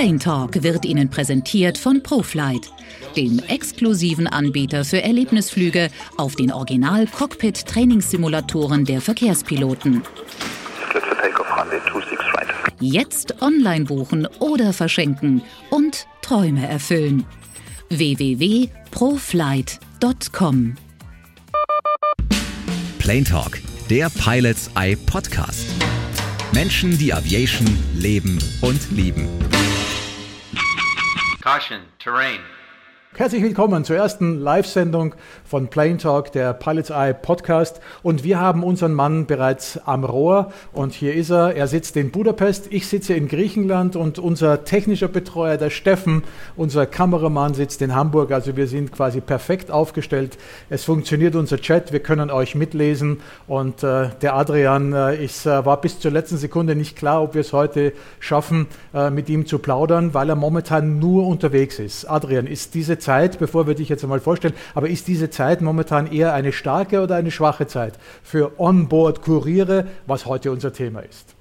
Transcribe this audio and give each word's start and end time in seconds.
Plane 0.00 0.18
Talk 0.18 0.62
wird 0.62 0.86
Ihnen 0.86 1.10
präsentiert 1.10 1.76
von 1.76 2.02
ProFlight, 2.02 2.72
dem 3.18 3.38
exklusiven 3.48 4.26
Anbieter 4.26 4.86
für 4.86 5.02
Erlebnisflüge 5.02 5.90
auf 6.16 6.36
den 6.36 6.50
Original-Cockpit-Trainingssimulatoren 6.50 8.86
der 8.86 9.02
Verkehrspiloten. 9.02 10.00
Jetzt 12.80 13.42
online 13.42 13.84
buchen 13.84 14.26
oder 14.38 14.72
verschenken 14.72 15.42
und 15.68 16.06
Träume 16.22 16.66
erfüllen. 16.66 17.26
www.proflight.com 17.90 20.76
Plane 22.98 23.24
Talk, 23.24 23.60
der 23.90 24.08
Pilots 24.08 24.70
Eye 24.76 24.96
Podcast. 24.96 25.66
Menschen, 26.54 26.96
die 26.96 27.12
Aviation 27.12 27.68
leben 27.94 28.38
und 28.62 28.80
lieben. 28.92 29.28
Caution, 31.40 31.86
terrain. 31.98 32.42
Herzlich 33.16 33.42
willkommen 33.42 33.84
zur 33.84 33.96
ersten 33.96 34.38
Live-Sendung 34.38 35.16
von 35.44 35.66
Plane 35.66 35.96
Talk, 35.96 36.30
der 36.30 36.54
Pilot's 36.54 36.90
Eye 36.90 37.12
Podcast. 37.12 37.80
Und 38.04 38.22
wir 38.22 38.40
haben 38.40 38.62
unseren 38.62 38.94
Mann 38.94 39.26
bereits 39.26 39.78
am 39.84 40.04
Rohr. 40.04 40.52
Und 40.72 40.92
hier 40.94 41.12
ist 41.14 41.30
er. 41.30 41.56
Er 41.56 41.66
sitzt 41.66 41.96
in 41.96 42.12
Budapest. 42.12 42.68
Ich 42.70 42.86
sitze 42.86 43.14
in 43.14 43.26
Griechenland. 43.26 43.96
Und 43.96 44.20
unser 44.20 44.64
technischer 44.64 45.08
Betreuer, 45.08 45.56
der 45.56 45.70
Steffen, 45.70 46.22
unser 46.56 46.86
Kameramann, 46.86 47.52
sitzt 47.52 47.82
in 47.82 47.96
Hamburg. 47.96 48.30
Also 48.30 48.56
wir 48.56 48.68
sind 48.68 48.92
quasi 48.92 49.20
perfekt 49.20 49.72
aufgestellt. 49.72 50.38
Es 50.70 50.84
funktioniert 50.84 51.34
unser 51.34 51.58
Chat. 51.58 51.92
Wir 51.92 52.00
können 52.00 52.30
euch 52.30 52.54
mitlesen. 52.54 53.20
Und 53.48 53.82
äh, 53.82 54.10
der 54.22 54.36
Adrian 54.36 54.92
äh, 54.92 55.22
ist, 55.22 55.46
äh, 55.46 55.66
war 55.66 55.80
bis 55.80 55.98
zur 55.98 56.12
letzten 56.12 56.36
Sekunde 56.36 56.76
nicht 56.76 56.96
klar, 56.96 57.24
ob 57.24 57.34
wir 57.34 57.40
es 57.40 57.52
heute 57.52 57.92
schaffen, 58.20 58.68
äh, 58.94 59.10
mit 59.10 59.28
ihm 59.28 59.46
zu 59.46 59.58
plaudern, 59.58 60.14
weil 60.14 60.28
er 60.28 60.36
momentan 60.36 61.00
nur 61.00 61.26
unterwegs 61.26 61.80
ist. 61.80 62.08
Adrian, 62.08 62.46
ist 62.46 62.74
diese 62.74 62.99
Zeit, 63.00 63.38
bevor 63.38 63.66
wir 63.66 63.74
dich 63.74 63.88
jetzt 63.88 64.04
einmal 64.04 64.20
vorstellen, 64.20 64.54
aber 64.74 64.88
ist 64.88 65.08
diese 65.08 65.30
Zeit 65.30 65.60
momentan 65.60 66.06
eher 66.06 66.32
eine 66.32 66.52
starke 66.52 67.00
oder 67.00 67.16
eine 67.16 67.30
schwache 67.30 67.66
Zeit 67.66 67.94
für 68.22 68.60
Onboard-Kuriere, 68.60 69.86
was 70.06 70.26
heute 70.26 70.52
unser 70.52 70.72
Thema 70.72 71.00
ist? 71.00 71.34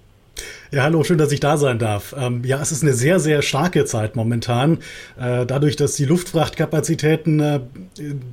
Ja, 0.71 0.83
hallo, 0.83 1.03
schön, 1.03 1.17
dass 1.17 1.31
ich 1.31 1.39
da 1.39 1.57
sein 1.57 1.79
darf. 1.79 2.13
Ähm, 2.17 2.43
ja, 2.45 2.61
es 2.61 2.71
ist 2.71 2.83
eine 2.83 2.93
sehr, 2.93 3.19
sehr 3.19 3.41
starke 3.41 3.85
Zeit 3.85 4.15
momentan. 4.15 4.77
Äh, 5.19 5.45
dadurch, 5.45 5.75
dass 5.75 5.95
die 5.95 6.05
Luftfrachtkapazitäten 6.05 7.39
äh, 7.39 7.59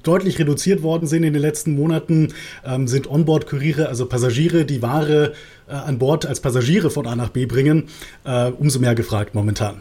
deutlich 0.02 0.38
reduziert 0.38 0.82
worden 0.82 1.06
sind 1.06 1.22
in 1.22 1.32
den 1.32 1.40
letzten 1.40 1.74
Monaten, 1.74 2.34
ähm, 2.64 2.88
sind 2.88 3.10
Onboard-Kuriere, 3.10 3.88
also 3.88 4.06
Passagiere, 4.06 4.66
die 4.66 4.82
Ware 4.82 5.32
äh, 5.66 5.72
an 5.72 5.98
Bord 5.98 6.26
als 6.26 6.40
Passagiere 6.40 6.90
von 6.90 7.06
A 7.06 7.16
nach 7.16 7.30
B 7.30 7.46
bringen, 7.46 7.88
äh, 8.24 8.50
umso 8.50 8.80
mehr 8.80 8.94
gefragt 8.94 9.34
momentan. 9.34 9.80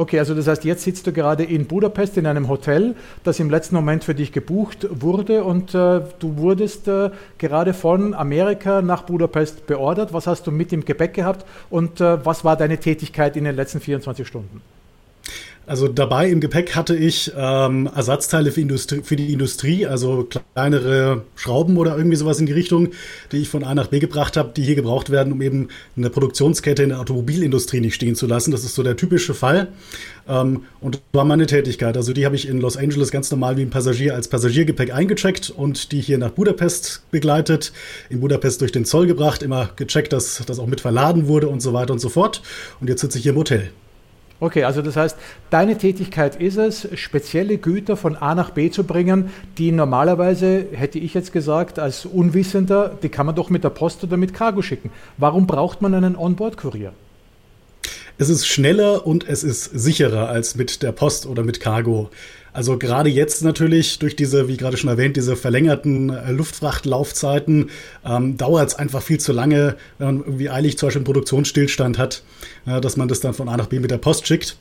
Okay, 0.00 0.20
also 0.20 0.32
das 0.32 0.46
heißt, 0.46 0.64
jetzt 0.64 0.84
sitzt 0.84 1.08
du 1.08 1.12
gerade 1.12 1.42
in 1.42 1.66
Budapest 1.66 2.16
in 2.16 2.26
einem 2.26 2.48
Hotel, 2.48 2.94
das 3.24 3.40
im 3.40 3.50
letzten 3.50 3.74
Moment 3.74 4.04
für 4.04 4.14
dich 4.14 4.30
gebucht 4.30 4.86
wurde 4.90 5.42
und 5.42 5.74
äh, 5.74 6.00
du 6.20 6.36
wurdest 6.36 6.86
äh, 6.86 7.10
gerade 7.38 7.74
von 7.74 8.14
Amerika 8.14 8.80
nach 8.80 9.02
Budapest 9.02 9.66
beordert. 9.66 10.12
Was 10.12 10.28
hast 10.28 10.46
du 10.46 10.52
mit 10.52 10.72
im 10.72 10.84
Gepäck 10.84 11.14
gehabt 11.14 11.44
und 11.68 12.00
äh, 12.00 12.24
was 12.24 12.44
war 12.44 12.56
deine 12.56 12.78
Tätigkeit 12.78 13.36
in 13.36 13.42
den 13.42 13.56
letzten 13.56 13.80
24 13.80 14.24
Stunden? 14.24 14.62
Also 15.68 15.86
dabei 15.86 16.30
im 16.30 16.40
Gepäck 16.40 16.74
hatte 16.74 16.96
ich 16.96 17.30
ähm, 17.36 17.90
Ersatzteile 17.94 18.52
für, 18.52 18.62
Industrie, 18.62 19.02
für, 19.02 19.16
die 19.16 19.34
Industrie, 19.34 19.84
also 19.84 20.26
kleinere 20.54 21.24
Schrauben 21.36 21.76
oder 21.76 21.94
irgendwie 21.94 22.16
sowas 22.16 22.40
in 22.40 22.46
die 22.46 22.54
Richtung, 22.54 22.88
die 23.32 23.36
ich 23.36 23.50
von 23.50 23.64
A 23.64 23.74
nach 23.74 23.88
B 23.88 23.98
gebracht 23.98 24.38
habe, 24.38 24.50
die 24.56 24.62
hier 24.62 24.76
gebraucht 24.76 25.10
werden, 25.10 25.30
um 25.30 25.42
eben 25.42 25.68
eine 25.94 26.08
Produktionskette 26.08 26.82
in 26.82 26.88
der 26.88 27.00
Automobilindustrie 27.00 27.80
nicht 27.82 27.94
stehen 27.94 28.14
zu 28.14 28.26
lassen. 28.26 28.50
Das 28.50 28.64
ist 28.64 28.76
so 28.76 28.82
der 28.82 28.96
typische 28.96 29.34
Fall. 29.34 29.68
Ähm, 30.26 30.62
und 30.80 30.94
das 30.94 31.02
war 31.12 31.26
meine 31.26 31.46
Tätigkeit. 31.46 31.98
Also 31.98 32.14
die 32.14 32.24
habe 32.24 32.34
ich 32.34 32.48
in 32.48 32.62
Los 32.62 32.78
Angeles 32.78 33.10
ganz 33.10 33.30
normal 33.30 33.58
wie 33.58 33.62
ein 33.62 33.70
Passagier 33.70 34.14
als 34.14 34.28
Passagiergepäck 34.28 34.94
eingecheckt 34.94 35.50
und 35.50 35.92
die 35.92 36.00
hier 36.00 36.16
nach 36.16 36.30
Budapest 36.30 37.02
begleitet, 37.10 37.74
in 38.08 38.20
Budapest 38.20 38.62
durch 38.62 38.72
den 38.72 38.86
Zoll 38.86 39.06
gebracht, 39.06 39.42
immer 39.42 39.68
gecheckt, 39.76 40.14
dass 40.14 40.42
das 40.46 40.58
auch 40.60 40.66
mit 40.66 40.80
verladen 40.80 41.28
wurde 41.28 41.48
und 41.48 41.60
so 41.60 41.74
weiter 41.74 41.92
und 41.92 41.98
so 41.98 42.08
fort. 42.08 42.40
Und 42.80 42.88
jetzt 42.88 43.02
sitze 43.02 43.18
ich 43.18 43.24
hier 43.24 43.32
im 43.32 43.38
Hotel. 43.38 43.70
Okay, 44.40 44.62
also 44.62 44.82
das 44.82 44.94
heißt, 44.94 45.16
deine 45.50 45.76
Tätigkeit 45.76 46.36
ist 46.36 46.58
es, 46.58 46.88
spezielle 46.94 47.58
Güter 47.58 47.96
von 47.96 48.14
A 48.14 48.36
nach 48.36 48.50
B 48.50 48.70
zu 48.70 48.84
bringen, 48.84 49.30
die 49.58 49.72
normalerweise, 49.72 50.66
hätte 50.72 51.00
ich 51.00 51.12
jetzt 51.14 51.32
gesagt, 51.32 51.80
als 51.80 52.06
Unwissender, 52.06 52.96
die 53.02 53.08
kann 53.08 53.26
man 53.26 53.34
doch 53.34 53.50
mit 53.50 53.64
der 53.64 53.70
Post 53.70 54.04
oder 54.04 54.16
mit 54.16 54.34
Cargo 54.34 54.62
schicken. 54.62 54.90
Warum 55.16 55.48
braucht 55.48 55.82
man 55.82 55.92
einen 55.92 56.14
Onboard-Kurier? 56.14 56.92
Es 58.16 58.28
ist 58.28 58.46
schneller 58.46 59.06
und 59.06 59.28
es 59.28 59.42
ist 59.42 59.64
sicherer 59.64 60.28
als 60.28 60.54
mit 60.54 60.82
der 60.82 60.92
Post 60.92 61.26
oder 61.26 61.42
mit 61.42 61.58
Cargo. 61.58 62.10
Also 62.58 62.76
gerade 62.76 63.08
jetzt 63.08 63.44
natürlich 63.44 64.00
durch 64.00 64.16
diese, 64.16 64.48
wie 64.48 64.56
gerade 64.56 64.76
schon 64.76 64.90
erwähnt, 64.90 65.16
diese 65.16 65.36
verlängerten 65.36 66.10
äh, 66.10 66.32
Luftfrachtlaufzeiten 66.32 67.70
ähm, 68.04 68.36
dauert 68.36 68.70
es 68.70 68.74
einfach 68.74 69.00
viel 69.00 69.20
zu 69.20 69.32
lange, 69.32 69.76
wenn 69.98 70.06
man 70.08 70.18
irgendwie 70.24 70.50
eilig 70.50 70.76
zum 70.76 70.88
Beispiel 70.88 70.98
einen 70.98 71.04
Produktionsstillstand 71.04 71.98
hat, 71.98 72.24
äh, 72.66 72.80
dass 72.80 72.96
man 72.96 73.06
das 73.06 73.20
dann 73.20 73.32
von 73.32 73.48
A 73.48 73.56
nach 73.56 73.68
B 73.68 73.78
mit 73.78 73.92
der 73.92 73.98
Post 73.98 74.26
schickt. 74.26 74.56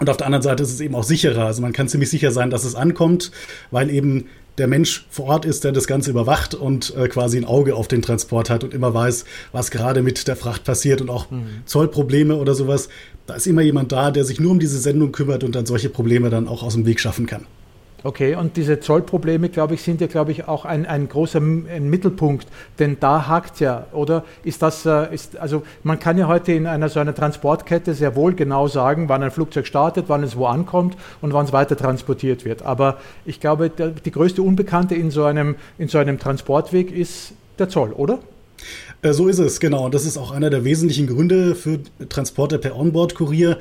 Und 0.00 0.08
auf 0.08 0.16
der 0.16 0.24
anderen 0.24 0.40
Seite 0.40 0.62
ist 0.62 0.72
es 0.72 0.80
eben 0.80 0.94
auch 0.94 1.04
sicherer. 1.04 1.44
Also 1.44 1.60
man 1.60 1.74
kann 1.74 1.86
ziemlich 1.86 2.08
sicher 2.08 2.30
sein, 2.30 2.48
dass 2.48 2.64
es 2.64 2.74
ankommt, 2.74 3.30
weil 3.70 3.90
eben 3.90 4.24
der 4.56 4.66
Mensch 4.66 5.06
vor 5.10 5.26
Ort 5.26 5.44
ist, 5.44 5.64
der 5.64 5.72
das 5.72 5.86
Ganze 5.86 6.10
überwacht 6.10 6.54
und 6.54 6.94
äh, 6.96 7.08
quasi 7.08 7.36
ein 7.36 7.44
Auge 7.44 7.76
auf 7.76 7.88
den 7.88 8.00
Transport 8.00 8.48
hat 8.48 8.64
und 8.64 8.72
immer 8.72 8.94
weiß, 8.94 9.26
was 9.52 9.70
gerade 9.70 10.00
mit 10.00 10.28
der 10.28 10.36
Fracht 10.36 10.64
passiert 10.64 11.02
und 11.02 11.10
auch 11.10 11.30
mhm. 11.30 11.62
Zollprobleme 11.66 12.36
oder 12.36 12.54
sowas. 12.54 12.88
Da 13.28 13.34
ist 13.34 13.46
immer 13.46 13.60
jemand 13.60 13.92
da, 13.92 14.10
der 14.10 14.24
sich 14.24 14.40
nur 14.40 14.52
um 14.52 14.58
diese 14.58 14.78
Sendung 14.78 15.12
kümmert 15.12 15.44
und 15.44 15.54
dann 15.54 15.66
solche 15.66 15.90
Probleme 15.90 16.30
dann 16.30 16.48
auch 16.48 16.62
aus 16.62 16.72
dem 16.72 16.86
Weg 16.86 16.98
schaffen 16.98 17.26
kann. 17.26 17.44
Okay, 18.02 18.36
und 18.36 18.56
diese 18.56 18.80
Zollprobleme, 18.80 19.50
glaube 19.50 19.74
ich, 19.74 19.82
sind 19.82 20.00
ja, 20.00 20.06
glaube 20.06 20.32
ich, 20.32 20.48
auch 20.48 20.64
ein, 20.64 20.86
ein 20.86 21.10
großer 21.10 21.38
ein 21.38 21.90
Mittelpunkt, 21.90 22.46
denn 22.78 22.96
da 23.00 23.28
hakt 23.28 23.60
ja, 23.60 23.86
oder? 23.92 24.24
Ist 24.44 24.62
das, 24.62 24.86
äh, 24.86 25.12
ist, 25.12 25.36
also 25.36 25.62
man 25.82 25.98
kann 25.98 26.16
ja 26.16 26.26
heute 26.26 26.52
in 26.52 26.66
einer 26.66 26.88
so 26.88 27.00
einer 27.00 27.14
Transportkette 27.14 27.92
sehr 27.92 28.16
wohl 28.16 28.32
genau 28.32 28.66
sagen, 28.66 29.10
wann 29.10 29.22
ein 29.22 29.30
Flugzeug 29.30 29.66
startet, 29.66 30.06
wann 30.08 30.22
es 30.22 30.34
wo 30.34 30.46
ankommt 30.46 30.96
und 31.20 31.34
wann 31.34 31.44
es 31.44 31.52
weiter 31.52 31.76
transportiert 31.76 32.46
wird. 32.46 32.62
Aber 32.62 32.96
ich 33.26 33.40
glaube, 33.40 33.68
der, 33.68 33.88
die 33.88 34.10
größte 34.10 34.40
Unbekannte 34.40 34.94
in 34.94 35.10
so, 35.10 35.24
einem, 35.24 35.56
in 35.76 35.88
so 35.88 35.98
einem 35.98 36.18
Transportweg 36.18 36.90
ist 36.90 37.34
der 37.58 37.68
Zoll, 37.68 37.92
oder? 37.92 38.20
Äh, 39.02 39.12
so 39.12 39.28
ist 39.28 39.38
es, 39.38 39.60
genau. 39.60 39.84
Und 39.84 39.94
das 39.94 40.04
ist 40.04 40.16
auch 40.16 40.30
einer 40.30 40.50
der 40.50 40.64
wesentlichen 40.64 41.06
Gründe 41.06 41.54
für 41.54 41.80
Transporte 42.08 42.58
per 42.58 42.76
Onboard-Kurier. 42.76 43.58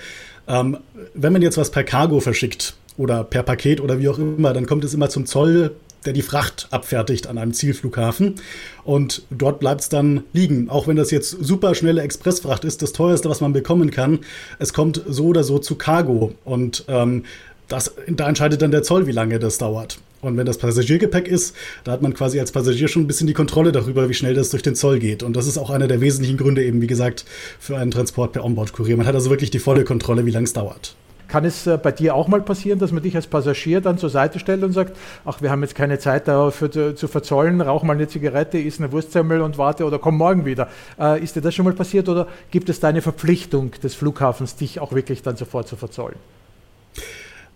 Ähm, 0.48 0.78
wenn 1.14 1.34
man 1.34 1.42
jetzt 1.42 1.58
was 1.58 1.72
per 1.72 1.84
Cargo 1.84 2.20
verschickt, 2.20 2.76
oder 2.98 3.24
per 3.24 3.44
Paket 3.44 3.80
oder 3.80 4.00
wie 4.00 4.10
auch 4.10 4.18
immer, 4.18 4.54
dann 4.54 4.66
kommt 4.66 4.84
es 4.84 4.94
immer 4.94 5.10
zum 5.10 5.26
Zoll, 5.26 5.76
der 6.06 6.14
die 6.14 6.22
Fracht 6.22 6.68
abfertigt 6.72 7.28
an 7.28 7.38
einem 7.38 7.54
Zielflughafen. 7.54 8.36
Und 8.84 9.24
dort 9.30 9.60
bleibt 9.60 9.82
es 9.82 9.90
dann 9.90 10.24
liegen. 10.34 10.70
Auch 10.70 10.88
wenn 10.88 10.96
das 10.96 11.12
jetzt 11.12 11.32
super 11.32 11.76
schnelle 11.76 12.02
Expressfracht 12.02 12.66
ist, 12.66 12.82
das 12.82 12.94
teuerste, 12.94 13.30
was 13.30 13.42
man 13.42 13.54
bekommen 13.54 13.92
kann, 13.92 14.20
es 14.60 14.74
kommt 14.74 15.02
so 15.08 15.28
oder 15.28 15.44
so 15.44 15.60
zu 15.60 15.76
Cargo. 15.76 16.34
Und 16.44 16.86
ähm, 16.88 17.24
das, 17.68 17.94
da 18.08 18.28
entscheidet 18.28 18.62
dann 18.62 18.72
der 18.72 18.84
Zoll, 18.84 19.08
wie 19.08 19.12
lange 19.12 19.40
das 19.40 19.58
dauert. 19.58 20.00
Und 20.22 20.36
wenn 20.36 20.46
das 20.46 20.58
Passagiergepäck 20.58 21.28
ist, 21.28 21.56
da 21.84 21.92
hat 21.92 22.02
man 22.02 22.14
quasi 22.14 22.40
als 22.40 22.52
Passagier 22.52 22.88
schon 22.88 23.04
ein 23.04 23.08
bisschen 23.08 23.28
die 23.28 23.34
Kontrolle 23.34 23.72
darüber, 23.72 24.10
wie 24.10 24.14
schnell 24.14 24.34
das 24.34 24.50
durch 24.50 24.64
den 24.64 24.76
Zoll 24.76 25.00
geht. 25.00 25.22
Und 25.24 25.36
das 25.36 25.48
ist 25.48 25.58
auch 25.58 25.70
einer 25.70 25.88
der 25.88 26.02
wesentlichen 26.02 26.38
Gründe 26.38 26.64
eben, 26.64 26.82
wie 26.82 26.88
gesagt, 26.88 27.26
für 27.60 27.78
einen 27.78 27.92
Transport 27.92 28.34
per 28.34 28.44
Onboard-Kurier. 28.44 28.98
Man 28.98 29.06
hat 29.06 29.16
also 29.16 29.30
wirklich 29.30 29.52
die 29.52 29.60
volle 29.60 29.84
Kontrolle, 29.84 30.26
wie 30.26 30.32
lange 30.32 30.46
es 30.46 30.54
dauert. 30.54 30.96
Kann 31.28 31.44
es 31.44 31.68
äh, 31.68 31.78
bei 31.78 31.92
dir 31.92 32.16
auch 32.16 32.28
mal 32.28 32.42
passieren, 32.42 32.80
dass 32.80 32.92
man 32.92 33.04
dich 33.04 33.16
als 33.16 33.28
Passagier 33.28 33.82
dann 33.82 33.98
zur 33.98 34.10
Seite 34.10 34.40
stellt 34.40 34.64
und 34.64 34.72
sagt, 34.72 34.96
ach, 35.26 35.42
wir 35.42 35.52
haben 35.52 35.62
jetzt 35.62 35.76
keine 35.76 36.00
Zeit 36.00 36.28
dafür 36.28 36.96
zu 36.96 37.08
verzollen, 37.08 37.60
rauch 37.62 37.84
mal 37.84 37.94
eine 37.94 38.08
Zigarette, 38.08 38.58
isst 38.58 38.80
eine 38.80 38.92
Wurstsemmel 38.92 39.42
und 39.42 39.58
warte 39.58 39.84
oder 39.86 40.00
komm 40.00 40.18
morgen 40.18 40.46
wieder. 40.46 40.70
Äh, 41.00 41.22
ist 41.22 41.36
dir 41.36 41.42
das 41.42 41.54
schon 41.54 41.66
mal 41.66 41.74
passiert 41.74 42.08
oder 42.08 42.28
gibt 42.50 42.70
es 42.70 42.80
deine 42.80 43.02
Verpflichtung 43.02 43.72
des 43.84 43.94
Flughafens, 43.94 44.56
dich 44.56 44.80
auch 44.80 44.94
wirklich 44.94 45.22
dann 45.22 45.36
sofort 45.36 45.68
zu 45.68 45.76
verzollen? 45.76 46.16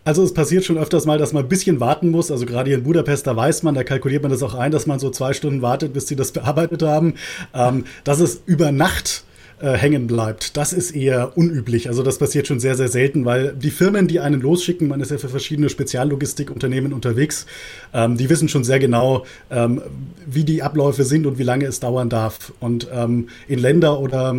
Also 0.03 0.23
es 0.23 0.33
passiert 0.33 0.65
schon 0.65 0.77
öfters 0.77 1.05
mal, 1.05 1.19
dass 1.19 1.31
man 1.31 1.43
ein 1.43 1.49
bisschen 1.49 1.79
warten 1.79 2.09
muss. 2.09 2.31
Also 2.31 2.45
gerade 2.45 2.69
hier 2.69 2.77
in 2.77 2.83
Budapest, 2.83 3.27
da 3.27 3.35
weiß 3.35 3.61
man, 3.63 3.75
da 3.75 3.83
kalkuliert 3.83 4.23
man 4.23 4.31
das 4.31 4.41
auch 4.41 4.55
ein, 4.55 4.71
dass 4.71 4.87
man 4.87 4.99
so 4.99 5.11
zwei 5.11 5.33
Stunden 5.33 5.61
wartet, 5.61 5.93
bis 5.93 6.07
sie 6.07 6.15
das 6.15 6.31
bearbeitet 6.33 6.81
haben. 6.81 7.15
Ähm, 7.53 7.85
dass 8.03 8.19
es 8.19 8.41
über 8.45 8.71
Nacht 8.71 9.23
äh, 9.61 9.73
hängen 9.73 10.07
bleibt. 10.07 10.57
Das 10.57 10.73
ist 10.73 10.91
eher 10.91 11.37
unüblich. 11.37 11.87
Also 11.87 12.01
das 12.01 12.17
passiert 12.17 12.47
schon 12.47 12.59
sehr, 12.59 12.75
sehr 12.75 12.87
selten, 12.87 13.25
weil 13.25 13.53
die 13.53 13.69
Firmen, 13.69 14.07
die 14.07 14.19
einen 14.19 14.41
losschicken, 14.41 14.87
man 14.87 15.01
ist 15.01 15.11
ja 15.11 15.19
für 15.19 15.29
verschiedene 15.29 15.69
Speziallogistikunternehmen 15.69 16.93
unterwegs, 16.93 17.45
ähm, 17.93 18.17
die 18.17 18.27
wissen 18.29 18.49
schon 18.49 18.63
sehr 18.63 18.79
genau, 18.79 19.23
ähm, 19.51 19.83
wie 20.25 20.43
die 20.43 20.63
Abläufe 20.63 21.03
sind 21.03 21.27
und 21.27 21.37
wie 21.37 21.43
lange 21.43 21.65
es 21.65 21.79
dauern 21.79 22.09
darf. 22.09 22.53
Und 22.59 22.87
ähm, 22.91 23.27
in 23.47 23.59
Länder 23.59 23.99
oder 23.99 24.35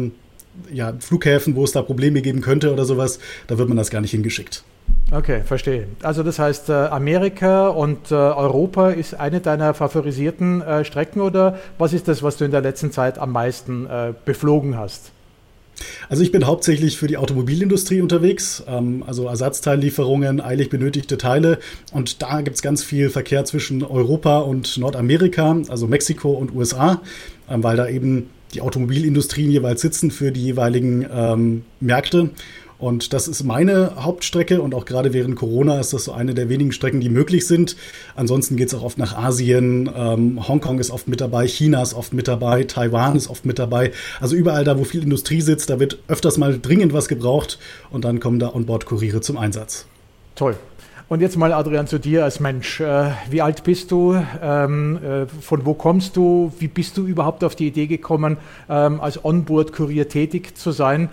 ja, 0.73 0.93
Flughäfen, 0.99 1.55
wo 1.55 1.63
es 1.63 1.71
da 1.71 1.83
Probleme 1.83 2.21
geben 2.21 2.41
könnte 2.41 2.73
oder 2.73 2.85
sowas, 2.85 3.21
da 3.47 3.59
wird 3.59 3.69
man 3.69 3.77
das 3.77 3.91
gar 3.91 4.01
nicht 4.01 4.11
hingeschickt. 4.11 4.65
Okay, 5.13 5.43
verstehe. 5.45 5.89
Also 6.03 6.23
das 6.23 6.39
heißt, 6.39 6.71
äh, 6.71 6.73
Amerika 6.73 7.69
und 7.69 8.11
äh, 8.11 8.15
Europa 8.15 8.91
ist 8.91 9.15
eine 9.15 9.41
deiner 9.41 9.75
favorisierten 9.75 10.63
äh, 10.63 10.85
Strecken 10.87 11.21
oder 11.21 11.59
was 11.77 11.93
ist 11.93 12.09
das, 12.09 12.23
was 12.23 12.39
du 12.39 12.47
in 12.47 12.51
der 12.51 12.63
letzten 12.63 12.93
Zeit 12.93 13.19
am 13.19 13.33
meisten 13.33 13.89
beflogen 14.25 14.79
hast? 14.79 15.13
Also 16.09 16.23
ich 16.23 16.33
bin 16.33 16.47
hauptsächlich 16.47 16.97
für 16.97 17.07
die 17.07 17.17
Automobilindustrie 17.17 18.01
unterwegs, 18.01 18.63
ähm, 18.67 19.03
also 19.07 19.27
Ersatzteillieferungen, 19.27 20.41
eilig 20.41 20.71
benötigte 20.71 21.19
Teile. 21.19 21.59
Und 21.93 22.23
da 22.23 22.41
gibt 22.41 22.57
es 22.57 22.63
ganz 22.63 22.83
viel 22.83 23.11
Verkehr 23.11 23.45
zwischen 23.45 23.83
Europa 23.83 24.39
und 24.39 24.79
Nordamerika, 24.79 25.59
also 25.69 25.87
Mexiko 25.87 26.31
und 26.33 26.55
USA, 26.55 27.01
ähm, 27.51 27.63
weil 27.63 27.77
da 27.77 27.89
eben 27.89 28.31
die 28.55 28.61
Automobilindustrien 28.61 29.51
jeweils 29.51 29.81
sitzen 29.81 30.11
für 30.11 30.31
die 30.31 30.45
jeweiligen 30.45 31.07
ähm, 31.13 31.65
Märkte. 31.81 32.31
Und 32.83 33.13
das 33.13 33.29
ist 33.29 33.45
meine 33.45 33.93
Hauptstrecke 34.03 34.61
und 34.61 34.75
auch 34.75 34.85
gerade 34.87 35.13
während 35.13 35.37
Corona 35.37 35.79
ist 35.79 35.93
das 35.93 36.03
so 36.03 36.11
eine 36.11 36.35
der 36.35 36.49
wenigen 36.49 36.73
Strecken, 36.73 36.99
die 36.99 37.11
möglich 37.11 37.47
sind. 37.47 37.77
Ansonsten 38.17 38.57
geht 38.57 38.67
es 38.67 38.75
auch 38.75 38.83
oft 38.83 38.99
nach 38.99 39.17
Asien. 39.17 39.89
Ähm, 39.95 40.49
Hongkong 40.49 40.81
ist 40.81 40.91
oft 40.91 41.07
mit 41.07 41.21
dabei, 41.21 41.47
China 41.47 41.81
ist 41.81 41.95
oft 41.95 42.13
mit 42.13 42.27
dabei, 42.27 42.65
Taiwan 42.65 43.15
ist 43.15 43.31
oft 43.31 43.47
mit 43.47 43.61
dabei. 43.61 43.93
Also 44.21 44.35
überall 44.35 44.65
da, 44.65 44.81
wo 44.81 44.83
viel 44.83 45.05
Industrie 45.05 45.43
sitzt, 45.43 45.71
da 45.71 45.79
wird 45.79 45.99
öfters 46.09 46.39
mal 46.39 46.59
dringend 46.59 46.93
was 46.93 47.07
gebraucht 47.07 47.61
und 47.91 48.05
dann 48.05 48.19
kommen 48.19 48.41
da 48.41 48.53
Onboard-Kuriere 48.53 49.21
zum 49.21 49.39
Einsatz. 49.39 49.87
Toll. 50.35 50.57
Und 51.09 51.21
jetzt 51.21 51.37
mal, 51.37 51.53
Adrian, 51.53 51.87
zu 51.87 52.01
dir 52.01 52.25
als 52.25 52.41
Mensch. 52.41 52.81
Äh, 52.81 53.11
wie 53.31 53.43
alt 53.43 53.63
bist 53.63 53.93
du? 53.93 54.21
Ähm, 54.43 54.99
äh, 55.05 55.27
von 55.27 55.65
wo 55.67 55.75
kommst 55.75 56.17
du? 56.17 56.53
Wie 56.59 56.67
bist 56.67 56.97
du 56.97 57.07
überhaupt 57.07 57.45
auf 57.45 57.55
die 57.55 57.69
Idee 57.69 57.87
gekommen, 57.87 58.39
ähm, 58.69 59.01
als 59.01 59.25
Onboard-Kurier 59.25 60.09
tätig 60.09 60.57
zu 60.57 60.73
sein? 60.73 61.11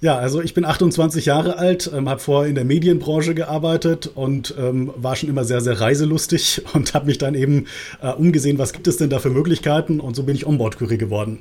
Ja, 0.00 0.16
also 0.16 0.40
ich 0.40 0.54
bin 0.54 0.64
28 0.64 1.26
Jahre 1.26 1.58
alt, 1.58 1.90
ähm, 1.92 2.08
habe 2.08 2.20
vorher 2.20 2.48
in 2.48 2.54
der 2.54 2.64
Medienbranche 2.64 3.34
gearbeitet 3.34 4.08
und 4.14 4.54
ähm, 4.56 4.92
war 4.96 5.16
schon 5.16 5.28
immer 5.28 5.42
sehr, 5.42 5.60
sehr 5.60 5.80
reiselustig 5.80 6.62
und 6.72 6.94
habe 6.94 7.06
mich 7.06 7.18
dann 7.18 7.34
eben 7.34 7.66
äh, 8.00 8.12
umgesehen, 8.12 8.58
was 8.58 8.72
gibt 8.72 8.86
es 8.86 8.96
denn 8.96 9.10
da 9.10 9.18
für 9.18 9.30
Möglichkeiten 9.30 9.98
und 9.98 10.14
so 10.14 10.22
bin 10.22 10.36
ich 10.36 10.46
Onboard-Kurier 10.46 10.98
geworden. 10.98 11.40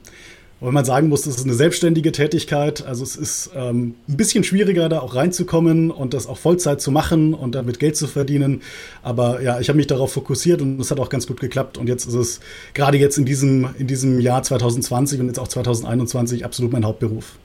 Weil 0.59 0.71
man 0.71 0.86
sagen 0.86 1.07
muss, 1.07 1.21
das 1.21 1.38
ist 1.38 1.44
eine 1.44 1.54
selbstständige 1.54 2.12
Tätigkeit. 2.12 2.83
Also 2.83 3.04
es 3.04 3.15
ist 3.15 3.51
ähm, 3.56 3.94
ein 4.09 4.18
bisschen 4.18 4.44
schwieriger, 4.44 4.89
da 4.89 5.01
auch 5.01 5.13
reinzukommen 5.13 5.92
und 5.92 6.15
das 6.15 6.25
auch 6.25 6.39
Vollzeit 6.39 6.81
zu 6.81 6.89
machen 6.89 7.36
und 7.36 7.53
damit 7.53 7.77
Geld 7.77 7.95
zu 7.95 8.07
verdienen. 8.07 8.63
Aber 9.03 9.39
ja, 9.44 9.60
ich 9.60 9.69
habe 9.69 9.77
mich 9.77 9.86
darauf 9.86 10.13
fokussiert 10.13 10.63
und 10.63 10.80
es 10.80 10.89
hat 10.89 11.00
auch 11.00 11.10
ganz 11.10 11.27
gut 11.27 11.39
geklappt. 11.39 11.77
Und 11.77 11.88
jetzt 11.88 12.07
ist 12.07 12.15
es 12.15 12.39
gerade 12.74 12.98
jetzt 12.98 13.19
in 13.19 13.25
diesem, 13.25 13.69
in 13.77 13.86
diesem 13.86 14.19
Jahr 14.19 14.42
2020 14.42 15.19
und 15.19 15.27
jetzt 15.27 15.38
auch 15.38 15.48
2021 15.48 16.44
absolut 16.44 16.71
mein 16.71 16.86
Hauptberuf. 16.86 17.38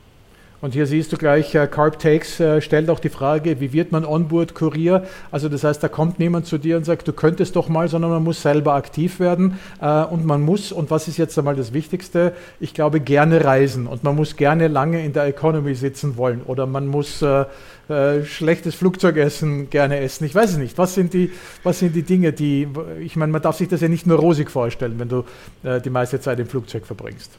Und 0.63 0.75
hier 0.75 0.87
siehst 0.87 1.13
du 1.13 1.17
gleich, 1.17 1.57
äh, 1.57 1.67
Carb 1.67 1.99
Takes 1.99 2.39
äh, 2.39 2.61
stellt 2.61 2.89
auch 2.89 3.01
die 3.01 3.09
Frage, 3.09 3.59
wie 3.59 3.73
wird 3.73 3.91
man 3.91 4.05
Onboard-Kurier? 4.05 5.03
Also 5.33 5.49
das 5.49 5.65
heißt, 5.65 5.83
da 5.83 5.89
kommt 5.89 6.21
niemand 6.21 6.47
zu 6.47 6.57
dir 6.57 6.77
und 6.77 6.85
sagt, 6.85 7.09
du 7.09 7.13
könntest 7.13 7.57
doch 7.57 7.69
mal, 7.69 7.89
sondern 7.89 8.13
man 8.13 8.23
muss 8.23 8.43
selber 8.43 8.75
aktiv 8.75 9.19
werden 9.19 9.59
äh, 9.81 10.05
und 10.05 10.25
man 10.25 10.41
muss, 10.41 10.71
und 10.71 10.89
was 10.93 11.09
ist 11.09 11.17
jetzt 11.19 11.37
einmal 11.37 11.57
das 11.57 11.73
Wichtigste, 11.73 12.33
ich 12.61 12.75
glaube, 12.75 13.01
gerne 13.01 13.45
reisen 13.45 13.89
und 13.89 14.05
man 14.05 14.15
muss 14.15 14.37
gerne 14.37 14.69
lange 14.69 15.05
in 15.05 15.13
der 15.13 15.25
Economy 15.25 15.75
sitzen 15.75 16.17
wollen 16.17 16.43
oder 16.47 16.67
man 16.67 16.87
muss 16.87 17.23
äh, 17.23 17.45
äh, 17.89 18.25
schlechtes 18.25 18.77
Flugzeugessen 18.77 19.69
gerne 19.69 19.99
essen. 19.99 20.25
Ich 20.27 20.35
weiß 20.37 20.53
es 20.53 20.59
nicht. 20.59 20.79
Was 20.79 20.95
sind 20.95 21.13
die, 21.13 21.33
was 21.65 21.81
sind 21.81 21.97
die 21.97 22.05
Dinge, 22.05 22.33
die, 22.33 22.69
ich 23.01 23.17
meine, 23.17 23.33
man 23.33 23.43
darf 23.43 23.57
sich 23.57 23.67
das 23.67 23.81
ja 23.81 23.89
nicht 23.89 24.07
nur 24.07 24.21
rosig 24.21 24.49
vorstellen, 24.49 24.95
wenn 25.01 25.09
du 25.09 25.25
äh, 25.65 25.81
die 25.81 25.91
meiste 25.91 26.21
Zeit 26.21 26.39
im 26.39 26.47
Flugzeug 26.47 26.87
verbringst. 26.87 27.33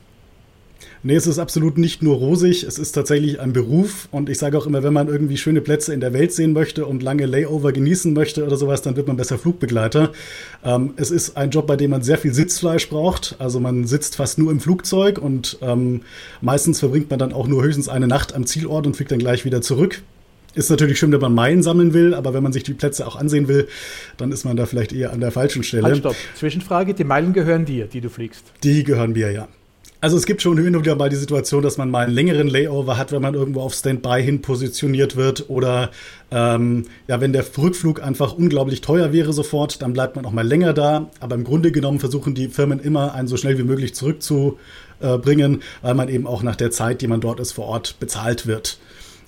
Nee, 1.03 1.15
es 1.15 1.27
ist 1.27 1.39
absolut 1.39 1.77
nicht 1.77 2.01
nur 2.01 2.15
rosig, 2.15 2.63
es 2.63 2.80
ist 2.80 2.94
tatsächlich 2.94 3.39
ein 3.39 3.51
Beruf 3.51 4.07
und 4.12 4.30
ich 4.30 4.38
sage 4.38 4.57
auch 4.57 4.65
immer, 4.65 4.83
wenn 4.83 4.94
man 4.94 5.07
irgendwie 5.07 5.38
schöne 5.38 5.62
Plätze 5.62 5.94
in 5.94 6.00
der 6.00 6.13
Welt 6.13 6.31
sehen 6.31 6.53
möchte 6.53 6.85
und 6.85 7.03
lange 7.03 7.25
Layover 7.25 7.74
genießen 7.74 8.13
möchte 8.13 8.45
oder 8.45 8.56
sowas, 8.56 8.81
dann 8.81 8.95
wird 8.95 9.07
man 9.07 9.18
besser 9.18 9.38
Flugbegleiter. 9.38 10.12
Ähm, 10.63 10.94
es 10.95 11.12
ist 11.12 11.35
ein 11.35 11.50
Job, 11.50 11.68
bei 11.68 11.75
dem 11.75 11.91
man 11.91 12.03
sehr 12.03 12.18
viel 12.18 12.33
Sitzfleisch 12.33 12.89
braucht, 12.89 13.35
also 13.39 13.59
man 13.59 13.85
sitzt 13.85 14.15
fast 14.15 14.39
nur 14.39 14.51
im 14.51 14.59
Flugzeug 14.59 15.18
und 15.18 15.57
ähm, 15.62 16.01
meistens 16.41 16.80
verbringt 16.80 17.09
man 17.09 17.19
dann 17.19 17.33
auch 17.33 17.47
nur 17.47 17.63
höchstens 17.63 17.89
eine 17.89 18.07
Nacht 18.07 18.33
am 18.33 18.45
Zielort 18.45 18.88
und 18.88 18.95
fliegt 18.95 19.12
dann 19.12 19.19
gleich 19.19 19.45
wieder 19.45 19.62
zurück. 19.62 20.01
Ist 20.56 20.69
natürlich 20.69 21.00
schön, 21.00 21.12
wenn 21.12 21.19
man 21.19 21.33
Meilen 21.33 21.63
sammeln 21.63 21.94
will, 21.94 22.13
aber 22.13 22.33
wenn 22.33 22.44
man 22.44 22.53
sich 22.53 22.63
die 22.63 22.74
Plätze 22.74 23.07
auch 23.07 23.15
ansehen 23.15 23.47
will, 23.47 23.68
dann 24.18 24.31
ist 24.31 24.45
man 24.45 24.56
da 24.56 24.68
vielleicht 24.68 24.94
eher 24.94 25.12
an 25.12 25.19
der 25.19 25.31
falschen 25.31 25.63
Stelle. 25.63 25.83
Halt, 25.83 25.97
stopp. 25.97 26.15
Zwischenfrage, 26.36 26.94
die 26.94 27.03
Meilen 27.03 27.33
gehören 27.33 27.65
dir, 27.65 27.88
die 27.88 28.01
du 28.01 28.09
fliegst. 28.09 28.45
Die 28.63 28.83
gehören 28.83 29.13
mir, 29.13 29.31
ja. 29.31 29.47
Also 30.03 30.17
es 30.17 30.25
gibt 30.25 30.41
schon 30.41 30.57
hin 30.57 30.75
und 30.75 30.83
wieder 30.83 30.97
mal 30.97 31.07
die 31.07 31.15
Situation, 31.15 31.63
dass 31.63 31.77
man 31.77 31.89
mal 31.89 32.03
einen 32.03 32.13
längeren 32.13 32.50
Layover 32.50 32.97
hat, 32.97 33.13
wenn 33.13 33.21
man 33.21 33.35
irgendwo 33.35 33.61
auf 33.61 33.73
Standby 33.73 34.21
hin 34.21 34.41
positioniert 34.41 35.15
wird 35.15 35.50
oder 35.50 35.91
ähm, 36.29 36.88
ja, 37.07 37.21
wenn 37.21 37.31
der 37.31 37.45
Rückflug 37.57 38.03
einfach 38.03 38.33
unglaublich 38.33 38.81
teuer 38.81 39.13
wäre 39.13 39.31
sofort, 39.31 39.81
dann 39.81 39.94
bleibt 39.94 40.17
man 40.17 40.25
auch 40.25 40.33
mal 40.33 40.45
länger 40.45 40.73
da. 40.73 41.09
Aber 41.21 41.35
im 41.35 41.45
Grunde 41.45 41.71
genommen 41.71 42.01
versuchen 42.01 42.35
die 42.35 42.50
Firmen 42.50 42.81
immer, 42.81 43.13
einen 43.13 43.29
so 43.29 43.38
schnell 43.38 43.57
wie 43.57 43.63
möglich 43.63 43.95
zurückzubringen, 43.95 45.61
weil 45.81 45.94
man 45.94 46.09
eben 46.09 46.27
auch 46.27 46.44
nach 46.44 46.57
der 46.57 46.71
Zeit, 46.71 47.00
die 47.00 47.07
man 47.07 47.21
dort 47.21 47.39
ist, 47.39 47.53
vor 47.53 47.67
Ort 47.67 47.95
bezahlt 48.01 48.45
wird. 48.45 48.79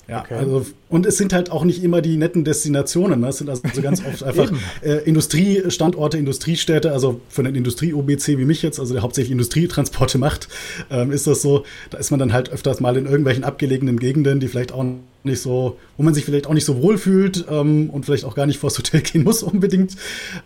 Ja, 0.07 0.22
okay. 0.22 0.36
also, 0.36 0.66
und 0.90 1.06
es 1.06 1.18
sind 1.18 1.34
halt 1.34 1.50
auch 1.52 1.63
nicht 1.63 1.84
immer 1.84 2.02
die 2.02 2.16
netten 2.18 2.44
Destinationen. 2.44 3.22
Ne? 3.22 3.30
Es 3.30 3.38
sind 3.40 3.50
also 3.50 3.63
ganz 3.81 4.06
oft 4.06 4.24
einfach 4.24 4.52
äh, 4.81 5.04
Industriestandorte, 5.04 6.18
Industriestädte. 6.18 6.92
Also 6.92 7.22
für 7.28 7.42
einen 7.42 7.56
Industrie-OBC 7.56 8.28
wie 8.38 8.46
mich 8.46 8.62
jetzt, 8.62 8.80
also 8.80 8.94
der 8.94 9.02
hauptsächlich 9.02 9.31
Industrietransporte 9.31 10.19
macht, 10.19 10.48
ähm, 10.92 11.12
ist 11.12 11.25
das 11.25 11.42
so. 11.42 11.66
Da 11.90 11.98
ist 11.98 12.12
man 12.12 12.19
dann 12.19 12.34
halt 12.34 12.50
öfters 12.50 12.80
mal 12.80 12.98
in 12.98 13.06
irgendwelchen 13.06 13.44
abgelegenen 13.44 13.98
Gegenden, 13.98 14.40
die 14.40 14.48
vielleicht 14.48 14.72
auch 14.72 14.86
nicht 15.24 15.42
so, 15.42 15.78
wo 15.98 16.04
man 16.04 16.13
sich 16.13 16.24
vielleicht 16.24 16.46
auch 16.46 16.54
nicht 16.54 16.66
so 16.66 16.84
wohl 16.84 17.00
fühlt 17.00 17.46
ähm, 17.50 17.90
und 17.90 18.06
vielleicht 18.06 18.25
auch 18.25 18.36
gar 18.36 18.46
nicht 18.46 18.60
vors 18.60 18.78
Hotel 18.78 19.01
gehen 19.01 19.24
muss 19.24 19.42
unbedingt. 19.42 19.96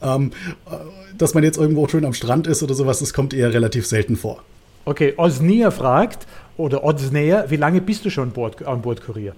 Ähm, 0.02 0.32
äh, 0.68 0.76
dass 1.18 1.34
man 1.34 1.44
jetzt 1.44 1.58
irgendwo 1.58 1.86
schön 1.90 2.06
am 2.06 2.14
Strand 2.14 2.48
ist 2.48 2.64
oder 2.64 2.74
sowas, 2.74 3.00
das 3.00 3.14
kommt 3.14 3.34
eher 3.34 3.54
relativ 3.54 3.86
selten 3.86 4.16
vor. 4.16 4.42
Okay, 4.86 5.14
Osnia 5.18 5.70
fragt, 5.70 6.26
oder 6.60 6.84
Oddsnäher, 6.84 7.46
wie 7.50 7.56
lange 7.56 7.80
bist 7.82 8.06
du 8.06 8.10
schon 8.10 8.34
an 8.66 8.82
Bord 8.82 9.02
Kurier? 9.02 9.34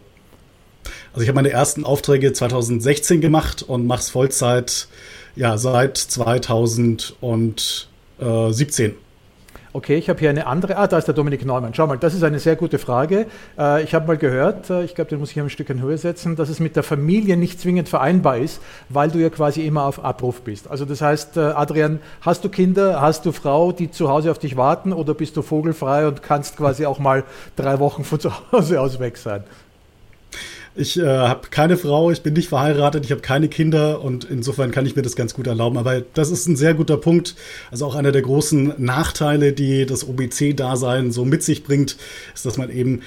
Also 1.14 1.24
ich 1.24 1.28
habe 1.28 1.36
meine 1.36 1.52
ersten 1.52 1.84
Aufträge 1.84 2.32
2016 2.32 3.20
gemacht 3.20 3.64
und 3.64 3.86
mache 3.86 4.00
es 4.00 4.10
Vollzeit 4.10 4.88
ja, 5.36 5.58
seit 5.58 5.98
2017. 5.98 8.96
Okay, 9.74 9.96
ich 9.96 10.10
habe 10.10 10.20
hier 10.20 10.30
eine 10.30 10.48
andere. 10.48 10.76
Ah, 10.76 10.88
da 10.88 10.98
ist 10.98 11.08
der 11.08 11.16
Dominik 11.16 11.46
Neumann. 11.46 11.74
Schau 11.74 11.88
mal, 11.88 11.98
das 11.98 12.14
ist 12.14 12.24
eine 12.24 12.40
sehr 12.40 12.58
gute 12.58 12.78
Frage. 12.78 13.28
Äh, 13.58 13.84
ich 13.84 13.94
habe 13.94 14.06
mal 14.06 14.18
gehört, 14.18 14.70
äh, 14.70 14.84
ich 14.84 14.96
glaube, 14.96 15.10
den 15.10 15.20
muss 15.20 15.32
ich 15.32 15.40
ein 15.40 15.50
Stück 15.50 15.70
in 15.70 15.82
Höhe 15.82 15.98
setzen, 15.98 16.36
dass 16.36 16.50
es 16.50 16.60
mit 16.60 16.76
der 16.76 16.84
Familie 16.84 17.38
nicht 17.38 17.62
zwingend 17.62 17.88
vereinbar 17.88 18.38
ist, 18.38 18.60
weil 18.90 19.10
du 19.10 19.20
ja 19.20 19.30
quasi 19.30 19.66
immer 19.66 19.86
auf 19.86 20.04
Abruf 20.04 20.42
bist. 20.42 20.70
Also 20.70 20.84
das 20.84 21.02
heißt, 21.02 21.38
äh, 21.38 21.40
Adrian, 21.40 22.02
hast 22.20 22.44
du 22.44 22.50
Kinder, 22.50 23.00
hast 23.00 23.26
du 23.26 23.32
Frau, 23.32 23.72
die 23.72 23.90
zu 23.90 24.10
Hause 24.10 24.32
auf 24.32 24.40
dich 24.40 24.58
warten 24.58 24.92
oder 24.92 25.14
bist 25.14 25.38
du 25.38 25.42
vogelfrei 25.42 26.06
und 26.06 26.22
kannst 26.22 26.58
quasi 26.58 26.86
auch 26.86 27.00
mal 27.00 27.24
drei 27.56 27.80
Wochen 27.80 28.04
von 28.04 28.20
zu 28.20 28.30
Hause 28.52 28.82
aus 28.82 29.00
weg 29.00 29.16
sein? 29.16 29.46
Ich 30.74 30.98
äh, 30.98 31.06
habe 31.06 31.50
keine 31.50 31.76
Frau, 31.76 32.12
ich 32.12 32.22
bin 32.22 32.34
nicht 32.34 32.48
verheiratet, 32.48 33.04
ich 33.04 33.12
habe 33.12 33.22
keine 33.22 33.50
Kinder 33.50 34.02
und 34.02 34.24
insofern 34.24 34.72
kann 34.72 34.86
ich 34.86 34.96
mir 34.96 35.02
das 35.02 35.18
ganz 35.18 35.34
gut 35.34 35.48
erlauben. 35.48 35.78
Aber 35.78 36.02
das 36.14 36.32
ist 36.32 36.48
ein 36.48 36.56
sehr 36.56 36.74
guter 36.74 36.98
Punkt. 36.98 37.36
Also 37.72 37.86
auch 37.86 37.96
einer 37.96 38.14
der 38.14 38.22
großen 38.22 38.76
Nachteile, 38.78 39.52
die 39.52 39.86
das 39.86 40.08
OBC-Dasein 40.08 41.12
so 41.12 41.26
mit 41.26 41.44
sich 41.44 41.64
bringt, 41.64 41.98
ist, 42.34 42.46
dass 42.46 42.58
man 42.58 42.70
eben 42.70 43.02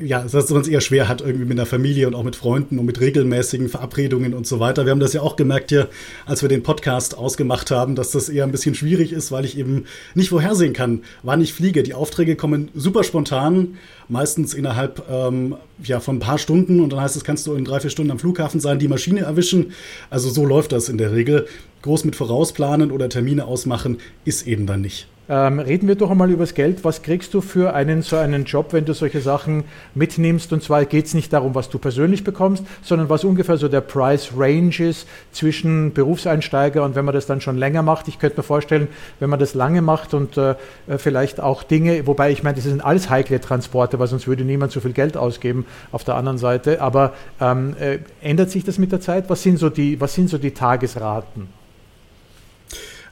ja, 0.00 0.22
dass 0.22 0.50
man 0.50 0.62
es 0.62 0.68
eher 0.68 0.80
schwer 0.80 1.08
hat, 1.08 1.20
irgendwie 1.20 1.44
mit 1.44 1.58
der 1.58 1.66
Familie 1.66 2.06
und 2.06 2.14
auch 2.14 2.22
mit 2.22 2.36
Freunden 2.36 2.78
und 2.78 2.86
mit 2.86 3.00
regelmäßigen 3.00 3.68
Verabredungen 3.68 4.34
und 4.34 4.46
so 4.46 4.60
weiter. 4.60 4.84
Wir 4.84 4.92
haben 4.92 5.00
das 5.00 5.12
ja 5.12 5.22
auch 5.22 5.36
gemerkt 5.36 5.70
hier, 5.70 5.88
als 6.26 6.42
wir 6.42 6.48
den 6.48 6.62
Podcast 6.62 7.16
ausgemacht 7.16 7.70
haben, 7.70 7.94
dass 7.94 8.10
das 8.10 8.28
eher 8.28 8.44
ein 8.44 8.52
bisschen 8.52 8.74
schwierig 8.74 9.12
ist, 9.12 9.32
weil 9.32 9.44
ich 9.44 9.58
eben 9.58 9.84
nicht 10.14 10.30
vorhersehen 10.30 10.72
kann, 10.72 11.02
wann 11.22 11.40
ich 11.40 11.52
fliege. 11.52 11.82
Die 11.82 11.94
Aufträge 11.94 12.36
kommen 12.36 12.68
super 12.74 13.04
spontan, 13.04 13.78
meistens 14.08 14.54
innerhalb 14.54 15.04
ähm, 15.10 15.56
ja, 15.82 16.00
von 16.00 16.16
ein 16.16 16.20
paar 16.20 16.38
Stunden 16.38 16.80
und 16.80 16.92
dann 16.92 17.00
heißt 17.00 17.16
es, 17.16 17.24
kannst 17.24 17.46
du 17.46 17.54
in 17.54 17.64
drei, 17.64 17.80
vier 17.80 17.90
Stunden 17.90 18.10
am 18.10 18.18
Flughafen 18.18 18.60
sein, 18.60 18.78
die 18.78 18.88
Maschine 18.88 19.20
erwischen. 19.20 19.72
Also 20.10 20.30
so 20.30 20.44
läuft 20.44 20.72
das 20.72 20.88
in 20.88 20.98
der 20.98 21.12
Regel. 21.12 21.46
Groß 21.82 22.04
mit 22.04 22.16
vorausplanen 22.16 22.90
oder 22.90 23.08
Termine 23.08 23.44
ausmachen 23.44 23.98
ist 24.24 24.46
eben 24.46 24.66
dann 24.66 24.80
nicht. 24.80 25.08
Ähm, 25.28 25.60
reden 25.60 25.86
wir 25.86 25.94
doch 25.94 26.10
einmal 26.10 26.30
über 26.30 26.42
das 26.42 26.52
Geld. 26.52 26.84
Was 26.84 27.02
kriegst 27.02 27.32
du 27.32 27.40
für 27.40 27.74
einen 27.74 28.02
so 28.02 28.16
einen 28.16 28.44
Job, 28.44 28.72
wenn 28.72 28.84
du 28.84 28.92
solche 28.92 29.20
Sachen 29.20 29.64
mitnimmst? 29.94 30.52
Und 30.52 30.64
zwar 30.64 30.84
geht 30.84 31.06
es 31.06 31.14
nicht 31.14 31.32
darum, 31.32 31.54
was 31.54 31.70
du 31.70 31.78
persönlich 31.78 32.24
bekommst, 32.24 32.64
sondern 32.82 33.08
was 33.08 33.22
ungefähr 33.22 33.56
so 33.56 33.68
der 33.68 33.82
Price 33.82 34.32
Range 34.36 34.74
ist 34.80 35.06
zwischen 35.30 35.92
Berufseinsteiger 35.92 36.84
und 36.84 36.96
wenn 36.96 37.04
man 37.04 37.14
das 37.14 37.26
dann 37.26 37.40
schon 37.40 37.56
länger 37.56 37.82
macht. 37.82 38.08
Ich 38.08 38.18
könnte 38.18 38.38
mir 38.38 38.42
vorstellen, 38.42 38.88
wenn 39.20 39.30
man 39.30 39.38
das 39.38 39.54
lange 39.54 39.80
macht 39.80 40.12
und 40.12 40.36
äh, 40.36 40.56
vielleicht 40.98 41.40
auch 41.40 41.62
Dinge, 41.62 42.06
wobei 42.06 42.32
ich 42.32 42.42
meine, 42.42 42.56
das 42.56 42.64
sind 42.64 42.84
alles 42.84 43.08
heikle 43.08 43.40
Transporte, 43.40 44.00
weil 44.00 44.08
sonst 44.08 44.26
würde 44.26 44.44
niemand 44.44 44.72
so 44.72 44.80
viel 44.80 44.92
Geld 44.92 45.16
ausgeben 45.16 45.66
auf 45.92 46.02
der 46.02 46.16
anderen 46.16 46.38
Seite. 46.38 46.80
Aber 46.80 47.12
ähm, 47.40 47.76
äh, 47.78 48.00
ändert 48.20 48.50
sich 48.50 48.64
das 48.64 48.76
mit 48.76 48.90
der 48.90 49.00
Zeit? 49.00 49.30
Was 49.30 49.42
sind 49.44 49.58
so 49.58 49.70
die, 49.70 50.00
was 50.00 50.14
sind 50.14 50.28
so 50.28 50.36
die 50.36 50.50
Tagesraten? 50.50 51.62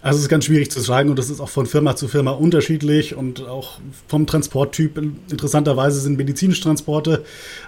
Also 0.02 0.16
es 0.16 0.22
ist 0.22 0.28
ganz 0.30 0.46
schwierig 0.46 0.70
zu 0.70 0.80
sagen 0.80 1.10
und 1.10 1.18
das 1.18 1.28
ist 1.28 1.40
auch 1.40 1.50
von 1.50 1.66
Firma 1.66 1.94
zu 1.94 2.08
Firma 2.08 2.30
unterschiedlich 2.30 3.14
und 3.14 3.46
auch 3.46 3.80
vom 4.08 4.26
Transporttyp. 4.26 4.96
Interessanterweise 5.30 6.00
sind 6.00 6.16
medizinische 6.16 6.62
Transporte 6.62 7.22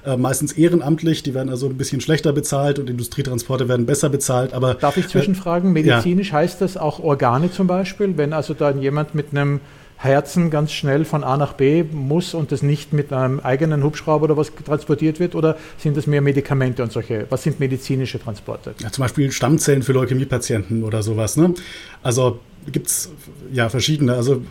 äh, 0.06 0.16
meistens 0.16 0.52
ehrenamtlich, 0.52 1.22
die 1.22 1.34
werden 1.34 1.50
also 1.50 1.68
ein 1.68 1.76
bisschen 1.76 2.00
schlechter 2.00 2.32
bezahlt 2.32 2.78
und 2.78 2.88
Industrietransporte 2.88 3.68
werden 3.68 3.84
besser 3.84 4.08
bezahlt. 4.08 4.54
Aber 4.54 4.74
Darf 4.74 4.96
ich 4.96 5.08
zwischenfragen, 5.08 5.74
medizinisch 5.74 6.28
ja. 6.28 6.38
heißt 6.38 6.62
das 6.62 6.78
auch 6.78 7.00
Organe 7.00 7.52
zum 7.52 7.66
Beispiel, 7.66 8.16
wenn 8.16 8.32
also 8.32 8.54
dann 8.54 8.80
jemand 8.80 9.14
mit 9.14 9.32
einem 9.32 9.60
Herzen 10.02 10.50
ganz 10.50 10.73
schnell 10.73 11.04
von 11.04 11.23
A 11.23 11.37
nach 11.37 11.52
B 11.52 11.85
muss 11.85 12.35
und 12.35 12.50
das 12.50 12.62
nicht 12.62 12.92
mit 12.92 13.12
einem 13.12 13.40
eigenen 13.40 13.85
Hubschrauber 13.85 14.25
oder 14.25 14.37
was 14.37 14.52
transportiert 14.54 15.21
wird? 15.21 15.35
Oder 15.35 15.56
sind 15.78 15.97
das 15.97 16.06
mehr 16.06 16.21
Medikamente 16.21 16.82
und 16.82 16.92
solche? 16.92 17.26
Was 17.30 17.42
sind 17.44 17.61
medizinische 17.61 18.18
Transporte? 18.18 18.75
Ja, 18.80 18.90
zum 18.90 19.02
Beispiel 19.02 19.30
Stammzellen 19.30 19.82
für 19.82 19.92
Leukämiepatienten 19.92 20.82
oder 20.82 21.02
sowas. 21.02 21.37
Ne? 21.37 21.54
Also 22.02 22.40
gibt 22.71 22.88
es 22.88 23.11
ja 23.52 23.68
verschiedene. 23.68 24.14
Also 24.14 24.42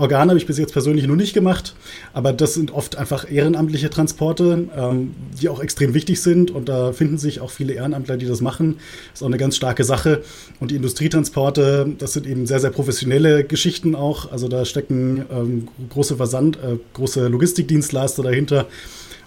Organe 0.00 0.30
habe 0.30 0.38
ich 0.38 0.46
bis 0.46 0.58
jetzt 0.58 0.72
persönlich 0.72 1.06
noch 1.06 1.14
nicht 1.14 1.34
gemacht, 1.34 1.74
aber 2.12 2.32
das 2.32 2.54
sind 2.54 2.72
oft 2.72 2.96
einfach 2.96 3.30
ehrenamtliche 3.30 3.90
Transporte, 3.90 4.68
ähm, 4.76 5.14
die 5.40 5.48
auch 5.48 5.60
extrem 5.60 5.92
wichtig 5.92 6.22
sind 6.22 6.50
und 6.50 6.68
da 6.68 6.92
finden 6.92 7.18
sich 7.18 7.40
auch 7.40 7.50
viele 7.50 7.74
Ehrenamtler, 7.74 8.16
die 8.16 8.26
das 8.26 8.40
machen. 8.40 8.76
Das 9.10 9.20
ist 9.20 9.22
auch 9.22 9.28
eine 9.28 9.36
ganz 9.36 9.56
starke 9.56 9.84
Sache. 9.84 10.22
Und 10.58 10.70
die 10.70 10.76
Industrietransporte, 10.76 11.94
das 11.98 12.14
sind 12.14 12.26
eben 12.26 12.46
sehr, 12.46 12.60
sehr 12.60 12.70
professionelle 12.70 13.44
Geschichten 13.44 13.94
auch. 13.94 14.32
Also 14.32 14.48
da 14.48 14.64
stecken 14.64 15.26
ähm, 15.30 15.68
große 15.90 16.16
Versand, 16.16 16.56
äh, 16.56 16.78
große 16.94 17.28
Logistikdienstleister 17.28 18.22
dahinter 18.22 18.66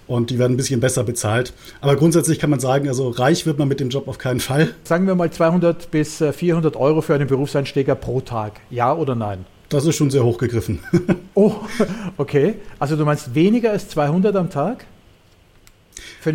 und 0.07 0.31
die 0.31 0.39
werden 0.39 0.53
ein 0.53 0.57
bisschen 0.57 0.79
besser 0.79 1.03
bezahlt. 1.03 1.53
Aber 1.81 1.95
grundsätzlich 1.95 2.39
kann 2.39 2.49
man 2.49 2.59
sagen, 2.59 2.87
also 2.87 3.09
reich 3.09 3.45
wird 3.45 3.59
man 3.59 3.67
mit 3.67 3.79
dem 3.79 3.89
Job 3.89 4.07
auf 4.07 4.17
keinen 4.17 4.39
Fall. 4.39 4.73
Sagen 4.83 5.07
wir 5.07 5.15
mal 5.15 5.31
200 5.31 5.91
bis 5.91 6.17
400 6.17 6.75
äh, 6.75 6.79
Euro 6.79 7.01
für 7.01 7.13
einen 7.13 7.27
Berufseinsteiger 7.27 7.95
pro 7.95 8.21
Tag. 8.21 8.59
Ja 8.69 8.93
oder 8.93 9.15
nein? 9.15 9.45
Das 9.73 9.87
ist 9.87 9.95
schon 9.95 10.11
sehr 10.11 10.23
hochgegriffen. 10.23 10.77
oh, 11.33 11.55
okay. 12.17 12.55
Also 12.77 12.95
du 12.95 13.05
meinst 13.05 13.33
weniger 13.33 13.71
als 13.71 13.89
200 13.89 14.35
am 14.35 14.51
Tag? 14.51 14.85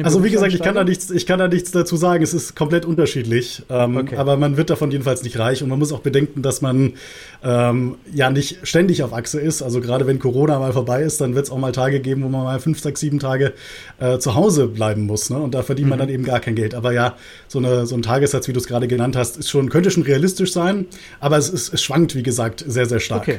Also 0.02 0.24
wie 0.24 0.30
gesagt, 0.30 0.52
ich 0.52 0.62
kann, 0.62 0.74
da 0.74 0.84
nichts, 0.84 1.10
ich 1.10 1.26
kann 1.26 1.38
da 1.38 1.48
nichts 1.48 1.70
dazu 1.70 1.96
sagen. 1.96 2.22
Es 2.22 2.34
ist 2.34 2.54
komplett 2.54 2.84
unterschiedlich. 2.84 3.62
Ähm, 3.68 3.96
okay. 3.96 4.16
Aber 4.16 4.36
man 4.36 4.56
wird 4.56 4.70
davon 4.70 4.90
jedenfalls 4.90 5.22
nicht 5.22 5.38
reich. 5.38 5.62
Und 5.62 5.68
man 5.68 5.78
muss 5.78 5.92
auch 5.92 6.00
bedenken, 6.00 6.42
dass 6.42 6.60
man 6.60 6.94
ähm, 7.42 7.96
ja 8.12 8.30
nicht 8.30 8.66
ständig 8.66 9.02
auf 9.02 9.12
Achse 9.12 9.40
ist. 9.40 9.62
Also 9.62 9.80
gerade 9.80 10.06
wenn 10.06 10.18
Corona 10.18 10.58
mal 10.58 10.72
vorbei 10.72 11.02
ist, 11.02 11.20
dann 11.20 11.34
wird 11.34 11.46
es 11.46 11.50
auch 11.50 11.58
mal 11.58 11.72
Tage 11.72 12.00
geben, 12.00 12.22
wo 12.22 12.28
man 12.28 12.44
mal 12.44 12.60
fünf, 12.60 12.80
sechs, 12.80 13.00
sieben 13.00 13.18
Tage 13.18 13.54
äh, 13.98 14.18
zu 14.18 14.34
Hause 14.34 14.68
bleiben 14.68 15.06
muss. 15.06 15.30
Ne? 15.30 15.38
Und 15.38 15.54
da 15.54 15.62
verdient 15.62 15.86
mhm. 15.86 15.90
man 15.90 15.98
dann 15.98 16.08
eben 16.08 16.24
gar 16.24 16.40
kein 16.40 16.54
Geld. 16.54 16.74
Aber 16.74 16.92
ja, 16.92 17.16
so, 17.46 17.58
eine, 17.58 17.86
so 17.86 17.94
ein 17.94 18.02
Tagessatz, 18.02 18.48
wie 18.48 18.52
du 18.52 18.60
es 18.60 18.66
gerade 18.66 18.88
genannt 18.88 19.16
hast, 19.16 19.36
ist 19.36 19.50
schon, 19.50 19.70
könnte 19.70 19.90
schon 19.90 20.02
realistisch 20.02 20.52
sein. 20.52 20.86
Aber 21.20 21.38
es, 21.38 21.48
ist, 21.48 21.72
es 21.72 21.82
schwankt, 21.82 22.14
wie 22.14 22.22
gesagt, 22.22 22.64
sehr, 22.66 22.86
sehr 22.86 23.00
stark. 23.00 23.22
Okay. 23.22 23.38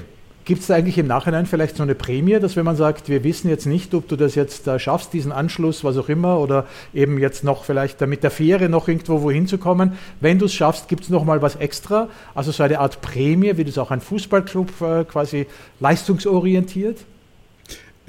Gibt 0.50 0.62
es 0.62 0.68
da 0.68 0.74
eigentlich 0.74 0.98
im 0.98 1.06
Nachhinein 1.06 1.46
vielleicht 1.46 1.77
so 1.77 1.84
eine 1.84 1.94
Prämie, 1.94 2.39
dass 2.39 2.56
wenn 2.56 2.65
man 2.65 2.75
sagt, 2.75 3.08
wir 3.08 3.24
wissen 3.24 3.50
jetzt 3.50 3.68
nicht, 3.68 3.94
ob 3.94 4.08
du 4.08 4.15
das 4.15 4.34
jetzt 4.34 4.65
äh, 4.65 4.79
schaffst, 4.79 5.13
diesen 5.13 5.32
Anschluss, 5.32 5.84
was 5.84 5.96
auch 5.96 6.10
immer, 6.10 6.39
oder 6.39 6.65
eben 6.91 7.20
jetzt 7.20 7.44
noch 7.44 7.65
vielleicht 7.65 8.01
mit 8.01 8.24
der 8.24 8.32
Fähre 8.32 8.68
noch 8.68 8.88
irgendwo 8.88 9.22
wohin 9.22 9.46
zu 9.46 9.60
kommen, 9.60 9.94
wenn 10.22 10.39
du 10.39 10.46
es 10.46 10.53
schaffst, 10.56 10.88
gibt 10.88 11.03
es 11.03 11.10
nochmal 11.10 11.44
was 11.44 11.56
extra? 11.58 12.10
Also 12.34 12.51
so 12.51 12.63
eine 12.63 12.79
Art 12.79 13.00
Prämie, 13.01 13.58
wie 13.58 13.63
das 13.63 13.77
auch 13.77 13.91
ein 13.91 14.01
Fußballclub 14.01 14.82
äh, 14.82 15.03
quasi 15.03 15.46
leistungsorientiert? 15.82 16.98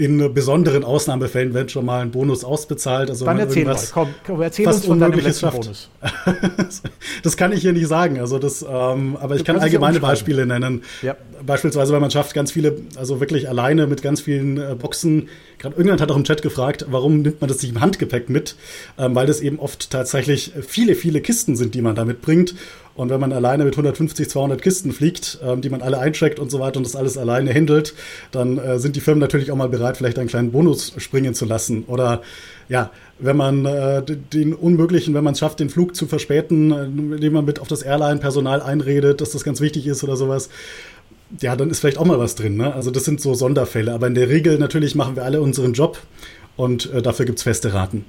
In 0.00 0.32
besonderen 0.32 0.82
Ausnahmefällen 0.82 1.52
wird 1.52 1.70
schon 1.70 1.84
mal 1.84 2.00
ein 2.00 2.10
Bonus 2.10 2.42
ausbezahlt. 2.42 3.10
Also 3.10 3.26
Dann 3.26 3.38
erzähl 3.38 3.66
mal, 3.66 3.76
komm, 3.92 4.08
komm 4.26 4.40
erzähl 4.40 4.66
uns 4.66 4.86
von 4.86 4.98
deinem 4.98 5.20
letzten 5.20 5.40
schafft. 5.40 5.60
Bonus. 5.60 5.90
das 7.22 7.36
kann 7.36 7.52
ich 7.52 7.60
hier 7.60 7.74
nicht 7.74 7.86
sagen. 7.86 8.18
Also 8.18 8.38
das, 8.38 8.62
ähm, 8.62 9.18
aber 9.20 9.34
ich 9.34 9.42
du 9.42 9.52
kann 9.52 9.60
allgemeine 9.60 10.00
Beispiele 10.00 10.46
nennen. 10.46 10.84
Ja. 11.02 11.16
Beispielsweise, 11.44 11.92
weil 11.92 12.00
man 12.00 12.10
schafft 12.10 12.32
ganz 12.32 12.50
viele, 12.50 12.78
also 12.96 13.20
wirklich 13.20 13.50
alleine 13.50 13.86
mit 13.86 14.00
ganz 14.00 14.22
vielen 14.22 14.56
äh, 14.56 14.74
Boxen. 14.74 15.28
Gerade 15.60 15.74
irgendjemand 15.74 16.00
hat 16.00 16.10
auch 16.10 16.16
im 16.16 16.24
Chat 16.24 16.40
gefragt, 16.40 16.86
warum 16.88 17.20
nimmt 17.20 17.42
man 17.42 17.48
das 17.48 17.60
nicht 17.60 17.72
im 17.72 17.82
Handgepäck 17.82 18.30
mit? 18.30 18.56
Ähm, 18.98 19.14
weil 19.14 19.26
das 19.26 19.42
eben 19.42 19.58
oft 19.58 19.90
tatsächlich 19.90 20.52
viele, 20.66 20.94
viele 20.94 21.20
Kisten 21.20 21.54
sind, 21.54 21.74
die 21.74 21.82
man 21.82 21.94
da 21.94 22.06
mitbringt. 22.06 22.54
Und 22.94 23.10
wenn 23.10 23.20
man 23.20 23.30
alleine 23.32 23.64
mit 23.64 23.74
150, 23.74 24.30
200 24.30 24.62
Kisten 24.62 24.92
fliegt, 24.92 25.38
ähm, 25.44 25.60
die 25.60 25.68
man 25.68 25.82
alle 25.82 25.98
eincheckt 25.98 26.38
und 26.38 26.50
so 26.50 26.60
weiter 26.60 26.78
und 26.78 26.86
das 26.86 26.96
alles 26.96 27.18
alleine 27.18 27.52
handelt, 27.52 27.94
dann 28.32 28.56
äh, 28.56 28.78
sind 28.78 28.96
die 28.96 29.00
Firmen 29.00 29.20
natürlich 29.20 29.52
auch 29.52 29.56
mal 29.56 29.68
bereit, 29.68 29.98
vielleicht 29.98 30.18
einen 30.18 30.28
kleinen 30.28 30.50
Bonus 30.50 30.94
springen 30.96 31.34
zu 31.34 31.44
lassen. 31.44 31.84
Oder 31.84 32.22
ja, 32.70 32.90
wenn 33.18 33.36
man 33.36 33.66
äh, 33.66 34.02
den 34.02 34.54
Unmöglichen, 34.54 35.12
wenn 35.12 35.24
man 35.24 35.34
es 35.34 35.40
schafft, 35.40 35.60
den 35.60 35.68
Flug 35.68 35.94
zu 35.94 36.06
verspäten, 36.06 36.72
äh, 36.72 36.84
indem 36.84 37.34
man 37.34 37.44
mit 37.44 37.60
auf 37.60 37.68
das 37.68 37.82
Airline-Personal 37.82 38.62
einredet, 38.62 39.20
dass 39.20 39.32
das 39.32 39.44
ganz 39.44 39.60
wichtig 39.60 39.86
ist 39.86 40.02
oder 40.04 40.16
sowas, 40.16 40.48
ja, 41.40 41.56
dann 41.56 41.70
ist 41.70 41.80
vielleicht 41.80 41.98
auch 41.98 42.04
mal 42.04 42.18
was 42.18 42.34
drin. 42.34 42.56
Ne? 42.56 42.74
Also 42.74 42.90
das 42.90 43.04
sind 43.04 43.20
so 43.20 43.34
Sonderfälle. 43.34 43.92
Aber 43.92 44.06
in 44.06 44.14
der 44.14 44.28
Regel 44.28 44.58
natürlich 44.58 44.94
machen 44.94 45.16
wir 45.16 45.24
alle 45.24 45.40
unseren 45.40 45.72
Job 45.72 45.98
und 46.56 46.92
äh, 46.92 47.00
dafür 47.00 47.26
gibt 47.26 47.38
es 47.38 47.44
feste 47.44 47.72
Raten. 47.72 48.04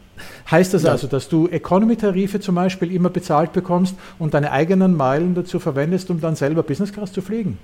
Heißt 0.49 0.73
das 0.73 0.83
ja. 0.83 0.91
also, 0.91 1.07
dass 1.07 1.29
du 1.29 1.47
Economy-Tarife 1.47 2.39
zum 2.39 2.55
Beispiel 2.55 2.91
immer 2.91 3.09
bezahlt 3.09 3.53
bekommst 3.53 3.95
und 4.19 4.33
deine 4.33 4.51
eigenen 4.51 4.95
Meilen 4.95 5.35
dazu 5.35 5.59
verwendest, 5.59 6.09
um 6.09 6.19
dann 6.19 6.35
selber 6.35 6.63
Business 6.63 6.91
Class 6.91 7.13
zu 7.13 7.21
fliegen? 7.21 7.57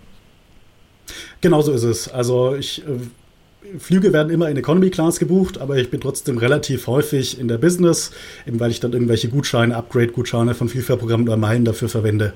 Genau 1.42 1.62
so 1.62 1.72
ist 1.72 1.84
es. 1.84 2.08
Also 2.08 2.56
ich 2.56 2.86
äh, 2.86 3.00
Flüge 3.80 4.14
werden 4.14 4.32
immer 4.32 4.50
in 4.50 4.58
Economy 4.58 4.90
Class 4.90 5.20
gebucht, 5.20 5.58
aber 5.58 5.78
ich 5.78 5.90
bin 5.90 6.00
trotzdem 6.00 6.38
relativ 6.38 6.88
häufig 6.88 7.40
in 7.40 7.48
der 7.48 7.58
Business, 7.58 8.12
eben 8.46 8.60
weil 8.60 8.72
ich 8.72 8.80
dann 8.80 8.94
irgendwelche 8.94 9.30
Gutscheine, 9.30 9.76
Upgrade-Gutscheine 9.76 10.54
von 10.54 10.70
Vielfahrprogrammen 10.70 11.28
oder 11.28 11.38
Meilen 11.38 11.66
dafür 11.66 11.90
verwende. 11.90 12.34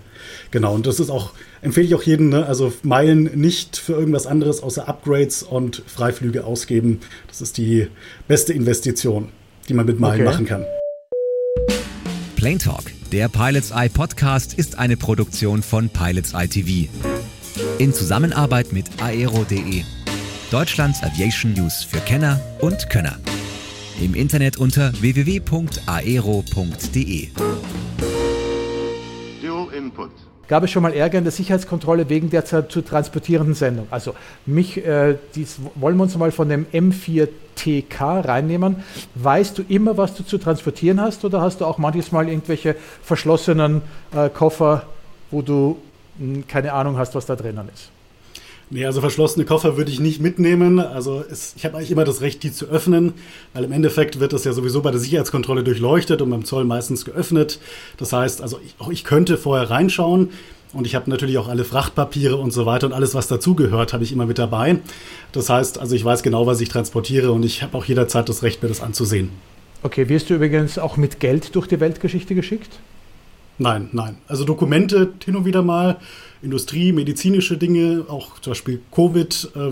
Genau, 0.49 0.73
und 0.73 0.87
das 0.87 0.99
ist 0.99 1.09
auch, 1.09 1.31
empfehle 1.61 1.87
ich 1.87 1.95
auch 1.95 2.03
jedem, 2.03 2.29
ne? 2.29 2.45
also 2.45 2.73
Meilen 2.83 3.29
nicht 3.35 3.77
für 3.77 3.93
irgendwas 3.93 4.27
anderes 4.27 4.61
außer 4.63 4.87
Upgrades 4.87 5.43
und 5.43 5.83
Freiflüge 5.85 6.43
ausgeben. 6.43 6.99
Das 7.27 7.41
ist 7.41 7.57
die 7.57 7.87
beste 8.27 8.53
Investition, 8.53 9.29
die 9.69 9.73
man 9.73 9.85
mit 9.85 9.99
Meilen 9.99 10.21
okay. 10.21 10.29
machen 10.29 10.45
kann. 10.45 10.65
Plane 12.35 12.57
Talk, 12.57 12.85
der 13.11 13.29
Pilots 13.29 13.71
Eye 13.71 13.89
Podcast, 13.89 14.55
ist 14.55 14.79
eine 14.79 14.97
Produktion 14.97 15.61
von 15.61 15.89
Pilots 15.89 16.33
Eye 16.33 16.47
TV. 16.47 16.89
In 17.77 17.93
Zusammenarbeit 17.93 18.73
mit 18.73 18.87
aero.de 18.99 19.83
Deutschlands 20.51 21.01
Aviation 21.01 21.53
News 21.53 21.81
für 21.81 21.99
Kenner 21.99 22.37
und 22.59 22.89
Könner. 22.89 23.17
Im 24.01 24.13
Internet 24.13 24.57
unter 24.57 24.91
www.aero.de. 25.01 25.69
Dual 29.41 29.73
Input. 29.73 30.11
Gab 30.49 30.65
es 30.65 30.71
schon 30.71 30.83
mal 30.83 30.93
Ärger 30.93 31.19
in 31.19 31.23
der 31.23 31.31
Sicherheitskontrolle 31.31 32.09
wegen 32.09 32.29
der 32.29 32.43
zu 32.43 32.81
transportierenden 32.81 33.53
Sendung? 33.53 33.87
Also 33.91 34.13
mich, 34.45 34.85
äh, 34.85 35.15
dies 35.35 35.57
wollen 35.75 35.95
wir 35.95 36.03
uns 36.03 36.17
mal 36.17 36.33
von 36.33 36.49
dem 36.49 36.65
M4TK 36.65 38.27
reinnehmen. 38.27 38.83
Weißt 39.15 39.57
du 39.57 39.63
immer, 39.69 39.95
was 39.95 40.15
du 40.15 40.23
zu 40.23 40.37
transportieren 40.37 40.99
hast 40.99 41.23
oder 41.23 41.39
hast 41.39 41.61
du 41.61 41.65
auch 41.65 41.77
manches 41.77 42.11
Mal 42.11 42.27
irgendwelche 42.27 42.75
verschlossenen 43.01 43.83
äh, 44.13 44.27
Koffer, 44.27 44.85
wo 45.29 45.41
du 45.41 45.77
mh, 46.19 46.35
hm, 46.35 46.47
keine 46.47 46.73
Ahnung 46.73 46.97
hast, 46.97 47.15
was 47.15 47.25
da 47.25 47.37
drinnen 47.37 47.69
ist? 47.73 47.89
Nee, 48.73 48.85
also 48.85 49.01
verschlossene 49.01 49.43
Koffer 49.43 49.75
würde 49.75 49.91
ich 49.91 49.99
nicht 49.99 50.21
mitnehmen. 50.21 50.79
Also 50.79 51.21
es, 51.29 51.53
ich 51.57 51.65
habe 51.65 51.75
eigentlich 51.75 51.91
immer 51.91 52.05
das 52.05 52.21
Recht, 52.21 52.41
die 52.41 52.53
zu 52.53 52.67
öffnen, 52.67 53.13
weil 53.53 53.65
im 53.65 53.73
Endeffekt 53.73 54.21
wird 54.21 54.31
das 54.31 54.45
ja 54.45 54.53
sowieso 54.53 54.81
bei 54.81 54.91
der 54.91 54.99
Sicherheitskontrolle 55.01 55.65
durchleuchtet 55.65 56.21
und 56.21 56.29
beim 56.29 56.45
Zoll 56.45 56.63
meistens 56.63 57.03
geöffnet. 57.03 57.59
Das 57.97 58.13
heißt, 58.13 58.41
also 58.41 58.61
ich, 58.65 58.75
auch 58.79 58.89
ich 58.89 59.03
könnte 59.03 59.35
vorher 59.35 59.69
reinschauen 59.69 60.29
und 60.71 60.87
ich 60.87 60.95
habe 60.95 61.09
natürlich 61.09 61.37
auch 61.37 61.49
alle 61.49 61.65
Frachtpapiere 61.65 62.37
und 62.37 62.51
so 62.51 62.65
weiter 62.65 62.87
und 62.87 62.93
alles, 62.93 63.13
was 63.13 63.27
dazugehört, 63.27 63.91
habe 63.91 64.05
ich 64.05 64.13
immer 64.13 64.25
mit 64.25 64.39
dabei. 64.39 64.79
Das 65.33 65.49
heißt, 65.49 65.77
also 65.77 65.93
ich 65.93 66.05
weiß 66.05 66.23
genau, 66.23 66.47
was 66.47 66.61
ich 66.61 66.69
transportiere 66.69 67.33
und 67.33 67.43
ich 67.43 67.63
habe 67.63 67.77
auch 67.77 67.83
jederzeit 67.83 68.29
das 68.29 68.41
Recht, 68.41 68.63
mir 68.63 68.69
das 68.69 68.81
anzusehen. 68.81 69.31
Okay, 69.83 70.07
wirst 70.07 70.29
du 70.29 70.35
übrigens 70.35 70.77
auch 70.79 70.95
mit 70.95 71.19
Geld 71.19 71.55
durch 71.55 71.67
die 71.67 71.81
Weltgeschichte 71.81 72.35
geschickt? 72.35 72.79
Nein, 73.61 73.89
nein. 73.91 74.17
Also 74.27 74.43
Dokumente 74.43 75.13
hin 75.23 75.35
und 75.35 75.45
wieder 75.45 75.61
mal, 75.61 75.97
Industrie, 76.41 76.91
medizinische 76.91 77.57
Dinge, 77.57 78.05
auch 78.07 78.39
zum 78.39 78.51
Beispiel 78.51 78.81
Covid, 78.91 79.51
äh, 79.55 79.71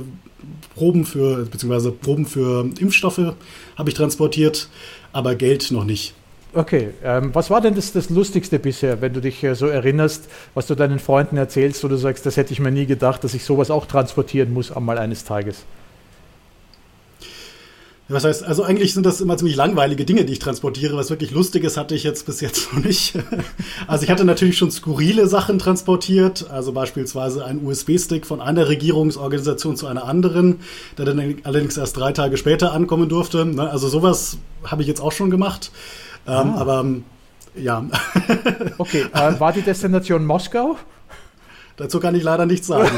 Proben 0.76 1.06
für, 1.06 1.46
beziehungsweise 1.46 1.92
Proben 1.92 2.28
für 2.28 2.70
Impfstoffe 2.80 3.34
habe 3.78 3.90
ich 3.90 3.96
transportiert, 3.96 4.70
aber 5.12 5.34
Geld 5.34 5.72
noch 5.72 5.86
nicht. 5.86 6.14
Okay, 6.54 6.90
ähm, 7.04 7.34
was 7.34 7.50
war 7.50 7.62
denn 7.62 7.74
das, 7.74 7.92
das 7.92 8.12
Lustigste 8.12 8.60
bisher, 8.60 9.02
wenn 9.02 9.14
du 9.14 9.22
dich 9.22 9.44
äh, 9.44 9.56
so 9.56 9.66
erinnerst, 9.66 10.30
was 10.54 10.68
du 10.68 10.76
deinen 10.76 11.00
Freunden 11.00 11.38
erzählst, 11.38 11.84
wo 11.84 11.88
du 11.88 11.98
sagst, 11.98 12.28
das 12.28 12.38
hätte 12.38 12.54
ich 12.54 12.60
mir 12.60 12.72
nie 12.72 12.86
gedacht, 12.86 13.24
dass 13.24 13.34
ich 13.34 13.44
sowas 13.44 13.72
auch 13.72 13.88
transportieren 13.88 14.54
muss 14.54 14.72
einmal 14.72 15.00
eines 15.00 15.24
Tages? 15.24 15.66
Was 18.12 18.24
heißt, 18.24 18.44
also 18.44 18.64
eigentlich 18.64 18.96
sind 18.96 19.06
das 19.06 19.22
immer 19.22 19.38
ziemlich 19.38 19.56
langweilige 19.56 20.04
Dinge, 20.04 20.26
die 20.26 20.34
ich 20.34 20.40
transportiere. 20.40 20.98
Was 20.98 21.12
wirklich 21.12 21.30
Lustiges 21.30 21.78
hatte 21.78 21.94
ich 21.94 22.04
jetzt 22.04 22.26
bis 22.26 22.42
jetzt 22.42 22.74
noch 22.74 22.84
nicht. 22.84 23.14
Also 23.88 24.04
ich 24.04 24.10
hatte 24.10 24.26
natürlich 24.26 24.58
schon 24.58 24.72
skurrile 24.72 25.28
Sachen 25.28 25.60
transportiert, 25.60 26.50
also 26.50 26.72
beispielsweise 26.72 27.46
ein 27.46 27.64
USB-Stick 27.64 28.26
von 28.26 28.42
einer 28.42 28.68
Regierungsorganisation 28.68 29.78
zu 29.78 29.86
einer 29.86 30.06
anderen, 30.06 30.60
der 30.98 31.06
dann 31.06 31.36
allerdings 31.44 31.78
erst 31.78 31.98
drei 31.98 32.12
Tage 32.12 32.38
später 32.38 32.74
ankommen 32.74 33.10
durfte. 33.10 33.46
Ne? 33.46 33.70
Also 33.70 33.88
sowas 33.88 34.40
habe 34.64 34.82
ich 34.82 34.88
jetzt 34.88 35.02
auch 35.02 35.12
schon 35.12 35.30
gemacht. 35.30 35.72
Ähm, 36.28 36.34
ah. 36.34 36.56
aber 36.58 36.86
ja. 37.56 37.86
Okay, 38.80 39.06
äh, 39.14 39.40
war 39.40 39.54
die 39.54 39.62
Destination 39.62 40.26
Moskau? 40.26 40.78
Dazu 41.80 42.02
kann 42.02 42.14
ich 42.14 42.24
leider 42.24 42.46
nichts 42.46 42.68
sagen. 42.68 42.90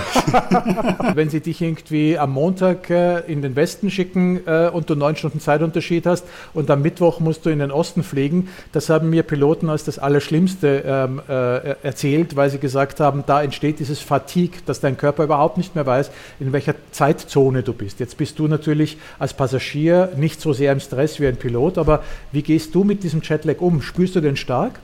Wenn 1.14 1.30
sie 1.30 1.40
dich 1.40 1.62
irgendwie 1.62 2.18
am 2.18 2.32
Montag 2.32 2.90
äh, 2.90 3.20
in 3.32 3.44
den 3.44 3.56
Westen 3.56 3.92
schicken 3.92 4.42
äh, 4.48 4.72
und 4.74 4.90
du 4.90 4.96
neun 4.96 5.16
Stunden 5.16 5.40
Zeitunterschied 5.40 6.08
hast 6.08 6.26
und 6.56 6.72
am 6.72 6.82
Mittwoch 6.82 7.20
musst 7.20 7.46
du 7.46 7.52
in 7.52 7.60
den 7.60 7.70
Osten 7.70 8.02
fliegen, 8.02 8.50
das 8.72 8.90
haben 8.90 9.12
mir 9.12 9.22
Piloten 9.22 9.70
als 9.70 9.84
das 9.84 10.00
Allerschlimmste 10.00 10.84
ähm, 10.84 11.22
äh, 11.30 11.76
erzählt, 11.84 12.36
weil 12.36 12.50
sie 12.50 12.58
gesagt 12.58 13.00
haben, 13.00 13.24
da 13.28 13.44
entsteht 13.44 13.78
dieses 13.78 14.00
Fatigue, 14.00 14.62
dass 14.66 14.80
dein 14.80 14.98
Körper 14.98 15.26
überhaupt 15.26 15.60
nicht 15.60 15.76
mehr 15.76 15.86
weiß, 15.86 16.10
in 16.40 16.52
welcher 16.52 16.74
Zeitzone 16.92 17.62
du 17.62 17.74
bist. 17.74 18.00
Jetzt 18.00 18.18
bist 18.18 18.40
du 18.40 18.48
natürlich 18.48 18.98
als 19.20 19.36
Passagier 19.36 20.10
nicht 20.18 20.42
so 20.42 20.54
sehr 20.54 20.72
im 20.72 20.80
Stress 20.80 21.20
wie 21.20 21.28
ein 21.28 21.38
Pilot, 21.38 21.78
aber 21.78 22.04
wie 22.32 22.42
gehst 22.42 22.74
du 22.74 22.84
mit 22.84 23.04
diesem 23.04 23.22
Jetlag 23.22 23.60
um? 23.60 23.84
Spürst 23.84 24.16
du 24.16 24.22
den 24.22 24.38
stark? 24.38 24.80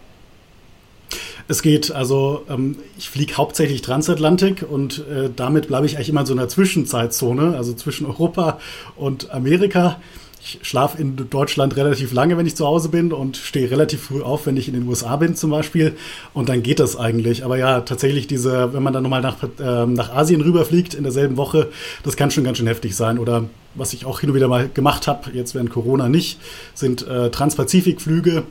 Es 1.48 1.62
geht, 1.62 1.92
also 1.92 2.44
ähm, 2.50 2.78
ich 2.98 3.10
fliege 3.10 3.38
hauptsächlich 3.38 3.82
Transatlantik 3.82 4.66
und 4.70 5.00
äh, 5.08 5.30
damit 5.34 5.68
bleibe 5.68 5.86
ich 5.86 5.96
eigentlich 5.96 6.10
immer 6.10 6.22
in 6.22 6.26
so 6.26 6.34
einer 6.34 6.50
Zwischenzeitzone, 6.50 7.56
also 7.56 7.74
zwischen 7.74 8.06
Europa 8.06 8.60
und 8.96 9.32
Amerika. 9.32 10.00
Ich 10.42 10.60
schlafe 10.62 11.02
in 11.02 11.16
Deutschland 11.30 11.76
relativ 11.76 12.14
lange, 12.14 12.38
wenn 12.38 12.46
ich 12.46 12.56
zu 12.56 12.66
Hause 12.66 12.90
bin 12.90 13.12
und 13.12 13.36
stehe 13.36 13.70
relativ 13.70 14.04
früh 14.04 14.22
auf, 14.22 14.46
wenn 14.46 14.56
ich 14.56 14.68
in 14.68 14.76
den 14.76 14.88
USA 14.88 15.16
bin 15.18 15.36
zum 15.36 15.50
Beispiel. 15.50 15.98
Und 16.34 16.48
dann 16.48 16.64
geht 16.64 16.80
das 16.80 16.96
eigentlich. 16.96 17.44
Aber 17.44 17.58
ja, 17.58 17.82
tatsächlich 17.82 18.28
diese, 18.28 18.74
wenn 18.74 18.84
man 18.84 18.94
dann 18.94 19.04
nochmal 19.04 19.22
nach, 19.22 19.38
äh, 19.44 19.86
nach 19.86 20.14
Asien 20.14 20.42
rüberfliegt 20.42 20.94
in 20.94 21.04
derselben 21.04 21.36
Woche, 21.38 21.70
das 22.04 22.16
kann 22.16 22.32
schon 22.32 22.44
ganz 22.44 22.60
schön 22.60 22.68
heftig 22.68 22.96
sein. 22.96 23.20
Oder 23.20 23.46
was 23.76 23.94
ich 23.94 24.06
auch 24.06 24.22
hin 24.22 24.30
und 24.30 24.36
wieder 24.36 24.48
mal 24.48 24.70
gemacht 24.74 25.08
habe, 25.08 25.32
jetzt 25.32 25.54
während 25.54 25.70
Corona 25.70 26.08
nicht, 26.08 26.40
sind 26.76 27.06
äh, 27.08 27.30
Transpazifikflüge 27.30 28.44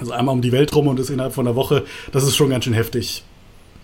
also 0.00 0.12
einmal 0.12 0.34
um 0.34 0.42
die 0.42 0.52
Welt 0.52 0.74
rum 0.74 0.88
und 0.88 0.98
das 0.98 1.10
innerhalb 1.10 1.34
von 1.34 1.46
einer 1.46 1.56
Woche, 1.56 1.84
das 2.12 2.24
ist 2.24 2.36
schon 2.36 2.50
ganz 2.50 2.64
schön 2.64 2.74
heftig. 2.74 3.22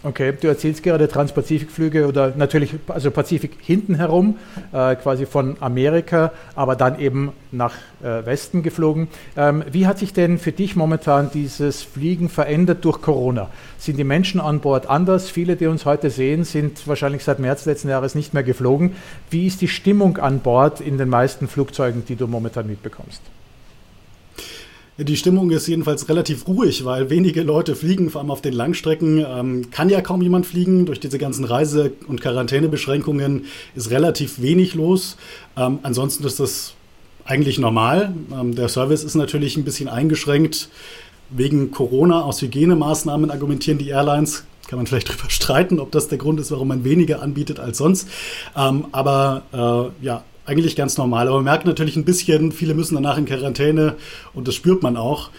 Okay, 0.02 0.32
du 0.40 0.46
erzählst 0.46 0.84
gerade 0.84 1.08
Transpazifikflüge 1.08 2.06
oder 2.06 2.32
natürlich, 2.36 2.74
also 2.86 3.10
Pazifik 3.10 3.58
hinten 3.60 3.96
herum, 3.96 4.36
äh, 4.72 4.94
quasi 4.94 5.26
von 5.26 5.56
Amerika, 5.58 6.32
aber 6.54 6.76
dann 6.76 7.00
eben 7.00 7.32
nach 7.50 7.74
äh, 8.04 8.24
Westen 8.24 8.62
geflogen. 8.62 9.08
Ähm, 9.36 9.64
wie 9.72 9.88
hat 9.88 9.98
sich 9.98 10.12
denn 10.12 10.38
für 10.38 10.52
dich 10.52 10.76
momentan 10.76 11.30
dieses 11.32 11.82
Fliegen 11.82 12.28
verändert 12.28 12.84
durch 12.84 13.02
Corona? 13.02 13.48
Sind 13.78 13.96
die 13.96 14.04
Menschen 14.04 14.40
an 14.40 14.60
Bord 14.60 14.88
anders? 14.88 15.28
Viele, 15.28 15.56
die 15.56 15.66
uns 15.66 15.86
heute 15.86 16.10
sehen, 16.10 16.44
sind 16.44 16.86
wahrscheinlich 16.86 17.24
seit 17.24 17.40
März 17.40 17.64
letzten 17.66 17.88
Jahres 17.88 18.14
nicht 18.14 18.32
mehr 18.32 18.44
geflogen. 18.44 18.92
Wie 19.30 19.46
ist 19.46 19.60
die 19.60 19.68
Stimmung 19.68 20.18
an 20.18 20.38
Bord 20.38 20.80
in 20.80 20.98
den 20.98 21.08
meisten 21.08 21.48
Flugzeugen, 21.48 22.04
die 22.06 22.14
du 22.14 22.28
momentan 22.28 22.68
mitbekommst? 22.68 23.22
Die 24.98 25.16
Stimmung 25.18 25.50
ist 25.50 25.66
jedenfalls 25.66 26.08
relativ 26.08 26.48
ruhig, 26.48 26.86
weil 26.86 27.10
wenige 27.10 27.42
Leute 27.42 27.76
fliegen, 27.76 28.08
vor 28.08 28.22
allem 28.22 28.30
auf 28.30 28.40
den 28.40 28.54
Langstrecken. 28.54 29.18
Ähm, 29.18 29.70
kann 29.70 29.90
ja 29.90 30.00
kaum 30.00 30.22
jemand 30.22 30.46
fliegen. 30.46 30.86
Durch 30.86 31.00
diese 31.00 31.18
ganzen 31.18 31.44
Reise- 31.44 31.92
und 32.08 32.22
Quarantänebeschränkungen 32.22 33.44
ist 33.74 33.90
relativ 33.90 34.40
wenig 34.40 34.74
los. 34.74 35.18
Ähm, 35.54 35.80
ansonsten 35.82 36.24
ist 36.24 36.40
das 36.40 36.72
eigentlich 37.26 37.58
normal. 37.58 38.14
Ähm, 38.32 38.54
der 38.54 38.70
Service 38.70 39.04
ist 39.04 39.16
natürlich 39.16 39.58
ein 39.58 39.64
bisschen 39.64 39.90
eingeschränkt. 39.90 40.70
Wegen 41.28 41.72
Corona 41.72 42.22
aus 42.22 42.40
Hygienemaßnahmen 42.40 43.30
argumentieren 43.30 43.76
die 43.76 43.90
Airlines. 43.90 44.44
Kann 44.66 44.78
man 44.78 44.86
vielleicht 44.86 45.08
drüber 45.10 45.28
streiten, 45.28 45.78
ob 45.78 45.92
das 45.92 46.08
der 46.08 46.16
Grund 46.16 46.40
ist, 46.40 46.50
warum 46.52 46.68
man 46.68 46.84
weniger 46.84 47.20
anbietet 47.20 47.60
als 47.60 47.76
sonst. 47.76 48.08
Ähm, 48.56 48.86
aber 48.92 49.92
äh, 50.00 50.04
ja, 50.06 50.24
eigentlich 50.46 50.76
ganz 50.76 50.96
normal. 50.96 51.28
Aber 51.28 51.36
man 51.36 51.44
merkt 51.44 51.66
natürlich 51.66 51.96
ein 51.96 52.04
bisschen, 52.04 52.52
viele 52.52 52.74
müssen 52.74 52.94
danach 52.94 53.18
in 53.18 53.26
Quarantäne 53.26 53.96
und 54.34 54.48
das 54.48 54.54
spürt 54.54 54.82
man 54.82 54.96
auch, 54.96 55.30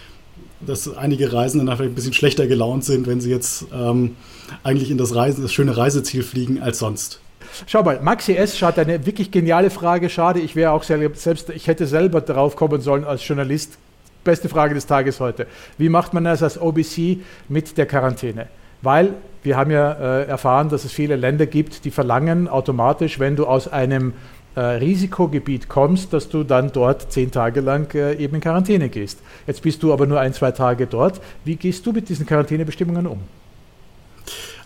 dass 0.60 0.94
einige 0.96 1.32
Reisende 1.32 1.64
nachher 1.64 1.84
ein 1.84 1.94
bisschen 1.94 2.12
schlechter 2.12 2.46
gelaunt 2.46 2.84
sind, 2.84 3.06
wenn 3.06 3.20
sie 3.20 3.30
jetzt 3.30 3.66
ähm, 3.72 4.16
eigentlich 4.62 4.90
in 4.90 4.98
das, 4.98 5.14
Reisen, 5.14 5.42
das 5.42 5.52
schöne 5.52 5.76
Reiseziel 5.76 6.22
fliegen 6.22 6.60
als 6.60 6.78
sonst. 6.78 7.20
Schau 7.66 7.82
mal, 7.82 8.00
Maxi 8.02 8.34
S. 8.34 8.60
hat 8.62 8.78
eine 8.78 9.06
wirklich 9.06 9.30
geniale 9.30 9.70
Frage. 9.70 10.10
Schade, 10.10 10.40
ich 10.40 10.56
wäre 10.56 10.72
auch 10.72 10.82
selbst, 10.82 11.50
ich 11.50 11.66
hätte 11.66 11.86
selber 11.86 12.20
darauf 12.20 12.56
kommen 12.56 12.80
sollen 12.80 13.04
als 13.04 13.26
Journalist. 13.26 13.78
Beste 14.24 14.48
Frage 14.48 14.74
des 14.74 14.86
Tages 14.86 15.20
heute. 15.20 15.46
Wie 15.78 15.88
macht 15.88 16.12
man 16.12 16.24
das 16.24 16.42
als 16.42 16.60
OBC 16.60 17.18
mit 17.48 17.78
der 17.78 17.86
Quarantäne? 17.86 18.48
Weil 18.82 19.14
wir 19.42 19.56
haben 19.56 19.70
ja 19.70 19.92
äh, 19.92 20.24
erfahren, 20.26 20.68
dass 20.68 20.84
es 20.84 20.92
viele 20.92 21.16
Länder 21.16 21.46
gibt, 21.46 21.84
die 21.84 21.90
verlangen 21.90 22.48
automatisch, 22.48 23.18
wenn 23.18 23.36
du 23.36 23.46
aus 23.46 23.68
einem 23.68 24.12
äh, 24.58 24.60
Risikogebiet 24.60 25.68
kommst, 25.68 26.12
dass 26.12 26.28
du 26.28 26.42
dann 26.42 26.72
dort 26.72 27.12
zehn 27.12 27.30
Tage 27.30 27.60
lang 27.60 27.94
äh, 27.94 28.14
eben 28.14 28.34
in 28.34 28.40
Quarantäne 28.40 28.88
gehst. 28.88 29.20
Jetzt 29.46 29.62
bist 29.62 29.84
du 29.84 29.92
aber 29.92 30.06
nur 30.06 30.18
ein, 30.18 30.32
zwei 30.32 30.50
Tage 30.50 30.88
dort. 30.88 31.20
Wie 31.44 31.54
gehst 31.54 31.86
du 31.86 31.92
mit 31.92 32.08
diesen 32.08 32.26
Quarantänebestimmungen 32.26 33.06
um? 33.06 33.20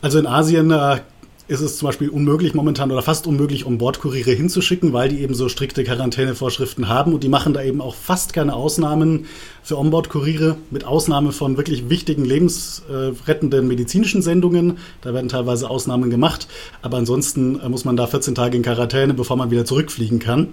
Also 0.00 0.19
in 0.19 0.26
Asien 0.26 0.71
äh, 0.71 0.97
ist 1.49 1.61
es 1.61 1.76
zum 1.76 1.87
Beispiel 1.87 2.09
unmöglich 2.09 2.55
momentan 2.55 2.91
oder 2.91 3.02
fast 3.02 3.26
unmöglich, 3.26 3.67
um 3.67 3.78
Bordkuriere 3.78 4.31
hinzuschicken, 4.31 4.93
weil 4.93 5.09
die 5.09 5.21
eben 5.21 5.35
so 5.35 5.49
strikte 5.49 5.83
Quarantänevorschriften 5.85 6.89
haben 6.89 7.13
und 7.13 7.25
die 7.25 7.28
machen 7.28 7.52
da 7.52 7.63
eben 7.63 7.81
auch 7.81 7.95
fast 7.95 8.33
keine 8.33 8.55
Ausnahmen 8.55 9.26
für 9.65 9.78
Onboard-Kuriere, 9.78 10.57
mit 10.71 10.85
Ausnahme 10.85 11.31
von 11.33 11.57
wirklich 11.57 11.89
wichtigen 11.89 12.25
lebensrettenden 12.25 13.69
medizinischen 13.69 14.23
Sendungen. 14.23 14.78
Da 15.02 15.15
werden 15.15 15.28
teilweise 15.28 15.71
Ausnahmen 15.71 16.11
gemacht, 16.11 16.49
aber 16.81 16.97
ansonsten 16.97 17.61
äh, 17.61 17.69
muss 17.69 17.85
man 17.85 17.97
da 17.97 18.07
14 18.07 18.35
Tage 18.35 18.57
in 18.57 18.63
Quarantäne, 18.63 19.15
bevor 19.15 19.37
man 19.37 19.50
wieder 19.50 19.65
zurückfliegen 19.65 20.19
kann. 20.19 20.49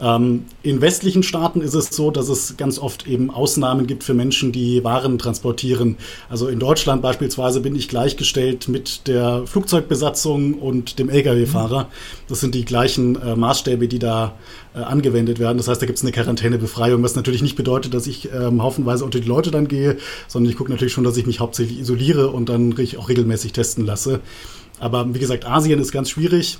Ähm, 0.00 0.46
in 0.62 0.80
westlichen 0.80 1.22
Staaten 1.22 1.60
ist 1.60 1.74
es 1.74 1.88
so, 1.88 2.10
dass 2.10 2.28
es 2.28 2.56
ganz 2.56 2.78
oft 2.78 3.06
eben 3.06 3.30
Ausnahmen 3.30 3.86
gibt 3.86 4.02
für 4.02 4.14
Menschen, 4.14 4.50
die 4.50 4.82
Waren 4.82 5.18
transportieren. 5.18 5.96
Also 6.28 6.48
in 6.48 6.58
Deutschland 6.58 7.02
beispielsweise 7.02 7.60
bin 7.60 7.76
ich 7.76 7.88
gleichgestellt 7.88 8.68
mit 8.68 9.06
der 9.06 9.46
Flugzeugbesatzung 9.46 10.33
und 10.54 10.98
dem 10.98 11.08
Lkw-Fahrer. 11.08 11.88
Das 12.26 12.40
sind 12.40 12.54
die 12.56 12.64
gleichen 12.64 13.20
äh, 13.22 13.36
Maßstäbe, 13.36 13.86
die 13.86 14.00
da 14.00 14.34
äh, 14.74 14.80
angewendet 14.80 15.38
werden. 15.38 15.58
Das 15.58 15.68
heißt, 15.68 15.80
da 15.80 15.86
gibt 15.86 15.98
es 15.98 16.02
eine 16.02 16.10
Quarantänebefreiung, 16.10 17.02
was 17.02 17.14
natürlich 17.14 17.42
nicht 17.42 17.54
bedeutet, 17.54 17.94
dass 17.94 18.08
ich 18.08 18.30
ähm, 18.32 18.62
haufenweise 18.62 19.04
unter 19.04 19.20
die 19.20 19.28
Leute 19.28 19.50
dann 19.50 19.68
gehe, 19.68 19.96
sondern 20.26 20.50
ich 20.50 20.58
gucke 20.58 20.70
natürlich 20.70 20.92
schon, 20.92 21.04
dass 21.04 21.16
ich 21.16 21.26
mich 21.26 21.40
hauptsächlich 21.40 21.78
isoliere 21.78 22.30
und 22.30 22.48
dann 22.48 22.74
auch 22.98 23.08
regelmäßig 23.08 23.52
testen 23.52 23.86
lasse. 23.86 24.20
Aber 24.80 25.14
wie 25.14 25.18
gesagt, 25.18 25.46
Asien 25.46 25.78
ist 25.78 25.92
ganz 25.92 26.10
schwierig. 26.10 26.58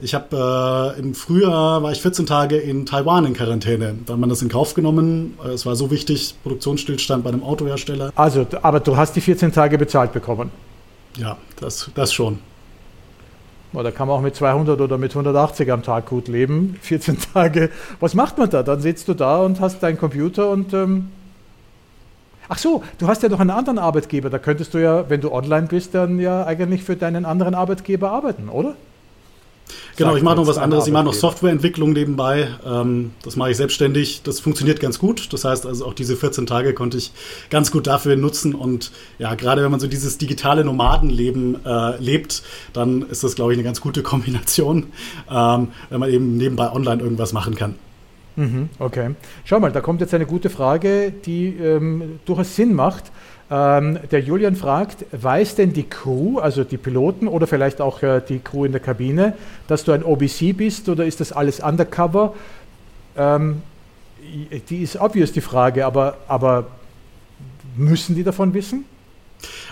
Ich 0.00 0.14
habe 0.14 0.94
äh, 0.96 1.00
im 1.00 1.14
Frühjahr 1.14 1.82
war 1.82 1.92
ich 1.92 2.00
14 2.00 2.26
Tage 2.26 2.56
in 2.56 2.86
Taiwan 2.86 3.24
in 3.24 3.34
Quarantäne. 3.34 3.96
Da 4.06 4.12
hat 4.14 4.20
man 4.20 4.28
das 4.28 4.42
in 4.42 4.48
Kauf 4.48 4.74
genommen. 4.74 5.36
Äh, 5.44 5.48
es 5.48 5.66
war 5.66 5.76
so 5.76 5.90
wichtig, 5.90 6.34
Produktionsstillstand 6.42 7.24
bei 7.24 7.30
einem 7.30 7.42
Autohersteller. 7.42 8.12
Also, 8.14 8.46
aber 8.62 8.80
du 8.80 8.96
hast 8.96 9.16
die 9.16 9.20
14 9.20 9.52
Tage 9.52 9.76
bezahlt 9.76 10.12
bekommen. 10.12 10.50
Ja, 11.16 11.36
das, 11.60 11.90
das 11.94 12.12
schon. 12.12 12.38
Da 13.72 13.90
kann 13.90 14.08
man 14.08 14.16
auch 14.16 14.22
mit 14.22 14.34
200 14.34 14.80
oder 14.80 14.98
mit 14.98 15.12
180 15.12 15.70
am 15.70 15.82
Tag 15.82 16.06
gut 16.06 16.28
leben, 16.28 16.76
14 16.82 17.18
Tage. 17.32 17.70
Was 18.00 18.14
macht 18.14 18.38
man 18.38 18.50
da? 18.50 18.62
Dann 18.62 18.80
sitzt 18.80 19.08
du 19.08 19.14
da 19.14 19.38
und 19.38 19.60
hast 19.60 19.82
deinen 19.82 19.98
Computer 19.98 20.50
und... 20.50 20.72
Ähm 20.72 21.10
Ach 22.50 22.56
so, 22.56 22.82
du 22.96 23.08
hast 23.08 23.22
ja 23.22 23.28
noch 23.28 23.40
einen 23.40 23.50
anderen 23.50 23.78
Arbeitgeber. 23.78 24.30
Da 24.30 24.38
könntest 24.38 24.72
du 24.72 24.78
ja, 24.78 25.10
wenn 25.10 25.20
du 25.20 25.30
online 25.32 25.66
bist, 25.66 25.94
dann 25.94 26.18
ja 26.18 26.46
eigentlich 26.46 26.82
für 26.82 26.96
deinen 26.96 27.26
anderen 27.26 27.54
Arbeitgeber 27.54 28.10
arbeiten, 28.10 28.48
oder? 28.48 28.74
Genau, 29.96 30.16
ich 30.16 30.22
mache 30.22 30.36
noch 30.36 30.46
was 30.46 30.58
anderes. 30.58 30.86
Ich 30.86 30.92
mache 30.92 31.04
noch 31.04 31.14
Softwareentwicklung 31.14 31.92
nebenbei. 31.92 32.48
Ähm, 32.64 33.12
das 33.22 33.36
mache 33.36 33.50
ich 33.50 33.56
selbstständig. 33.56 34.22
Das 34.22 34.40
funktioniert 34.40 34.80
ganz 34.80 34.98
gut. 34.98 35.32
Das 35.32 35.44
heißt 35.44 35.66
also, 35.66 35.86
auch 35.86 35.94
diese 35.94 36.16
14 36.16 36.46
Tage 36.46 36.74
konnte 36.74 36.98
ich 36.98 37.12
ganz 37.50 37.70
gut 37.70 37.86
dafür 37.86 38.16
nutzen. 38.16 38.54
Und 38.54 38.92
ja, 39.18 39.34
gerade 39.34 39.62
wenn 39.62 39.70
man 39.70 39.80
so 39.80 39.88
dieses 39.88 40.18
digitale 40.18 40.64
Nomadenleben 40.64 41.64
äh, 41.64 41.96
lebt, 42.00 42.42
dann 42.72 43.02
ist 43.02 43.24
das, 43.24 43.34
glaube 43.34 43.52
ich, 43.52 43.58
eine 43.58 43.64
ganz 43.64 43.80
gute 43.80 44.02
Kombination, 44.02 44.86
ähm, 45.30 45.68
wenn 45.90 46.00
man 46.00 46.10
eben 46.10 46.36
nebenbei 46.36 46.70
online 46.70 47.02
irgendwas 47.02 47.32
machen 47.32 47.54
kann. 47.54 47.74
Mhm, 48.38 48.68
okay. 48.78 49.16
Schau 49.44 49.58
mal, 49.58 49.72
da 49.72 49.80
kommt 49.80 50.00
jetzt 50.00 50.14
eine 50.14 50.26
gute 50.26 50.48
Frage, 50.48 51.12
die 51.26 51.48
ähm, 51.48 52.20
durchaus 52.24 52.54
Sinn 52.54 52.72
macht. 52.72 53.10
Ähm, 53.50 53.98
der 54.10 54.20
Julian 54.20 54.56
fragt, 54.56 55.06
weiß 55.12 55.54
denn 55.54 55.72
die 55.72 55.88
Crew, 55.88 56.38
also 56.38 56.64
die 56.64 56.76
Piloten 56.76 57.28
oder 57.28 57.46
vielleicht 57.46 57.80
auch 57.80 58.02
äh, 58.02 58.20
die 58.26 58.40
Crew 58.40 58.66
in 58.66 58.72
der 58.72 58.80
Kabine, 58.80 59.34
dass 59.68 59.84
du 59.84 59.92
ein 59.92 60.04
OBC 60.04 60.54
bist 60.54 60.88
oder 60.88 61.06
ist 61.06 61.20
das 61.20 61.32
alles 61.32 61.60
undercover? 61.60 62.34
Ähm, 63.16 63.62
die 64.68 64.82
ist 64.82 65.00
obvious, 65.00 65.32
die 65.32 65.40
Frage, 65.40 65.86
aber, 65.86 66.18
aber 66.28 66.66
müssen 67.76 68.14
die 68.14 68.24
davon 68.24 68.52
wissen? 68.52 68.84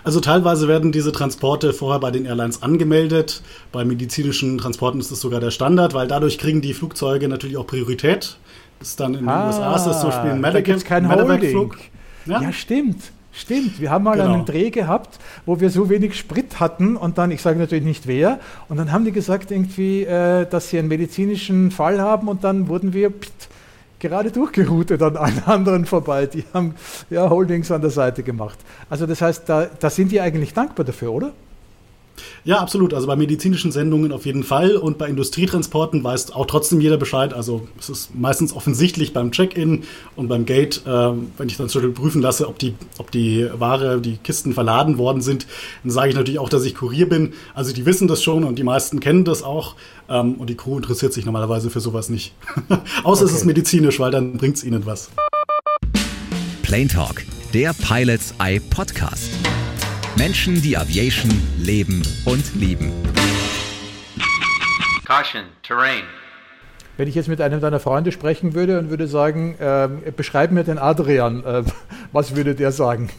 Also 0.04 0.20
teilweise 0.20 0.68
werden 0.68 0.92
diese 0.92 1.12
Transporte 1.12 1.72
vorher 1.72 1.98
bei 1.98 2.10
den 2.10 2.24
Airlines 2.24 2.62
angemeldet. 2.62 3.42
Bei 3.72 3.84
medizinischen 3.84 4.56
Transporten 4.58 5.00
ist 5.00 5.10
das 5.10 5.20
sogar 5.20 5.40
der 5.40 5.50
Standard, 5.50 5.92
weil 5.92 6.06
dadurch 6.06 6.38
kriegen 6.38 6.62
die 6.62 6.72
Flugzeuge 6.72 7.28
natürlich 7.28 7.56
auch 7.56 7.66
Priorität. 7.66 8.38
Das 8.78 8.90
ist 8.90 9.00
dann 9.00 9.14
in 9.14 9.28
ah, 9.28 9.38
den 9.38 9.46
USA 9.48 9.76
ist 9.76 9.84
das 9.84 10.00
zum 10.00 10.10
Beispiel 10.10 10.30
ein 10.30 10.40
Medevac-Flug. 10.40 11.76
Ja? 12.26 12.40
ja, 12.40 12.52
stimmt. 12.52 13.12
Stimmt, 13.37 13.83
wir 13.83 13.90
haben 13.90 14.05
mal 14.05 14.16
genau. 14.16 14.33
einen 14.33 14.46
Dreh 14.46 14.70
gehabt, 14.70 15.18
wo 15.44 15.61
wir 15.61 15.68
so 15.68 15.90
wenig 15.90 16.16
Sprit 16.16 16.59
hatten 16.59 16.96
und 16.96 17.18
dann, 17.18 17.31
ich 17.31 17.42
sage 17.42 17.59
natürlich 17.59 17.85
nicht 17.85 18.07
wer, 18.07 18.40
und 18.70 18.79
dann 18.79 18.92
haben 18.92 19.05
die 19.05 19.12
gesagt 19.12 19.51
irgendwie, 19.51 20.05
äh, 20.05 20.46
dass 20.46 20.70
sie 20.70 20.79
einen 20.79 20.88
medizinischen 20.88 21.70
Fall 21.70 22.01
haben 22.01 22.29
und 22.29 22.44
dann 22.44 22.68
wurden 22.68 22.94
wir 22.94 23.11
pst, 23.11 23.51
gerade 23.99 24.31
durchgeroutet 24.31 25.03
an 25.03 25.16
allen 25.18 25.42
anderen 25.44 25.85
vorbei. 25.85 26.25
Die 26.25 26.44
haben 26.55 26.77
ja 27.11 27.29
Holdings 27.29 27.70
an 27.70 27.83
der 27.83 27.90
Seite 27.90 28.22
gemacht. 28.22 28.59
Also 28.88 29.05
das 29.05 29.20
heißt, 29.20 29.46
da, 29.46 29.66
da 29.66 29.90
sind 29.90 30.12
die 30.12 30.20
eigentlich 30.22 30.55
dankbar 30.55 30.87
dafür, 30.87 31.12
oder? 31.12 31.33
Ja, 32.44 32.59
absolut. 32.59 32.94
Also 32.94 33.07
bei 33.07 33.16
medizinischen 33.16 33.72
Sendungen 33.72 34.12
auf 34.12 34.26
jeden 34.26 34.44
Fall 34.44 34.76
und 34.76 34.98
bei 34.98 35.09
Industrietransporten 35.09 36.02
weiß 36.02 36.33
auch 36.33 36.46
trotzdem 36.46 36.81
jeder 36.81 36.96
Bescheid. 36.96 37.35
Also 37.35 37.66
es 37.79 37.88
ist 37.88 38.14
meistens 38.14 38.52
offensichtlich 38.52 39.12
beim 39.12 39.33
Check-in 39.33 39.85
und 40.14 40.29
beim 40.29 40.46
Gate, 40.46 40.83
äh, 40.87 40.90
wenn 40.90 41.48
ich 41.48 41.57
dann 41.57 41.68
zum 41.68 41.83
Beispiel 41.83 41.94
prüfen 41.94 42.22
lasse, 42.22 42.48
ob 42.48 42.59
die, 42.59 42.74
ob 42.98 43.11
die 43.11 43.48
Ware, 43.59 44.00
die 44.00 44.16
Kisten 44.18 44.52
verladen 44.52 44.98
worden 44.98 45.22
sind, 45.22 45.46
dann 45.83 45.90
sage 45.90 46.11
ich 46.11 46.14
natürlich 46.14 46.38
auch, 46.38 46.48
dass 46.48 46.64
ich 46.64 46.74
Kurier 46.74 47.09
bin. 47.09 47.33
Also 47.55 47.72
die 47.72 47.87
wissen 47.87 48.09
das 48.09 48.22
schon 48.22 48.44
und 48.44 48.59
die 48.59 48.64
meisten 48.64 49.00
kennen 49.00 49.24
das 49.24 49.42
auch. 49.42 49.74
Ähm, 50.09 50.35
und 50.35 50.48
die 50.50 50.57
Crew 50.57 50.76
interessiert 50.76 51.12
sich 51.12 51.24
normalerweise 51.24 51.70
für 51.70 51.81
sowas 51.81 52.09
nicht. 52.09 52.35
Außer 53.05 53.24
okay. 53.24 53.33
es 53.33 53.38
ist 53.38 53.44
medizinisch, 53.44 53.98
weil 53.98 54.11
dann 54.11 54.37
bringt 54.37 54.57
es 54.57 54.64
ihnen 54.64 54.87
was. 54.87 55.11
Plane 56.62 56.88
Talk, 56.88 57.24
der 57.55 57.72
Pilots 57.74 58.35
Eye 58.38 58.61
Podcast. 58.61 59.31
Menschen, 60.18 60.62
die 60.62 60.79
Aviation 60.79 61.31
leben 61.59 62.02
und 62.24 62.55
lieben. 62.55 62.90
Caution, 65.05 65.42
Terrain. 65.62 66.05
Wenn 66.96 67.07
ich 67.07 67.14
jetzt 67.14 67.29
mit 67.29 67.42
einem 67.42 67.61
deiner 67.61 67.81
Freunde 67.81 68.12
sprechen 68.12 68.55
würde 68.55 68.79
und 68.79 68.88
würde 68.88 69.09
sagen, 69.09 69.57
äh, 69.59 69.88
beschreib 70.16 70.52
mir 70.52 70.64
den 70.64 70.79
Adrian, 70.79 71.44
äh, 71.44 71.64
was 72.12 72.35
würde 72.35 72.55
der 72.55 72.72
sagen? 72.72 73.11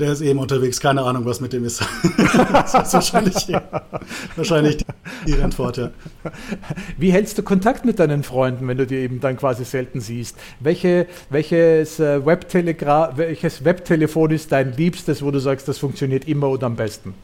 Der 0.00 0.12
ist 0.12 0.22
eben 0.22 0.38
unterwegs, 0.38 0.80
keine 0.80 1.02
Ahnung, 1.02 1.24
was 1.26 1.40
mit 1.40 1.52
dem 1.52 1.64
ist. 1.64 1.80
das 2.52 2.74
ist 2.74 2.94
wahrscheinlich, 2.94 3.46
wahrscheinlich 4.34 4.78
die, 5.26 5.34
Antwort, 5.34 5.76
ja. 5.76 5.90
Wie 6.96 7.12
hältst 7.12 7.38
du 7.38 7.42
Kontakt 7.42 7.84
mit 7.84 7.98
deinen 7.98 8.22
Freunden, 8.22 8.66
wenn 8.66 8.78
du 8.78 8.86
die 8.86 8.96
eben 8.96 9.20
dann 9.20 9.36
quasi 9.36 9.64
selten 9.64 10.00
siehst? 10.00 10.36
Welche, 10.58 11.06
welches, 11.28 12.00
äh, 12.00 12.24
welches 12.24 13.64
Webtelefon 13.64 14.30
ist 14.30 14.52
dein 14.52 14.76
liebstes, 14.76 15.22
wo 15.22 15.30
du 15.30 15.38
sagst, 15.38 15.68
das 15.68 15.78
funktioniert 15.78 16.26
immer 16.26 16.48
und 16.48 16.64
am 16.64 16.76
besten? 16.76 17.14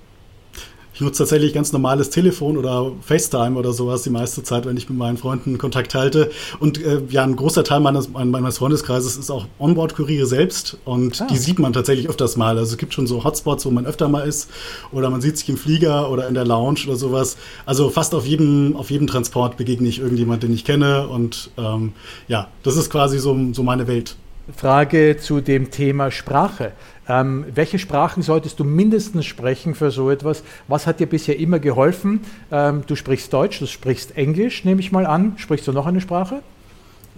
Ich 0.96 1.02
nutze 1.02 1.24
tatsächlich 1.24 1.52
ganz 1.52 1.74
normales 1.74 2.08
Telefon 2.08 2.56
oder 2.56 2.90
FaceTime 3.02 3.58
oder 3.58 3.74
sowas 3.74 4.00
die 4.00 4.08
meiste 4.08 4.42
Zeit, 4.42 4.64
wenn 4.64 4.78
ich 4.78 4.88
mit 4.88 4.96
meinen 4.96 5.18
Freunden 5.18 5.58
Kontakt 5.58 5.94
halte. 5.94 6.30
Und 6.58 6.82
äh, 6.82 7.02
ja, 7.10 7.22
ein 7.22 7.36
großer 7.36 7.64
Teil 7.64 7.80
meines, 7.80 8.08
meines 8.08 8.56
Freundeskreises 8.56 9.18
ist 9.18 9.30
auch 9.30 9.44
Onboard-Kuriere 9.58 10.24
selbst 10.24 10.78
und 10.86 11.20
ah. 11.20 11.26
die 11.26 11.36
sieht 11.36 11.58
man 11.58 11.74
tatsächlich 11.74 12.08
öfters 12.08 12.38
mal. 12.38 12.56
Also 12.56 12.72
es 12.72 12.78
gibt 12.78 12.94
schon 12.94 13.06
so 13.06 13.24
Hotspots, 13.24 13.66
wo 13.66 13.70
man 13.70 13.84
öfter 13.84 14.08
mal 14.08 14.22
ist 14.26 14.48
oder 14.90 15.10
man 15.10 15.20
sieht 15.20 15.36
sich 15.36 15.50
im 15.50 15.58
Flieger 15.58 16.10
oder 16.10 16.28
in 16.28 16.34
der 16.34 16.46
Lounge 16.46 16.80
oder 16.86 16.96
sowas. 16.96 17.36
Also 17.66 17.90
fast 17.90 18.14
auf 18.14 18.24
jedem, 18.24 18.74
auf 18.74 18.90
jedem 18.90 19.06
Transport 19.06 19.58
begegne 19.58 19.90
ich 19.90 19.98
irgendjemand, 19.98 20.44
den 20.44 20.54
ich 20.54 20.64
kenne 20.64 21.08
und 21.08 21.50
ähm, 21.58 21.92
ja, 22.26 22.48
das 22.62 22.78
ist 22.78 22.88
quasi 22.88 23.18
so, 23.18 23.38
so 23.52 23.62
meine 23.62 23.86
Welt. 23.86 24.16
Frage 24.54 25.16
zu 25.16 25.40
dem 25.40 25.70
Thema 25.70 26.10
Sprache. 26.10 26.72
Ähm, 27.08 27.44
welche 27.52 27.78
Sprachen 27.78 28.22
solltest 28.22 28.60
du 28.60 28.64
mindestens 28.64 29.26
sprechen 29.26 29.74
für 29.74 29.90
so 29.90 30.10
etwas? 30.10 30.44
Was 30.68 30.86
hat 30.86 31.00
dir 31.00 31.06
bisher 31.06 31.38
immer 31.38 31.58
geholfen? 31.58 32.20
Ähm, 32.52 32.82
du 32.86 32.94
sprichst 32.94 33.32
Deutsch, 33.32 33.58
du 33.58 33.66
sprichst 33.66 34.16
Englisch, 34.16 34.64
nehme 34.64 34.80
ich 34.80 34.92
mal 34.92 35.06
an. 35.06 35.34
Sprichst 35.36 35.66
du 35.66 35.72
noch 35.72 35.86
eine 35.86 36.00
Sprache? 36.00 36.42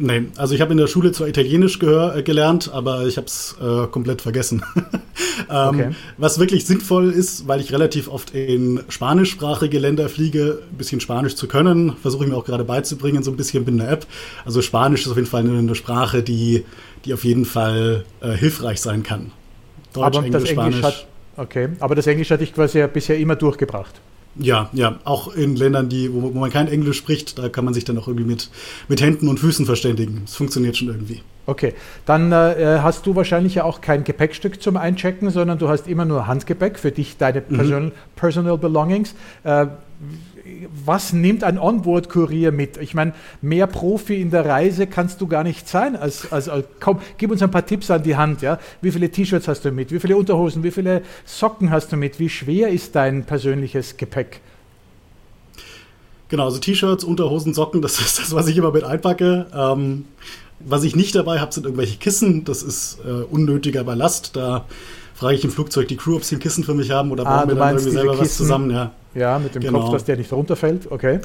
Nein, 0.00 0.30
also 0.36 0.54
ich 0.54 0.60
habe 0.60 0.70
in 0.72 0.78
der 0.78 0.86
Schule 0.86 1.10
zwar 1.10 1.26
Italienisch 1.26 1.80
gehör, 1.80 2.16
äh, 2.16 2.22
gelernt, 2.22 2.70
aber 2.72 3.06
ich 3.06 3.16
habe 3.16 3.26
es 3.26 3.56
äh, 3.60 3.86
komplett 3.88 4.22
vergessen. 4.22 4.62
ähm, 5.50 5.68
okay. 5.68 5.90
Was 6.16 6.38
wirklich 6.38 6.66
sinnvoll 6.66 7.10
ist, 7.10 7.48
weil 7.48 7.60
ich 7.60 7.72
relativ 7.72 8.08
oft 8.08 8.30
in 8.30 8.80
spanischsprachige 8.88 9.78
Länder 9.80 10.08
fliege, 10.08 10.60
ein 10.70 10.76
bisschen 10.76 11.00
Spanisch 11.00 11.34
zu 11.34 11.48
können, 11.48 11.96
versuche 12.00 12.24
ich 12.24 12.30
mir 12.30 12.36
auch 12.36 12.44
gerade 12.44 12.62
beizubringen, 12.62 13.24
so 13.24 13.32
ein 13.32 13.36
bisschen 13.36 13.64
mit 13.64 13.74
einer 13.74 13.90
App. 13.90 14.06
Also 14.44 14.62
Spanisch 14.62 15.02
ist 15.02 15.10
auf 15.10 15.16
jeden 15.16 15.28
Fall 15.28 15.40
eine, 15.40 15.58
eine 15.58 15.74
Sprache, 15.74 16.22
die, 16.22 16.64
die 17.04 17.12
auf 17.12 17.24
jeden 17.24 17.44
Fall 17.44 18.04
äh, 18.20 18.30
hilfreich 18.30 18.80
sein 18.80 19.02
kann. 19.02 19.32
Deutsch, 19.92 20.04
aber 20.04 20.18
Englisch, 20.18 20.32
das 20.32 20.50
Englisch 20.50 20.76
Spanisch. 20.78 20.82
Hat, 20.82 21.06
okay, 21.36 21.68
aber 21.80 21.96
das 21.96 22.06
Englisch 22.06 22.30
hatte 22.30 22.44
ich 22.44 22.54
quasi 22.54 22.86
bisher 22.86 23.18
immer 23.18 23.34
durchgebracht. 23.34 24.00
Ja, 24.38 24.70
ja, 24.72 24.98
auch 25.04 25.34
in 25.34 25.56
Ländern, 25.56 25.88
die, 25.88 26.12
wo, 26.12 26.22
wo, 26.22 26.38
man 26.38 26.50
kein 26.50 26.68
Englisch 26.68 26.98
spricht, 26.98 27.38
da 27.38 27.48
kann 27.48 27.64
man 27.64 27.74
sich 27.74 27.84
dann 27.84 27.98
auch 27.98 28.06
irgendwie 28.06 28.26
mit, 28.26 28.50
mit 28.88 29.00
Händen 29.00 29.28
und 29.28 29.40
Füßen 29.40 29.66
verständigen. 29.66 30.22
Es 30.24 30.36
funktioniert 30.36 30.76
schon 30.76 30.88
irgendwie. 30.88 31.22
Okay, 31.46 31.74
dann 32.04 32.30
äh, 32.30 32.78
hast 32.82 33.06
du 33.06 33.16
wahrscheinlich 33.16 33.54
ja 33.56 33.64
auch 33.64 33.80
kein 33.80 34.04
Gepäckstück 34.04 34.62
zum 34.62 34.76
Einchecken, 34.76 35.30
sondern 35.30 35.58
du 35.58 35.68
hast 35.68 35.88
immer 35.88 36.04
nur 36.04 36.26
Handgepäck 36.26 36.78
für 36.78 36.92
dich, 36.92 37.16
deine 37.16 37.42
mhm. 37.48 37.56
Person, 37.56 37.92
Personal 38.16 38.58
Belongings. 38.58 39.14
Äh, 39.44 39.66
was 40.84 41.12
nimmt 41.12 41.44
ein 41.44 41.58
Onboard-Kurier 41.58 42.52
mit? 42.52 42.76
Ich 42.76 42.94
meine, 42.94 43.12
mehr 43.42 43.66
Profi 43.66 44.20
in 44.20 44.30
der 44.30 44.44
Reise 44.44 44.86
kannst 44.86 45.20
du 45.20 45.26
gar 45.26 45.44
nicht 45.44 45.68
sein. 45.68 45.96
Als, 45.96 46.30
als, 46.32 46.48
als, 46.48 46.66
komm, 46.80 46.98
gib 47.16 47.30
uns 47.30 47.42
ein 47.42 47.50
paar 47.50 47.66
Tipps 47.66 47.90
an 47.90 48.02
die 48.02 48.16
Hand. 48.16 48.42
Ja? 48.42 48.58
Wie 48.80 48.90
viele 48.90 49.10
T-Shirts 49.10 49.48
hast 49.48 49.64
du 49.64 49.70
mit? 49.70 49.92
Wie 49.92 50.00
viele 50.00 50.16
Unterhosen? 50.16 50.62
Wie 50.62 50.70
viele 50.70 51.02
Socken 51.24 51.70
hast 51.70 51.92
du 51.92 51.96
mit? 51.96 52.18
Wie 52.18 52.28
schwer 52.28 52.68
ist 52.68 52.94
dein 52.94 53.24
persönliches 53.24 53.96
Gepäck? 53.96 54.40
Genau, 56.28 56.44
also 56.44 56.58
T-Shirts, 56.58 57.04
Unterhosen, 57.04 57.54
Socken, 57.54 57.80
das 57.80 57.98
ist 58.00 58.18
das, 58.18 58.34
was 58.34 58.48
ich 58.48 58.56
immer 58.56 58.70
mit 58.70 58.84
einpacke. 58.84 59.46
Ähm, 59.54 60.04
was 60.60 60.84
ich 60.84 60.96
nicht 60.96 61.14
dabei 61.14 61.40
habe, 61.40 61.52
sind 61.52 61.64
irgendwelche 61.64 61.96
Kissen. 61.98 62.44
Das 62.44 62.62
ist 62.62 62.98
äh, 63.06 63.22
unnötiger 63.22 63.84
Ballast. 63.84 64.36
Da 64.36 64.66
frage 65.14 65.36
ich 65.36 65.44
im 65.44 65.50
Flugzeug 65.50 65.88
die 65.88 65.96
Crew, 65.96 66.16
ob 66.16 66.24
sie 66.24 66.36
ein 66.36 66.40
Kissen 66.40 66.64
für 66.64 66.74
mich 66.74 66.90
haben 66.90 67.10
oder 67.10 67.26
ah, 67.26 67.38
bauen 67.38 67.48
wir 67.48 67.54
dann 67.56 67.68
irgendwie 67.76 67.90
selber 67.90 68.10
Kissen, 68.12 68.24
was 68.24 68.36
zusammen. 68.36 68.70
Ja, 68.70 68.92
ja 69.18 69.38
mit 69.38 69.54
dem 69.54 69.62
genau. 69.62 69.80
Kopf, 69.80 69.92
dass 69.92 70.04
der 70.04 70.16
nicht 70.16 70.32
runterfällt. 70.32 70.90
Okay. 70.90 71.20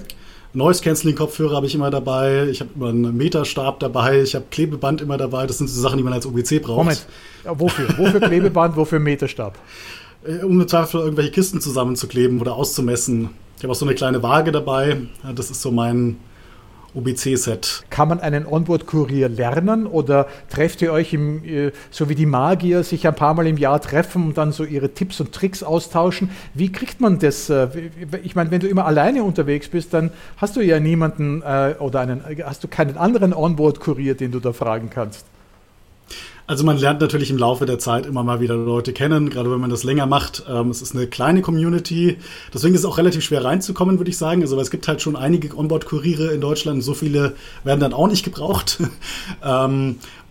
Noise-Canceling-Kopfhörer 0.54 1.56
habe 1.56 1.66
ich 1.66 1.74
immer 1.74 1.90
dabei. 1.90 2.48
Ich 2.50 2.60
habe 2.60 2.70
immer 2.76 2.90
einen 2.90 3.18
Meterstab 3.18 3.80
dabei. 3.80 4.22
Ich 4.22 4.36
habe 4.36 4.46
Klebeband 4.52 5.02
immer 5.02 5.18
dabei. 5.18 5.48
Das 5.48 5.58
sind 5.58 5.68
so 5.68 5.82
Sachen, 5.82 5.98
die 5.98 6.04
man 6.04 6.14
als 6.14 6.26
OBC 6.26 6.62
braucht. 6.62 6.78
Moment, 6.78 7.06
wofür? 7.44 7.88
Wofür 7.98 8.20
Klebeband, 8.20 8.76
wofür 8.76 9.00
Meterstab? 9.00 9.58
Äh, 10.26 10.44
um 10.44 10.62
im 10.62 10.68
Zweifel 10.68 11.02
irgendwelche 11.02 11.32
Kisten 11.32 11.60
zusammenzukleben 11.60 12.40
oder 12.40 12.56
auszumessen. 12.56 13.30
Ich 13.58 13.64
habe 13.64 13.72
auch 13.72 13.78
so 13.78 13.86
eine 13.86 13.96
kleine 13.96 14.22
Waage 14.22 14.52
dabei. 14.52 14.98
Das 15.36 15.50
ist 15.50 15.62
so 15.62 15.72
mein, 15.72 16.18
OBC-Set. 16.96 17.84
Kann 17.90 18.10
man 18.10 18.20
einen 18.20 18.46
Onboard-Kurier 18.46 19.30
lernen 19.30 19.88
oder 19.88 20.28
trefft 20.50 20.82
ihr 20.82 20.92
euch, 20.92 21.14
im, 21.14 21.44
äh, 21.44 21.72
so 21.92 22.10
wie 22.10 22.16
die 22.16 22.26
Magier, 22.26 22.84
sich 22.84 23.08
ein 23.08 23.16
paar 23.16 23.34
Mal 23.34 23.48
im 23.48 23.58
Jahr 23.58 23.82
treffen 23.82 24.28
und 24.28 24.38
dann 24.38 24.52
so 24.52 24.64
ihre 24.64 24.90
Tipps 24.94 25.20
und 25.20 25.32
Tricks 25.32 25.64
austauschen? 25.64 26.30
Wie 26.54 26.72
kriegt 26.72 27.02
man 27.02 27.20
das? 27.20 27.50
Äh, 27.50 27.68
ich 28.24 28.36
meine, 28.36 28.52
wenn 28.52 28.60
du 28.60 28.68
immer 28.68 28.86
alleine 28.86 29.24
unterwegs 29.24 29.68
bist, 29.68 29.94
dann 29.94 30.12
hast 30.38 30.56
du 30.56 30.62
ja 30.62 30.80
niemanden 30.80 31.42
äh, 31.42 31.76
oder 31.80 32.02
einen, 32.02 32.22
hast 32.46 32.64
du 32.64 32.68
keinen 32.68 32.98
anderen 32.98 33.34
Onboard-Kurier, 33.34 34.16
den 34.16 34.32
du 34.32 34.40
da 34.40 34.54
fragen 34.54 34.90
kannst. 34.90 35.26
Also 36.46 36.66
man 36.66 36.78
lernt 36.78 37.00
natürlich 37.00 37.30
im 37.30 37.38
Laufe 37.38 37.66
der 37.66 37.80
Zeit 37.80 38.06
immer 38.06 38.22
mal 38.22 38.42
wieder 38.42 38.56
Leute 38.56 38.92
kennen, 38.92 39.30
gerade 39.30 39.50
wenn 39.50 39.62
man 39.62 39.70
das 39.70 39.86
länger 39.86 40.06
macht. 40.06 40.44
Ähm, 40.50 40.70
es 40.70 40.82
ist 40.82 40.94
eine 40.94 41.08
kleine 41.08 41.42
Community, 41.42 42.18
deswegen 42.54 42.76
ist 42.76 42.82
es 42.82 42.86
auch 42.86 42.98
relativ 42.98 43.24
schwer 43.24 43.46
reinzukommen, 43.46 43.98
würde 43.98 44.10
ich 44.10 44.18
sagen. 44.18 44.42
Also 44.42 44.58
weil 44.58 44.64
es 44.64 44.72
gibt 44.72 44.88
halt 44.88 45.02
schon 45.02 45.16
einige 45.16 45.56
Onboard-Kuriere 45.56 46.34
in 46.34 46.42
Deutschland, 46.42 46.84
so 46.84 46.94
viele 46.94 47.36
werden 47.64 47.80
dann 47.80 47.94
auch 47.94 48.08
nicht 48.08 48.24
gebraucht. 48.24 48.80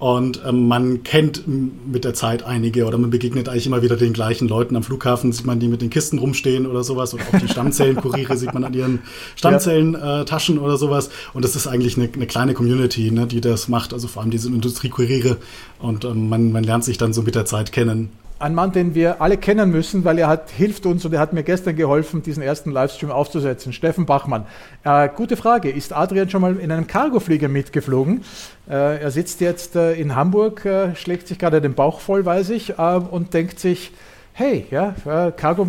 und 0.03 0.43
ähm, 0.45 0.67
man 0.67 1.05
kennt 1.05 1.45
mit 1.47 2.03
der 2.03 2.13
Zeit 2.13 2.43
einige 2.43 2.87
oder 2.87 2.99
man 2.99 3.11
begegnet 3.11 3.49
eigentlich 3.49 3.69
immer 3.69 3.83
wieder 3.83 3.97
den 3.97 4.13
gleichen 4.13 4.49
Leuten. 4.49 4.75
Am 4.75 4.83
Flughafen 4.83 5.31
sieht 5.31 5.47
man 5.47 5.61
die 5.61 5.69
mit 5.69 5.81
den 5.81 5.91
Kisten 5.91 6.19
rumstehen 6.19 6.67
oder 6.67 6.83
sowas. 6.83 7.15
Oder 7.15 7.23
auch 7.23 7.39
die 7.39 7.47
Stammzellenkuriere 7.47 8.37
sieht 8.37 8.53
man 8.53 8.65
an 8.65 8.75
ihren 8.75 8.99
Stammzellentaschen 9.37 10.59
oder 10.59 10.77
sowas. 10.77 11.11
Und 11.35 11.45
das 11.45 11.55
ist 11.55 11.69
eigentlich 11.69 11.97
eine, 11.97 12.11
eine 12.13 12.27
kleine 12.27 12.53
Community, 12.53 13.13
ne, 13.13 13.29
die 13.29 13.41
das 13.41 13.69
macht. 13.69 13.93
Also 13.93 14.09
vor 14.09 14.23
allem 14.23 14.33
diese 14.33 14.49
Industriekuriere. 14.49 15.37
Und 15.79 16.05
ähm, 16.05 16.29
man, 16.29 16.51
man 16.51 16.65
lernt 16.65 16.83
sich 16.83 16.99
dann 16.99 17.13
so 17.13 17.23
mit 17.23 17.37
der 17.37 17.45
Zeit 17.45 17.71
kennen 17.71 18.11
ein 18.43 18.55
Mann, 18.55 18.73
den 18.73 18.95
wir 18.95 19.23
alle 19.23 19.37
kennen 19.37 19.71
müssen, 19.71 20.05
weil 20.05 20.19
er 20.19 20.27
hat, 20.29 20.51
hilft 20.51 20.85
uns 20.85 21.05
und 21.05 21.13
er 21.13 21.21
hat 21.21 21.33
mir 21.33 21.45
gestern 21.45 21.77
geholfen, 21.77 22.23
diesen 22.23 22.43
ersten 22.43 22.73
Livestream 22.73 23.11
aufzusetzen. 23.11 23.73
Steffen 23.73 24.05
Bachmann. 24.05 24.47
Äh, 24.85 25.09
gute 25.15 25.37
Frage. 25.37 25.71
Ist 25.71 25.93
Adrian 25.93 26.29
schon 26.29 26.43
mal 26.43 26.57
in 26.57 26.73
einem 26.73 26.87
Cargoflieger 26.87 27.49
mitgeflogen? 27.49 28.23
Äh, 28.69 29.01
er 29.01 29.11
sitzt 29.11 29.41
jetzt 29.41 29.77
äh, 29.77 29.95
in 29.95 30.17
Hamburg, 30.17 30.65
äh, 30.65 30.95
schlägt 30.97 31.29
sich 31.29 31.39
gerade 31.39 31.61
den 31.61 31.75
Bauch 31.75 32.01
voll, 32.01 32.25
weiß 32.25 32.51
ich, 32.51 32.79
äh, 32.79 32.97
und 32.97 33.33
denkt 33.33 33.61
sich, 33.61 33.93
hey, 34.33 34.67
ja, 34.71 34.95
äh, 35.05 35.31
Cargo, 35.31 35.67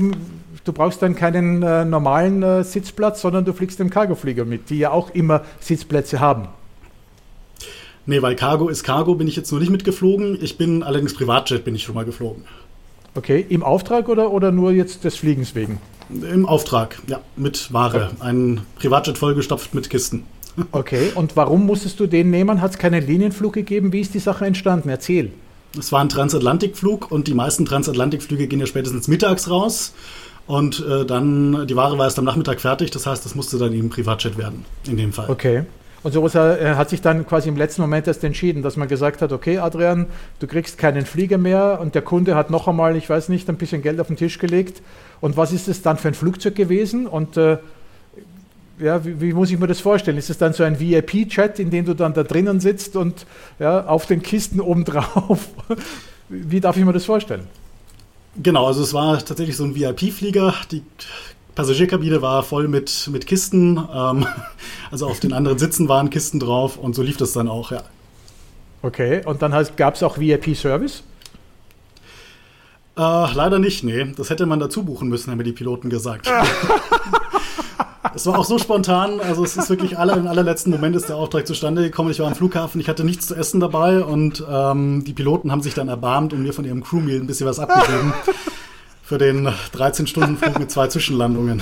du 0.63 0.73
brauchst 0.73 1.01
dann 1.01 1.15
keinen 1.15 1.59
normalen 1.89 2.63
Sitzplatz, 2.63 3.21
sondern 3.21 3.45
du 3.45 3.53
fliegst 3.53 3.79
im 3.81 3.89
Cargoflieger 3.89 4.45
mit, 4.45 4.69
die 4.69 4.79
ja 4.79 4.91
auch 4.91 5.11
immer 5.11 5.41
Sitzplätze 5.59 6.19
haben. 6.19 6.47
Nee, 8.05 8.21
weil 8.21 8.35
Cargo 8.35 8.67
ist 8.67 8.83
Cargo, 8.83 9.15
bin 9.15 9.27
ich 9.27 9.35
jetzt 9.37 9.51
noch 9.51 9.59
nicht 9.59 9.71
mitgeflogen. 9.71 10.37
Ich 10.41 10.57
bin 10.57 10.83
allerdings 10.83 11.13
Privatjet, 11.13 11.63
bin 11.63 11.73
ich 11.75 11.83
schon 11.83 11.95
mal 11.95 12.03
geflogen. 12.03 12.43
Okay, 13.15 13.45
im 13.47 13.63
Auftrag 13.63 14.09
oder, 14.09 14.31
oder 14.31 14.51
nur 14.51 14.71
jetzt 14.71 15.03
des 15.03 15.15
Fliegens 15.15 15.55
wegen? 15.55 15.79
Im 16.09 16.45
Auftrag, 16.45 16.97
ja, 17.07 17.21
mit 17.35 17.71
Ware. 17.71 18.11
Okay. 18.11 18.15
Ein 18.19 18.61
Privatjet 18.77 19.17
vollgestopft 19.17 19.73
mit 19.73 19.89
Kisten. 19.89 20.23
Okay, 20.71 21.11
und 21.15 21.35
warum 21.35 21.65
musstest 21.65 21.99
du 21.99 22.05
den 22.05 22.29
nehmen? 22.29 22.61
Hat 22.61 22.71
es 22.71 22.77
keinen 22.77 23.03
Linienflug 23.03 23.53
gegeben? 23.53 23.91
Wie 23.91 24.01
ist 24.01 24.13
die 24.13 24.19
Sache 24.19 24.45
entstanden? 24.45 24.87
Erzähl. 24.87 25.31
Es 25.79 25.91
war 25.91 25.99
ein 25.99 26.09
Transatlantikflug 26.09 27.09
und 27.11 27.27
die 27.27 27.33
meisten 27.33 27.65
Transatlantikflüge 27.65 28.45
gehen 28.45 28.59
ja 28.59 28.67
spätestens 28.67 29.07
mittags 29.07 29.49
raus. 29.49 29.93
Und 30.45 30.85
äh, 30.87 31.05
dann, 31.05 31.65
die 31.65 31.75
Ware 31.75 31.97
war 31.97 32.05
erst 32.05 32.19
am 32.19 32.25
Nachmittag 32.25 32.61
fertig, 32.61 32.91
das 32.91 33.07
heißt, 33.07 33.25
das 33.25 33.33
musste 33.33 33.57
dann 33.57 33.73
eben 33.73 33.89
Privatjet 33.89 34.37
werden, 34.37 34.65
in 34.85 34.97
dem 34.97 35.13
Fall. 35.13 35.29
Okay. 35.29 35.63
Und 36.03 36.11
sowas 36.11 36.35
äh, 36.35 36.75
hat 36.75 36.89
sich 36.89 37.01
dann 37.01 37.25
quasi 37.25 37.47
im 37.47 37.55
letzten 37.55 37.81
Moment 37.81 38.07
erst 38.07 38.23
entschieden, 38.23 38.61
dass 38.61 38.75
man 38.75 38.89
gesagt 38.89 39.21
hat, 39.21 39.31
okay, 39.31 39.57
Adrian, 39.57 40.07
du 40.39 40.47
kriegst 40.47 40.77
keinen 40.77 41.05
Flieger 41.05 41.37
mehr 41.37 41.79
und 41.81 41.95
der 41.95 42.01
Kunde 42.01 42.35
hat 42.35 42.49
noch 42.49 42.67
einmal, 42.67 42.97
ich 42.97 43.09
weiß 43.09 43.29
nicht, 43.29 43.49
ein 43.49 43.55
bisschen 43.55 43.81
Geld 43.81 43.99
auf 44.01 44.07
den 44.07 44.17
Tisch 44.17 44.37
gelegt. 44.37 44.81
Und 45.21 45.37
was 45.37 45.53
ist 45.53 45.69
es 45.69 45.81
dann 45.81 45.97
für 45.97 46.09
ein 46.09 46.13
Flugzeug 46.13 46.55
gewesen? 46.55 47.07
Und 47.07 47.37
äh, 47.37 47.57
ja, 48.79 49.05
wie, 49.05 49.21
wie, 49.21 49.33
muss 49.33 49.49
ich 49.49 49.57
mir 49.57 49.67
das 49.67 49.79
vorstellen? 49.79 50.17
Ist 50.17 50.29
es 50.29 50.37
dann 50.37 50.51
so 50.51 50.63
ein 50.63 50.79
VIP-Chat, 50.79 51.59
in 51.59 51.69
dem 51.69 51.85
du 51.85 51.93
dann 51.93 52.13
da 52.13 52.23
drinnen 52.23 52.59
sitzt 52.59 52.97
und 52.97 53.25
ja, 53.59 53.85
auf 53.85 54.05
den 54.05 54.21
Kisten 54.21 54.59
obendrauf? 54.59 55.47
wie 56.29 56.59
darf 56.59 56.75
ich 56.75 56.83
mir 56.83 56.91
das 56.91 57.05
vorstellen? 57.05 57.47
Genau, 58.41 58.67
also 58.67 58.81
es 58.81 58.93
war 58.93 59.23
tatsächlich 59.23 59.55
so 59.55 59.63
ein 59.63 59.75
VIP-Flieger. 59.75 60.53
Die 60.71 60.81
Passagierkabine 61.55 62.21
war 62.21 62.43
voll 62.43 62.67
mit, 62.67 63.09
mit 63.11 63.27
Kisten. 63.27 63.77
Ähm, 63.93 64.25
also 64.91 65.07
auf 65.07 65.19
den 65.19 65.33
anderen 65.33 65.59
Sitzen 65.59 65.87
waren 65.87 66.09
Kisten 66.09 66.39
drauf 66.39 66.77
und 66.77 66.95
so 66.95 67.01
lief 67.01 67.17
das 67.17 67.33
dann 67.33 67.47
auch, 67.47 67.71
ja. 67.71 67.83
Okay, 68.81 69.21
und 69.25 69.41
dann 69.41 69.53
gab 69.77 69.95
es 69.95 70.03
auch 70.03 70.17
VIP-Service? 70.17 71.03
Äh, 72.97 73.01
leider 73.33 73.59
nicht, 73.59 73.83
nee. 73.83 74.11
Das 74.17 74.29
hätte 74.29 74.45
man 74.45 74.59
dazu 74.59 74.83
buchen 74.83 75.07
müssen, 75.09 75.31
haben 75.31 75.37
mir 75.37 75.43
die 75.43 75.53
Piloten 75.53 75.89
gesagt. 75.89 76.29
Es 78.15 78.27
war 78.27 78.37
auch 78.37 78.45
so 78.45 78.59
spontan, 78.59 79.19
also 79.21 79.43
es 79.43 79.57
ist 79.57 79.71
wirklich 79.71 79.97
alle, 79.97 80.13
im 80.13 80.27
allerletzten 80.27 80.71
Moment 80.71 80.95
ist 80.95 81.09
der 81.09 81.15
Auftrag 81.15 81.47
zustande 81.47 81.81
gekommen. 81.81 82.11
Ich 82.11 82.19
war 82.19 82.27
am 82.27 82.35
Flughafen, 82.35 82.79
ich 82.79 82.87
hatte 82.87 83.03
nichts 83.03 83.25
zu 83.25 83.33
essen 83.33 83.59
dabei 83.59 84.03
und 84.03 84.43
ähm, 84.47 85.03
die 85.03 85.13
Piloten 85.13 85.51
haben 85.51 85.63
sich 85.63 85.73
dann 85.73 85.87
erbarmt 85.87 86.31
und 86.31 86.43
mir 86.43 86.53
von 86.53 86.63
ihrem 86.63 86.83
Crewmeal 86.83 87.19
ein 87.19 87.25
bisschen 87.25 87.47
was 87.47 87.57
abgegeben 87.57 88.13
für 89.03 89.17
den 89.17 89.47
13-Stunden-Flug 89.47 90.57
mit 90.59 90.71
zwei 90.71 90.87
Zwischenlandungen. 90.87 91.61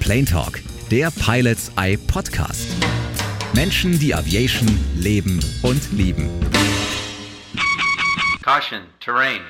Plane 0.00 0.24
Talk, 0.24 0.60
der 0.90 1.10
Pilots 1.10 1.70
Eye 1.76 1.98
Podcast. 1.98 2.66
Menschen, 3.54 3.98
die 3.98 4.14
Aviation 4.14 4.68
leben 4.96 5.38
und 5.62 5.92
lieben. 5.92 6.30
Caution, 8.42 8.80
Terrain. 9.00 9.40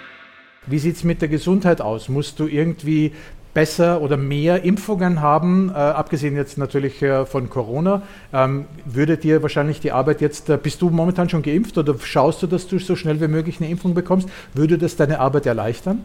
Wie 0.66 0.78
sieht 0.80 0.96
es 0.96 1.04
mit 1.04 1.22
der 1.22 1.28
Gesundheit 1.28 1.80
aus? 1.80 2.08
Musst 2.08 2.40
du 2.40 2.48
irgendwie 2.48 3.12
besser 3.54 4.00
oder 4.00 4.16
mehr 4.16 4.62
Impfungen 4.62 5.20
haben, 5.20 5.70
äh, 5.70 5.72
abgesehen 5.72 6.36
jetzt 6.36 6.58
natürlich 6.58 7.02
äh, 7.02 7.26
von 7.26 7.50
Corona, 7.50 8.02
ähm, 8.32 8.66
würde 8.84 9.16
dir 9.16 9.42
wahrscheinlich 9.42 9.80
die 9.80 9.92
Arbeit 9.92 10.20
jetzt, 10.20 10.48
äh, 10.48 10.56
bist 10.56 10.80
du 10.82 10.90
momentan 10.90 11.28
schon 11.28 11.42
geimpft 11.42 11.76
oder 11.76 11.94
schaust 12.00 12.42
du, 12.42 12.46
dass 12.46 12.68
du 12.68 12.78
so 12.78 12.94
schnell 12.94 13.20
wie 13.20 13.28
möglich 13.28 13.60
eine 13.60 13.68
Impfung 13.68 13.94
bekommst? 13.94 14.28
Würde 14.54 14.78
das 14.78 14.96
deine 14.96 15.18
Arbeit 15.18 15.46
erleichtern? 15.46 16.04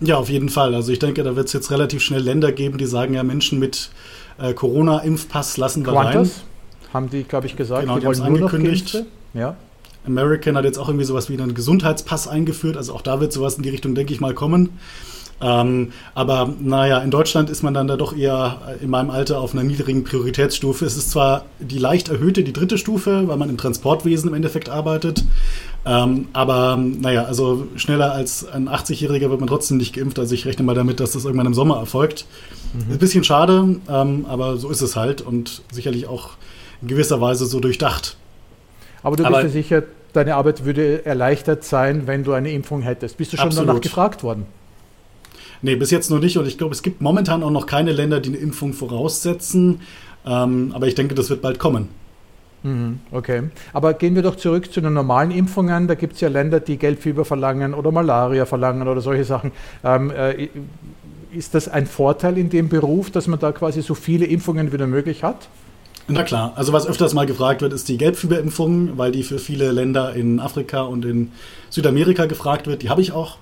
Ja, 0.00 0.16
auf 0.16 0.28
jeden 0.28 0.48
Fall. 0.48 0.74
Also 0.74 0.92
ich 0.92 1.00
denke, 1.00 1.24
da 1.24 1.34
wird 1.34 1.48
es 1.48 1.52
jetzt 1.52 1.70
relativ 1.72 2.02
schnell 2.02 2.22
Länder 2.22 2.52
geben, 2.52 2.78
die 2.78 2.86
sagen 2.86 3.14
ja, 3.14 3.24
Menschen 3.24 3.58
mit 3.58 3.90
äh, 4.38 4.54
Corona-Impfpass 4.54 5.56
lassen 5.56 5.84
wir 5.84 5.92
Quantas, 5.92 6.14
rein. 6.14 6.94
haben 6.94 7.10
die, 7.10 7.24
glaube 7.24 7.46
ich, 7.46 7.56
gesagt. 7.56 7.82
Genau, 7.82 7.94
die, 7.94 8.00
die 8.00 8.06
haben 8.06 8.12
es 8.12 8.20
angekündigt. 8.20 9.04
Ja. 9.34 9.56
American 10.06 10.56
hat 10.56 10.64
jetzt 10.64 10.78
auch 10.78 10.88
irgendwie 10.88 11.04
sowas 11.04 11.28
wie 11.28 11.34
einen 11.34 11.54
Gesundheitspass 11.54 12.28
eingeführt. 12.28 12.76
Also 12.76 12.94
auch 12.94 13.02
da 13.02 13.20
wird 13.20 13.32
sowas 13.32 13.56
in 13.56 13.64
die 13.64 13.68
Richtung, 13.70 13.96
denke 13.96 14.12
ich 14.12 14.20
mal, 14.20 14.34
kommen. 14.34 14.78
Ähm, 15.40 15.92
aber 16.14 16.52
naja, 16.60 16.98
in 16.98 17.10
Deutschland 17.10 17.48
ist 17.48 17.62
man 17.62 17.72
dann 17.72 17.86
da 17.86 17.96
doch 17.96 18.16
eher 18.16 18.58
in 18.80 18.90
meinem 18.90 19.10
Alter 19.10 19.40
auf 19.40 19.52
einer 19.52 19.62
niedrigen 19.62 20.02
Prioritätsstufe. 20.04 20.84
Es 20.84 20.96
ist 20.96 21.10
zwar 21.10 21.44
die 21.60 21.78
leicht 21.78 22.08
erhöhte, 22.08 22.42
die 22.42 22.52
dritte 22.52 22.76
Stufe, 22.76 23.28
weil 23.28 23.36
man 23.36 23.48
im 23.48 23.56
Transportwesen 23.56 24.28
im 24.28 24.34
Endeffekt 24.34 24.68
arbeitet. 24.68 25.24
Ähm, 25.86 26.28
aber 26.32 26.76
naja, 26.76 27.24
also 27.24 27.68
schneller 27.76 28.12
als 28.12 28.46
ein 28.48 28.68
80-Jähriger 28.68 29.30
wird 29.30 29.40
man 29.40 29.48
trotzdem 29.48 29.76
nicht 29.76 29.94
geimpft. 29.94 30.18
Also 30.18 30.34
ich 30.34 30.44
rechne 30.44 30.64
mal 30.64 30.74
damit, 30.74 30.98
dass 31.00 31.12
das 31.12 31.24
irgendwann 31.24 31.46
im 31.46 31.54
Sommer 31.54 31.78
erfolgt. 31.78 32.26
Mhm. 32.74 32.94
Ein 32.94 32.98
bisschen 32.98 33.24
schade, 33.24 33.76
ähm, 33.88 34.26
aber 34.28 34.56
so 34.56 34.70
ist 34.70 34.80
es 34.80 34.96
halt 34.96 35.20
und 35.20 35.62
sicherlich 35.72 36.08
auch 36.08 36.30
in 36.82 36.88
gewisser 36.88 37.20
Weise 37.20 37.46
so 37.46 37.60
durchdacht. 37.60 38.16
Aber 39.02 39.16
du 39.16 39.22
bist 39.22 39.34
aber, 39.34 39.42
dir 39.44 39.50
sicher, 39.50 39.84
deine 40.12 40.34
Arbeit 40.34 40.64
würde 40.64 41.06
erleichtert 41.06 41.64
sein, 41.64 42.06
wenn 42.06 42.24
du 42.24 42.32
eine 42.32 42.50
Impfung 42.50 42.82
hättest. 42.82 43.16
Bist 43.16 43.32
du 43.32 43.36
schon 43.36 43.46
absolut. 43.46 43.68
danach 43.68 43.80
gefragt 43.80 44.22
worden? 44.22 44.46
Nee, 45.62 45.76
bis 45.76 45.90
jetzt 45.90 46.10
noch 46.10 46.20
nicht. 46.20 46.38
Und 46.38 46.46
ich 46.46 46.58
glaube, 46.58 46.74
es 46.74 46.82
gibt 46.82 47.00
momentan 47.00 47.42
auch 47.42 47.50
noch 47.50 47.66
keine 47.66 47.92
Länder, 47.92 48.20
die 48.20 48.30
eine 48.30 48.38
Impfung 48.38 48.72
voraussetzen. 48.72 49.80
Ähm, 50.26 50.72
aber 50.74 50.86
ich 50.86 50.94
denke, 50.94 51.14
das 51.14 51.30
wird 51.30 51.42
bald 51.42 51.58
kommen. 51.58 51.88
Mhm, 52.62 53.00
okay. 53.12 53.44
Aber 53.72 53.94
gehen 53.94 54.14
wir 54.14 54.22
doch 54.22 54.36
zurück 54.36 54.72
zu 54.72 54.80
den 54.80 54.92
normalen 54.92 55.30
Impfungen. 55.30 55.88
Da 55.88 55.94
gibt 55.94 56.14
es 56.14 56.20
ja 56.20 56.28
Länder, 56.28 56.60
die 56.60 56.76
Gelbfieber 56.76 57.24
verlangen 57.24 57.74
oder 57.74 57.92
Malaria 57.92 58.46
verlangen 58.46 58.88
oder 58.88 59.00
solche 59.00 59.24
Sachen. 59.24 59.52
Ähm, 59.84 60.10
äh, 60.10 60.48
ist 61.32 61.54
das 61.54 61.68
ein 61.68 61.86
Vorteil 61.86 62.38
in 62.38 62.50
dem 62.50 62.68
Beruf, 62.68 63.10
dass 63.10 63.26
man 63.26 63.38
da 63.38 63.52
quasi 63.52 63.82
so 63.82 63.94
viele 63.94 64.26
Impfungen 64.26 64.72
wie 64.72 64.86
möglich 64.86 65.22
hat? 65.22 65.48
Na 66.10 66.22
klar, 66.22 66.52
also 66.56 66.72
was 66.72 66.86
öfters 66.86 67.12
mal 67.12 67.26
gefragt 67.26 67.60
wird, 67.60 67.74
ist 67.74 67.86
die 67.88 67.98
Gelbfieberimpfung, 67.98 68.96
weil 68.96 69.12
die 69.12 69.22
für 69.22 69.38
viele 69.38 69.70
Länder 69.72 70.14
in 70.14 70.40
Afrika 70.40 70.80
und 70.80 71.04
in 71.04 71.32
Südamerika 71.68 72.24
gefragt 72.24 72.66
wird. 72.66 72.82
Die 72.82 72.88
habe 72.88 73.02
ich 73.02 73.12
auch. 73.12 73.36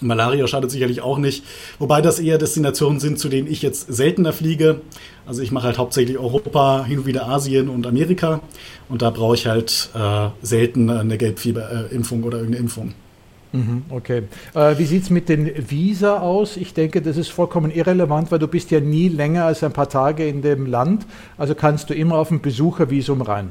Malaria 0.00 0.46
schadet 0.46 0.70
sicherlich 0.70 1.00
auch 1.00 1.18
nicht, 1.18 1.44
wobei 1.78 2.00
das 2.00 2.18
eher 2.18 2.38
Destinationen 2.38 3.00
sind, 3.00 3.18
zu 3.18 3.28
denen 3.28 3.50
ich 3.50 3.62
jetzt 3.62 3.92
seltener 3.92 4.32
fliege. 4.32 4.80
Also 5.26 5.42
ich 5.42 5.52
mache 5.52 5.66
halt 5.66 5.78
hauptsächlich 5.78 6.18
Europa, 6.18 6.84
hin 6.84 7.00
und 7.00 7.06
wieder 7.06 7.28
Asien 7.28 7.68
und 7.68 7.86
Amerika 7.86 8.40
und 8.88 9.02
da 9.02 9.10
brauche 9.10 9.34
ich 9.34 9.46
halt 9.46 9.90
äh, 9.94 10.28
selten 10.42 10.90
eine 10.90 11.18
Gelbfieberimpfung 11.18 12.24
oder 12.24 12.38
irgendeine 12.38 12.62
Impfung. 12.62 12.94
Mhm, 13.52 13.82
okay. 13.90 14.22
Äh, 14.54 14.78
wie 14.78 14.84
sieht 14.84 15.02
es 15.04 15.10
mit 15.10 15.28
den 15.28 15.70
Visa 15.70 16.18
aus? 16.20 16.56
Ich 16.56 16.72
denke, 16.72 17.02
das 17.02 17.16
ist 17.16 17.30
vollkommen 17.30 17.70
irrelevant, 17.70 18.30
weil 18.30 18.38
du 18.38 18.46
bist 18.46 18.70
ja 18.70 18.80
nie 18.80 19.08
länger 19.08 19.44
als 19.44 19.64
ein 19.64 19.72
paar 19.72 19.88
Tage 19.88 20.26
in 20.26 20.42
dem 20.42 20.66
Land. 20.66 21.06
Also 21.36 21.54
kannst 21.54 21.90
du 21.90 21.94
immer 21.94 22.16
auf 22.16 22.30
ein 22.30 22.40
Besuchervisum 22.40 23.22
rein. 23.22 23.50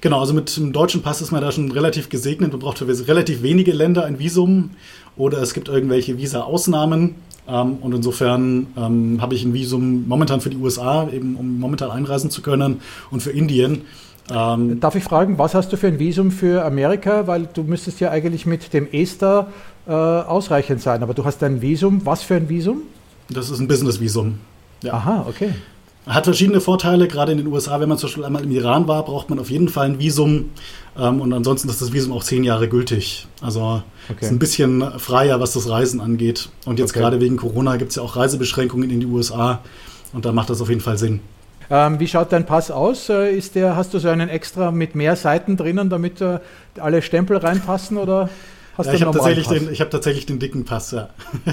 Genau, 0.00 0.20
also 0.20 0.34
mit 0.34 0.54
dem 0.56 0.72
deutschen 0.72 1.02
Pass 1.02 1.20
ist 1.20 1.30
man 1.30 1.40
da 1.40 1.50
schon 1.50 1.70
relativ 1.70 2.08
gesegnet. 2.08 2.52
Man 2.52 2.60
braucht 2.60 2.78
für 2.78 3.08
relativ 3.08 3.42
wenige 3.42 3.72
Länder 3.72 4.04
ein 4.04 4.18
Visum 4.18 4.70
oder 5.16 5.38
es 5.38 5.54
gibt 5.54 5.68
irgendwelche 5.68 6.18
Visa-Ausnahmen. 6.18 7.16
Ähm, 7.48 7.78
und 7.80 7.94
insofern 7.94 8.68
ähm, 8.76 9.20
habe 9.20 9.34
ich 9.34 9.44
ein 9.44 9.52
Visum 9.52 10.06
momentan 10.06 10.40
für 10.40 10.50
die 10.50 10.56
USA, 10.56 11.08
eben 11.12 11.36
um 11.36 11.58
momentan 11.58 11.90
einreisen 11.90 12.30
zu 12.30 12.42
können 12.42 12.80
und 13.10 13.22
für 13.22 13.30
Indien. 13.30 13.82
Ähm, 14.30 14.78
Darf 14.80 14.94
ich 14.94 15.02
fragen, 15.02 15.38
was 15.38 15.54
hast 15.54 15.72
du 15.72 15.76
für 15.76 15.88
ein 15.88 15.98
Visum 15.98 16.30
für 16.30 16.64
Amerika? 16.64 17.26
Weil 17.26 17.48
du 17.52 17.64
müsstest 17.64 18.00
ja 18.00 18.10
eigentlich 18.10 18.46
mit 18.46 18.72
dem 18.72 18.88
ESTA 18.92 19.48
äh, 19.86 19.90
ausreichend 19.90 20.80
sein, 20.80 21.02
aber 21.02 21.14
du 21.14 21.24
hast 21.24 21.42
ein 21.42 21.60
Visum. 21.60 22.02
Was 22.04 22.22
für 22.22 22.36
ein 22.36 22.48
Visum? 22.48 22.82
Das 23.28 23.50
ist 23.50 23.58
ein 23.58 23.66
Business-Visum. 23.66 24.38
Ja. 24.82 24.94
Aha, 24.94 25.26
okay. 25.28 25.50
Hat 26.06 26.24
verschiedene 26.24 26.60
Vorteile, 26.60 27.06
gerade 27.06 27.30
in 27.30 27.38
den 27.38 27.46
USA, 27.46 27.78
wenn 27.78 27.88
man 27.88 27.96
zum 27.96 28.08
Beispiel 28.08 28.24
einmal 28.24 28.42
im 28.42 28.50
Iran 28.50 28.88
war, 28.88 29.04
braucht 29.04 29.30
man 29.30 29.38
auf 29.38 29.50
jeden 29.50 29.68
Fall 29.68 29.86
ein 29.86 29.98
Visum. 30.00 30.50
Ähm, 30.98 31.20
und 31.20 31.32
ansonsten 31.32 31.68
ist 31.68 31.80
das 31.80 31.92
Visum 31.92 32.12
auch 32.12 32.24
zehn 32.24 32.42
Jahre 32.42 32.68
gültig. 32.68 33.28
Also 33.40 33.82
okay. 34.10 34.24
ist 34.24 34.32
ein 34.32 34.40
bisschen 34.40 34.98
freier, 34.98 35.38
was 35.38 35.52
das 35.52 35.68
Reisen 35.68 36.00
angeht. 36.00 36.48
Und 36.66 36.80
jetzt 36.80 36.90
okay. 36.90 37.00
gerade 37.00 37.20
wegen 37.20 37.36
Corona 37.36 37.76
gibt 37.76 37.90
es 37.90 37.96
ja 37.96 38.02
auch 38.02 38.16
Reisebeschränkungen 38.16 38.90
in 38.90 38.98
die 38.98 39.06
USA. 39.06 39.60
Und 40.12 40.24
da 40.24 40.32
macht 40.32 40.50
das 40.50 40.60
auf 40.60 40.68
jeden 40.68 40.80
Fall 40.80 40.98
Sinn. 40.98 41.20
Ähm, 41.70 42.00
wie 42.00 42.08
schaut 42.08 42.32
dein 42.32 42.46
Pass 42.46 42.70
aus? 42.70 43.08
Äh, 43.08 43.36
ist 43.36 43.54
der, 43.54 43.76
hast 43.76 43.94
du 43.94 43.98
so 43.98 44.08
einen 44.08 44.28
extra 44.28 44.72
mit 44.72 44.94
mehr 44.96 45.14
Seiten 45.14 45.56
drinnen, 45.56 45.88
damit 45.88 46.20
äh, 46.20 46.40
alle 46.78 47.00
Stempel 47.00 47.36
reinpassen? 47.36 47.96
Oder 47.96 48.28
hast 48.76 48.86
ja, 48.86 48.92
du 48.92 48.98
ich 48.98 49.04
habe 49.04 49.18
tatsächlich, 49.18 49.80
hab 49.80 49.90
tatsächlich 49.90 50.26
den 50.26 50.40
dicken 50.40 50.64
Pass, 50.64 50.90
ja. 50.90 51.10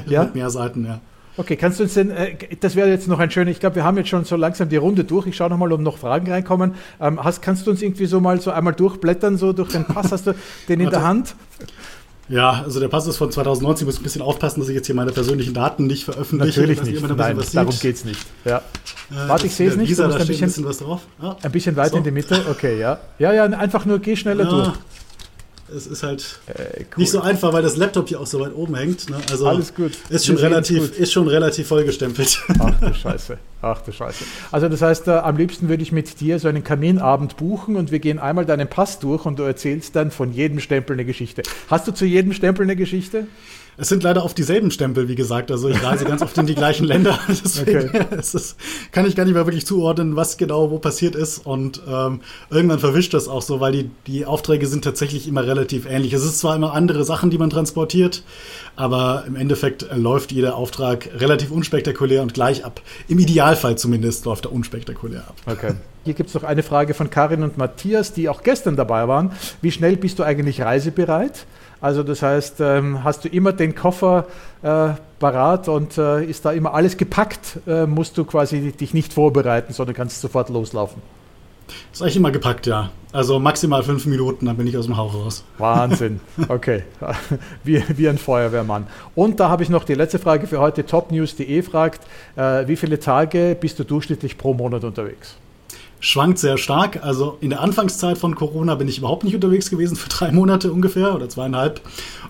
ja? 0.08 0.24
mit 0.26 0.36
mehr 0.36 0.50
Seiten, 0.50 0.86
ja. 0.86 1.00
Okay, 1.40 1.56
kannst 1.56 1.80
du 1.80 1.84
uns 1.84 1.94
denn, 1.94 2.12
äh, 2.12 2.36
das 2.60 2.76
wäre 2.76 2.90
jetzt 2.90 3.08
noch 3.08 3.18
ein 3.18 3.32
schöner, 3.32 3.50
ich 3.50 3.62
glaube, 3.62 3.78
wir 3.78 3.86
haben 3.86 3.96
jetzt 3.96 4.10
schon 4.10 4.26
so 4.26 4.36
langsam 4.36 4.68
die 4.68 4.76
Runde 4.76 5.06
durch. 5.06 5.26
Ich 5.26 5.38
schaue 5.38 5.50
nochmal, 5.50 5.72
ob 5.72 5.80
noch 5.80 5.98
Fragen 5.98 6.30
reinkommen. 6.30 6.74
Ähm, 7.00 7.24
hast, 7.24 7.42
kannst 7.42 7.66
du 7.66 7.72
uns 7.72 7.82
irgendwie 7.82 8.08
so 8.08 8.20
mal 8.20 8.42
so 8.42 8.52
einmal 8.52 8.74
durchblättern, 8.74 9.38
so 9.38 9.54
durch 9.54 9.70
den 9.70 9.86
Pass? 9.86 10.12
Hast 10.12 10.28
du 10.28 10.36
den 10.68 10.82
in 10.82 10.90
der 10.90 11.02
Hand? 11.02 11.36
Ja, 12.28 12.62
also 12.66 12.82
der 12.82 12.90
Pass 12.90 13.08
ist 13.08 13.16
von 13.16 13.32
2019. 13.32 13.88
Ich 13.88 13.94
muss 13.94 14.02
ein 14.02 14.04
bisschen 14.04 14.22
aufpassen, 14.22 14.60
dass 14.60 14.68
ich 14.68 14.76
jetzt 14.76 14.88
hier 14.88 14.96
meine 14.96 15.14
persönlichen 15.14 15.54
Daten 15.54 15.88
nicht 15.88 16.04
veröffentliche. 16.04 16.60
Natürlich 16.60 16.84
nicht. 16.84 17.18
Nein, 17.18 17.40
darum 17.54 17.80
geht 17.80 17.96
es 17.96 18.04
nicht. 18.04 18.20
Ja. 18.44 18.58
Äh, 18.58 19.30
Warte, 19.30 19.48
ich 19.48 19.56
sehe 19.56 19.70
es 19.70 19.78
nicht. 19.78 19.90
Visa, 19.90 20.10
da 20.10 20.16
ein 20.16 20.28
bisschen, 20.28 20.44
ein 20.44 20.48
bisschen 20.48 20.66
was 20.66 20.80
drauf. 20.80 21.04
Ah, 21.22 21.38
ein 21.42 21.52
bisschen 21.54 21.78
weiter 21.78 21.92
so. 21.92 21.98
in 22.00 22.04
die 22.04 22.12
Mitte. 22.12 22.46
Okay, 22.52 22.78
ja. 22.78 23.00
Ja, 23.18 23.32
ja, 23.32 23.46
einfach 23.46 23.86
nur 23.86 24.00
geh 24.00 24.18
schneller 24.18 24.44
ja. 24.44 24.50
durch 24.50 24.74
es 25.76 25.88
ist 25.88 26.04
halt 26.04 26.40
äh, 26.48 26.80
cool. 26.80 26.86
nicht 26.98 27.12
so 27.12 27.22
einfach, 27.22 27.54
weil 27.54 27.62
das 27.62 27.78
Laptop 27.78 28.08
hier 28.08 28.20
auch 28.20 28.28
so 28.28 28.40
weit 28.40 28.54
oben 28.56 28.76
hängt. 28.76 29.10
Ne? 29.10 29.18
Also 29.32 29.48
Alles 29.48 29.74
gut. 29.74 29.94
Ist 30.10 30.26
schon, 30.26 30.38
relativ, 30.38 30.98
ist 30.98 31.12
schon 31.12 31.28
relativ 31.28 31.68
vollgestempelt. 31.68 32.40
Ach 32.60 32.80
du 32.80 32.94
Scheiße. 32.94 33.38
Ach 33.62 33.82
du 33.82 33.92
Scheiße. 33.92 34.24
Also 34.52 34.70
das 34.70 34.82
heißt, 34.82 35.08
äh, 35.08 35.12
am 35.12 35.38
liebsten 35.38 35.70
würde 35.70 35.84
ich 35.84 35.92
mit 35.92 36.20
dir 36.20 36.40
so 36.40 36.48
einen 36.48 36.64
Kaminabend 36.64 37.38
buchen 37.38 37.76
und 37.76 37.92
wir 37.92 38.00
gehen 38.00 38.20
einmal 38.20 38.46
deinen 38.46 38.68
Pass 38.68 39.00
durch 39.00 39.26
und 39.26 39.40
du 39.40 39.44
erzählst 39.44 39.96
dann 39.96 40.12
von 40.12 40.32
jedem 40.32 40.60
Stempel 40.60 40.94
eine 40.94 41.06
Geschichte. 41.06 41.44
Hast 41.70 41.88
du 41.88 41.92
zu 41.92 42.06
jedem 42.06 42.34
Stempel 42.34 42.64
eine 42.64 42.76
Geschichte? 42.76 43.28
Es 43.80 43.88
sind 43.88 44.04
leider 44.04 44.26
oft 44.26 44.38
dieselben 44.38 44.72
Stempel, 44.72 45.08
wie 45.08 45.16
gesagt. 45.16 45.52
Also 45.52 45.70
ich 45.70 45.82
reise 45.82 46.04
ganz 46.04 46.22
oft 46.22 46.38
in 46.38 46.46
die 46.46 46.54
gleichen 46.54 46.84
Länder. 46.84 47.18
Deswegen 47.30 47.90
okay. 47.90 48.06
ist, 48.20 48.58
kann 48.92 49.06
ich 49.06 49.16
gar 49.16 49.24
nicht 49.24 49.36
mehr 49.36 49.46
wirklich 49.46 49.66
zuordnen, 49.66 50.18
was 50.18 50.36
genau 50.36 50.70
wo 50.70 50.80
passiert 50.80 51.16
ist. 51.16 51.46
Und 51.46 51.82
ähm, 51.90 52.20
irgendwann 52.50 52.80
verwischt 52.80 53.14
das 53.14 53.30
auch 53.30 53.42
so, 53.42 53.62
weil 53.62 53.72
die, 53.72 53.90
die 54.06 54.26
Aufträge 54.26 54.68
sind 54.68 54.84
tatsächlich 54.84 55.30
immer 55.30 55.48
relativ 55.48 55.86
ähnlich. 55.90 56.12
Es 56.12 56.26
ist 56.26 56.40
zwar 56.40 56.58
immer 56.58 56.74
andere 56.74 57.06
Sachen, 57.06 57.30
die 57.30 57.38
man 57.38 57.50
transportiert, 57.50 58.24
aber 58.76 59.24
im 59.26 59.38
Endeffekt 59.38 59.88
läuft 59.96 60.34
jeder 60.34 60.58
Auftrag 60.58 61.10
relativ 61.18 61.50
unspektakulär 61.50 62.22
und 62.22 62.34
gleich 62.34 62.66
ab. 62.66 62.82
Im 63.08 63.18
Idealfall 63.18 63.78
zumindest 63.78 64.26
läuft 64.26 64.44
er 64.44 64.52
unspektakulär 64.52 65.22
ab. 65.22 65.36
Okay. 65.46 65.76
Hier 66.04 66.16
gibt 66.16 66.30
es 66.30 66.36
noch 66.36 66.44
eine 66.44 66.64
Frage 66.64 66.94
von 66.94 67.10
Karin 67.10 67.44
und 67.44 67.58
Matthias, 67.58 68.12
die 68.12 68.28
auch 68.28 68.44
gestern 68.44 68.76
dabei 68.76 69.08
waren. 69.08 69.32
Wie 69.62 69.72
schnell 69.72 69.96
bist 69.96 70.20
du 70.20 70.24
eigentlich 70.24 70.62
reisebereit? 70.62 71.46
Also 71.82 72.04
das 72.04 72.22
heißt, 72.22 72.60
ähm, 72.60 73.04
hast 73.04 73.24
du 73.24 73.30
immer 73.30 73.54
den 73.54 73.74
Koffer 73.74 74.26
äh, 74.62 74.90
parat 75.20 75.68
und 75.68 75.98
äh, 75.98 76.24
ist 76.26 76.44
da 76.46 76.52
immer 76.52 76.74
alles 76.74 76.98
gepackt, 76.98 77.60
äh, 77.68 77.86
musst 77.86 78.18
du 78.18 78.26
quasi 78.26 78.72
dich 78.72 78.94
nicht 78.94 79.14
vorbereiten, 79.14 79.74
sondern 79.74 79.96
kannst 79.96 80.20
sofort 80.20 80.50
loslaufen. 80.50 81.02
Ist 81.94 82.02
eigentlich 82.02 82.18
immer 82.18 82.32
gepackt, 82.32 82.68
ja. 82.68 82.90
Also 83.12 83.40
maximal 83.40 83.84
fünf 83.84 84.06
Minuten, 84.06 84.46
dann 84.46 84.58
bin 84.58 84.68
ich 84.68 84.78
aus 84.78 84.86
dem 84.86 84.98
Haus 84.98 85.14
raus. 85.14 85.44
Wahnsinn. 85.58 86.20
Okay. 86.48 86.84
Wie, 87.64 87.84
wie 87.96 88.10
ein 88.10 88.18
Feuerwehrmann. 88.18 88.88
Und 89.16 89.40
da 89.40 89.50
habe 89.50 89.64
ich 89.64 89.70
noch 89.70 89.84
die 89.84 89.94
letzte 89.94 90.20
Frage 90.20 90.48
für 90.48 90.60
heute. 90.60 90.86
Topnews.de 90.86 91.62
fragt, 91.62 92.02
äh, 92.36 92.68
wie 92.68 92.76
viele 92.76 93.00
Tage 93.00 93.56
bist 93.60 93.80
du 93.80 93.84
durchschnittlich 93.84 94.38
pro 94.38 94.54
Monat 94.54 94.84
unterwegs? 94.84 95.36
Schwankt 96.00 96.40
sehr 96.40 96.58
stark. 96.58 97.04
Also 97.04 97.38
in 97.42 97.50
der 97.50 97.62
Anfangszeit 97.62 98.18
von 98.18 98.36
Corona 98.36 98.76
bin 98.76 98.88
ich 98.88 98.98
überhaupt 98.98 99.24
nicht 99.24 99.36
unterwegs 99.36 99.70
gewesen, 99.70 99.96
für 99.96 100.10
drei 100.10 100.32
Monate 100.32 100.72
ungefähr 100.72 101.16
oder 101.16 101.30
zweieinhalb. 101.30 101.82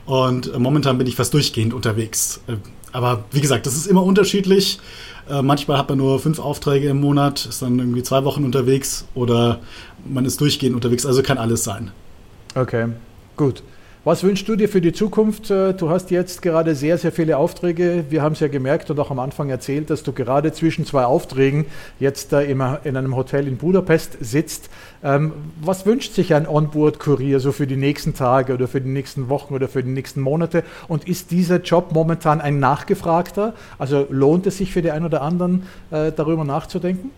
Und 0.05 0.53
äh, 0.53 0.60
momentan 0.60 0.97
bin 0.97 1.08
ich 1.08 1.15
fast 1.15 1.34
durchgehend 1.34 1.73
unterwegs. 1.73 2.41
Äh, 2.47 2.55
aber 2.91 3.23
wie 3.32 3.41
gesagt, 3.41 3.65
das 3.65 3.75
ist 3.75 3.86
immer 3.86 4.03
unterschiedlich. 4.03 4.79
Äh, 5.29 5.41
manchmal 5.41 5.77
hat 5.77 5.89
man 5.89 5.99
nur 5.99 6.19
fünf 6.19 6.39
Aufträge 6.39 6.89
im 6.89 6.99
Monat, 6.99 7.45
ist 7.45 7.62
dann 7.62 7.77
irgendwie 7.77 8.03
zwei 8.03 8.23
Wochen 8.23 8.43
unterwegs 8.43 9.05
oder 9.13 9.60
man 10.05 10.25
ist 10.25 10.41
durchgehend 10.41 10.75
unterwegs. 10.75 11.05
Also 11.05 11.21
kann 11.21 11.38
alles 11.38 11.63
sein. 11.63 11.91
Okay, 12.55 12.88
gut. 13.38 13.62
Was 14.10 14.24
wünschst 14.24 14.50
du 14.50 14.56
dir 14.56 14.67
für 14.67 14.82
die 14.82 14.91
Zukunft? 14.91 15.52
Äh, 15.52 15.76
du 15.76 15.91
hast 15.91 16.10
jetzt 16.10 16.41
gerade 16.41 16.74
sehr, 16.74 16.98
sehr 16.98 17.12
viele 17.12 17.38
Aufträge. 17.38 18.06
Wir 18.10 18.24
haben 18.24 18.34
es 18.34 18.39
ja 18.39 18.48
gemerkt 18.48 18.89
und 18.89 19.00
auch 19.00 19.12
am 19.12 19.19
Anfang 19.19 19.52
erzählt, 19.52 19.91
dass 19.91 20.02
du 20.02 20.13
gerade 20.13 20.52
zwischen 20.52 20.84
zwei 20.84 21.06
Aufträgen 21.06 21.67
jetzt 22.00 22.34
in 22.34 22.60
einem 22.60 23.15
Hotel 23.15 23.48
in 23.48 23.58
Budapest 23.58 24.17
sitzt. 24.19 24.72
Ähm, 25.04 25.34
was 25.62 25.86
wünscht 25.86 26.15
sich 26.15 26.34
ein 26.34 26.48
Onboard-Kurier 26.48 27.39
so 27.39 27.52
für 27.52 27.67
die 27.67 27.76
nächsten 27.76 28.15
Tage 28.15 28.56
oder 28.56 28.67
für 28.67 28.82
die 28.82 28.89
nächsten 28.89 29.30
Wochen 29.30 29.54
oder 29.54 29.67
für 29.67 29.84
die 29.84 29.91
nächsten 29.91 30.22
Monate? 30.22 30.63
Und 30.88 31.08
ist 31.08 31.30
dieser 31.30 31.62
Job 31.62 31.91
momentan 31.93 32.41
ein 32.41 32.58
nachgefragter? 32.60 33.54
Also 33.78 34.08
lohnt 34.10 34.48
es 34.48 34.58
sich 34.58 34.74
für 34.74 34.82
die 34.82 34.89
einen 34.89 35.06
oder 35.06 35.22
anderen, 35.22 35.67
äh, 35.91 36.12
darüber 36.12 36.45
nachzudenken, 36.45 37.12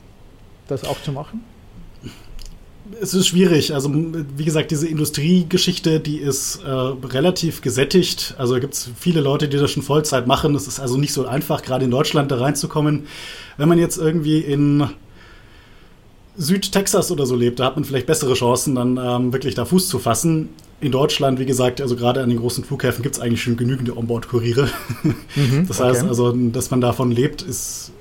das 0.67 0.83
auch 0.83 1.01
zu 1.01 1.13
machen? 1.13 1.50
Es 2.99 3.13
ist 3.13 3.27
schwierig. 3.27 3.73
Also, 3.73 3.91
wie 3.93 4.45
gesagt, 4.45 4.71
diese 4.71 4.87
Industriegeschichte, 4.87 5.99
die 5.99 6.17
ist 6.17 6.63
äh, 6.63 6.69
relativ 6.69 7.61
gesättigt. 7.61 8.35
Also, 8.37 8.53
da 8.53 8.59
gibt 8.59 8.73
es 8.73 8.89
viele 8.99 9.21
Leute, 9.21 9.47
die 9.47 9.57
das 9.57 9.71
schon 9.71 9.83
Vollzeit 9.83 10.27
machen. 10.27 10.55
Es 10.55 10.67
ist 10.67 10.79
also 10.79 10.97
nicht 10.97 11.13
so 11.13 11.25
einfach, 11.25 11.61
gerade 11.61 11.85
in 11.85 11.91
Deutschland 11.91 12.31
da 12.31 12.37
reinzukommen. 12.37 13.07
Wenn 13.57 13.69
man 13.69 13.77
jetzt 13.77 13.97
irgendwie 13.97 14.39
in 14.39 14.89
Südtexas 16.37 17.11
oder 17.11 17.25
so 17.25 17.35
lebt, 17.35 17.59
da 17.59 17.65
hat 17.65 17.75
man 17.75 17.85
vielleicht 17.85 18.07
bessere 18.07 18.33
Chancen, 18.33 18.75
dann 18.75 18.97
ähm, 18.97 19.33
wirklich 19.33 19.55
da 19.55 19.65
Fuß 19.65 19.87
zu 19.87 19.99
fassen. 19.99 20.49
In 20.79 20.91
Deutschland, 20.91 21.39
wie 21.39 21.45
gesagt, 21.45 21.79
also 21.79 21.95
gerade 21.95 22.23
an 22.23 22.29
den 22.29 22.39
großen 22.39 22.63
Flughäfen 22.63 23.03
gibt 23.03 23.15
es 23.15 23.21
eigentlich 23.21 23.43
schon 23.43 23.57
genügende 23.57 23.95
Onboard-Kuriere. 23.95 24.69
Mhm, 25.33 25.65
das 25.67 25.79
heißt 25.79 26.01
okay. 26.01 26.09
also, 26.09 26.33
dass 26.33 26.71
man 26.71 26.81
davon 26.81 27.09
lebt, 27.09 27.41
ist, 27.41 27.93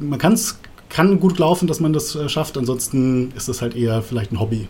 man 0.00 0.18
kann 0.18 0.32
es 0.32 0.58
kann 0.90 1.20
gut 1.20 1.38
laufen, 1.38 1.66
dass 1.66 1.80
man 1.80 1.92
das 1.92 2.14
äh, 2.14 2.28
schafft. 2.28 2.58
Ansonsten 2.58 3.32
ist 3.36 3.48
das 3.48 3.62
halt 3.62 3.74
eher 3.74 4.02
vielleicht 4.02 4.32
ein 4.32 4.40
Hobby. 4.40 4.68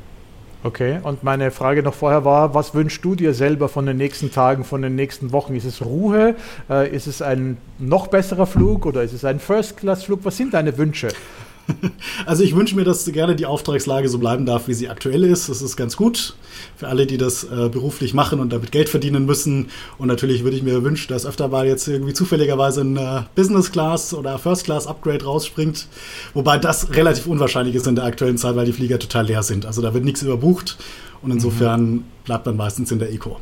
Okay, 0.63 1.01
und 1.03 1.25
meine 1.25 1.51
Frage 1.51 1.83
noch 1.83 1.95
vorher 1.95 2.27
war, 2.27 2.55
was 2.55 2.75
wünschst 2.75 3.03
du 3.03 3.15
dir 3.15 3.33
selber 3.33 3.71
von 3.71 3.87
den 3.87 3.97
nächsten 3.97 4.31
Tagen, 4.31 4.63
von 4.63 4.83
den 4.83 4.95
nächsten 4.95 5.33
Wochen? 5.33 5.57
Ist 5.57 5.65
es 5.65 5.83
Ruhe? 5.83 6.37
Äh, 6.69 6.95
ist 6.95 7.07
es 7.07 7.23
ein 7.23 7.57
noch 7.79 8.09
besserer 8.09 8.47
Flug 8.47 8.85
oder 8.85 9.03
ist 9.03 9.15
es 9.15 9.25
ein 9.25 9.41
First-Class-Flug? 9.41 10.21
Was 10.23 10.37
sind 10.37 10.53
deine 10.53 10.77
Wünsche? 10.77 11.09
Also 12.27 12.45
ich 12.45 12.55
wünsche 12.55 12.77
mir, 12.77 12.85
dass 12.85 13.05
gerne 13.07 13.35
die 13.35 13.47
Auftragslage 13.47 14.09
so 14.09 14.19
bleiben 14.19 14.47
darf, 14.47 14.69
wie 14.69 14.75
sie 14.75 14.89
aktuell 14.89 15.25
ist. 15.25 15.49
Das 15.49 15.63
ist 15.63 15.77
ganz 15.77 15.97
gut 15.97 16.35
für 16.77 16.89
alle, 16.89 17.07
die 17.07 17.17
das 17.17 17.45
äh, 17.45 17.69
beruflich 17.69 18.15
machen 18.15 18.41
und 18.41 18.53
damit 18.53 18.73
Geld 18.73 18.89
verdienen 18.89 19.27
müssen. 19.27 19.69
Und 19.99 20.09
natürlich 20.09 20.45
würde 20.45 20.57
ich 20.57 20.63
mir 20.63 20.83
wünschen, 20.83 21.09
dass 21.09 21.27
öfter 21.27 21.49
mal 21.49 21.67
jetzt 21.67 21.89
irgendwie 21.89 22.13
zufälligerweise 22.13 22.83
ein 22.83 22.97
äh, 22.97 23.23
Business 23.35 23.73
Class 23.73 24.15
oder 24.15 24.39
First 24.39 24.65
Class 24.65 24.87
Upgrade 24.87 25.25
rausspringt. 25.25 25.87
Wobei 26.35 26.59
das 26.59 26.95
relativ 26.95 27.27
unwahrscheinlich 27.27 27.75
ist 27.75 27.87
in 27.87 27.97
der 27.97 28.05
aktuellen 28.05 28.39
Zeit, 28.39 28.57
weil 28.57 28.67
die 28.67 28.73
Flieger 28.73 28.99
total 28.99 29.27
leer 29.27 29.43
sind. 29.43 29.67
Also 29.67 29.83
da 29.83 29.95
wird 29.95 30.05
nichts 30.05 30.23
überbucht 30.23 30.79
und 31.23 31.31
insofern 31.31 31.91
mhm. 31.91 32.05
bleibt 32.25 32.47
man 32.47 32.57
meistens 32.57 32.93
in 32.93 32.99
der 32.99 33.13
Eco. 33.13 33.39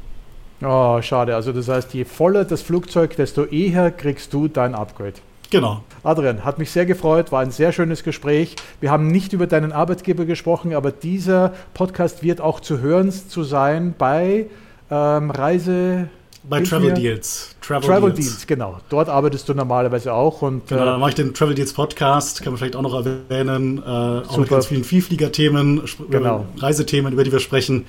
Oh, 0.63 1.01
schade. 1.03 1.35
Also 1.37 1.53
das 1.53 1.69
heißt, 1.69 1.95
je 1.95 2.05
voller 2.05 2.45
das 2.45 2.63
Flugzeug, 2.63 3.15
desto 3.17 3.45
eher 3.45 3.91
kriegst 3.91 4.33
du 4.33 4.49
dein 4.49 4.75
Upgrade. 4.75 5.15
Genau. 5.51 5.83
Adrian, 6.03 6.45
hat 6.45 6.59
mich 6.59 6.71
sehr 6.71 6.85
gefreut, 6.85 7.33
war 7.33 7.41
ein 7.41 7.51
sehr 7.51 7.73
schönes 7.73 8.05
Gespräch. 8.05 8.57
Wir 8.81 8.91
haben 8.91 9.09
nicht 9.09 9.33
über 9.33 9.47
deinen 9.47 9.73
Arbeitgeber 9.73 10.27
gesprochen, 10.27 10.75
aber 10.75 10.93
dieser 10.93 11.55
Podcast 11.75 12.23
wird 12.23 12.41
auch 12.41 12.61
zu 12.61 12.81
hören 12.81 13.11
zu 13.11 13.43
sein 13.45 13.95
bei 13.97 14.47
ähm, 14.91 15.31
Reise. 15.31 16.09
Bei 16.49 16.63
Travel 16.63 16.95
Deals. 16.95 17.57
Travel, 17.61 17.89
Travel 17.89 18.13
Deals. 18.13 18.29
Deals. 18.29 18.47
genau. 18.47 18.79
Dort 18.89 19.09
arbeitest 19.09 19.49
du 19.49 19.55
normalerweise 19.55 20.13
auch. 20.13 20.43
Und, 20.43 20.69
genau, 20.69 20.85
dann 20.85 21.01
mache 21.01 21.11
ich 21.11 21.17
den 21.17 21.35
Travel 21.35 21.55
Deals 21.55 21.73
Podcast, 21.73 22.43
kann 22.43 22.53
man 22.53 22.59
vielleicht 22.59 22.77
auch 22.77 22.83
noch 22.83 22.95
erwähnen. 22.95 23.79
Äh, 23.79 23.83
auch 23.91 24.37
mit 24.37 24.49
ganz 24.49 24.67
vielen 24.67 24.85
Vielflieger-Themen, 24.85 25.83
genau. 26.11 26.47
Reisethemen, 26.59 27.13
über 27.13 27.25
die 27.25 27.33
wir 27.33 27.41
sprechen. 27.41 27.87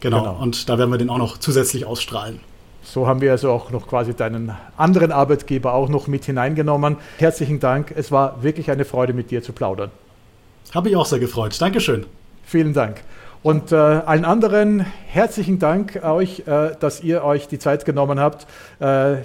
Genau. 0.00 0.20
genau. 0.20 0.42
Und 0.42 0.68
da 0.68 0.78
werden 0.78 0.90
wir 0.90 0.98
den 0.98 1.10
auch 1.10 1.18
noch 1.18 1.38
zusätzlich 1.38 1.84
ausstrahlen. 1.84 2.40
So 2.90 3.06
haben 3.06 3.20
wir 3.20 3.30
also 3.30 3.52
auch 3.52 3.70
noch 3.70 3.86
quasi 3.86 4.14
deinen 4.14 4.50
anderen 4.76 5.12
Arbeitgeber 5.12 5.74
auch 5.74 5.88
noch 5.88 6.08
mit 6.08 6.24
hineingenommen. 6.24 6.96
Herzlichen 7.18 7.60
Dank. 7.60 7.92
Es 7.94 8.10
war 8.10 8.42
wirklich 8.42 8.68
eine 8.68 8.84
Freude, 8.84 9.12
mit 9.12 9.30
dir 9.30 9.44
zu 9.44 9.52
plaudern. 9.52 9.92
Habe 10.74 10.88
ich 10.88 10.96
auch 10.96 11.06
sehr 11.06 11.20
gefreut. 11.20 11.56
Dankeschön. 11.60 12.06
Vielen 12.44 12.72
Dank. 12.72 13.02
Und 13.44 13.70
äh, 13.70 13.76
allen 13.76 14.24
anderen 14.24 14.84
herzlichen 15.06 15.60
Dank 15.60 16.02
euch, 16.02 16.48
äh, 16.48 16.72
dass 16.80 17.00
ihr 17.04 17.22
euch 17.22 17.46
die 17.46 17.60
Zeit 17.60 17.84
genommen 17.84 18.18
habt. 18.18 18.48
Äh, 18.80 19.18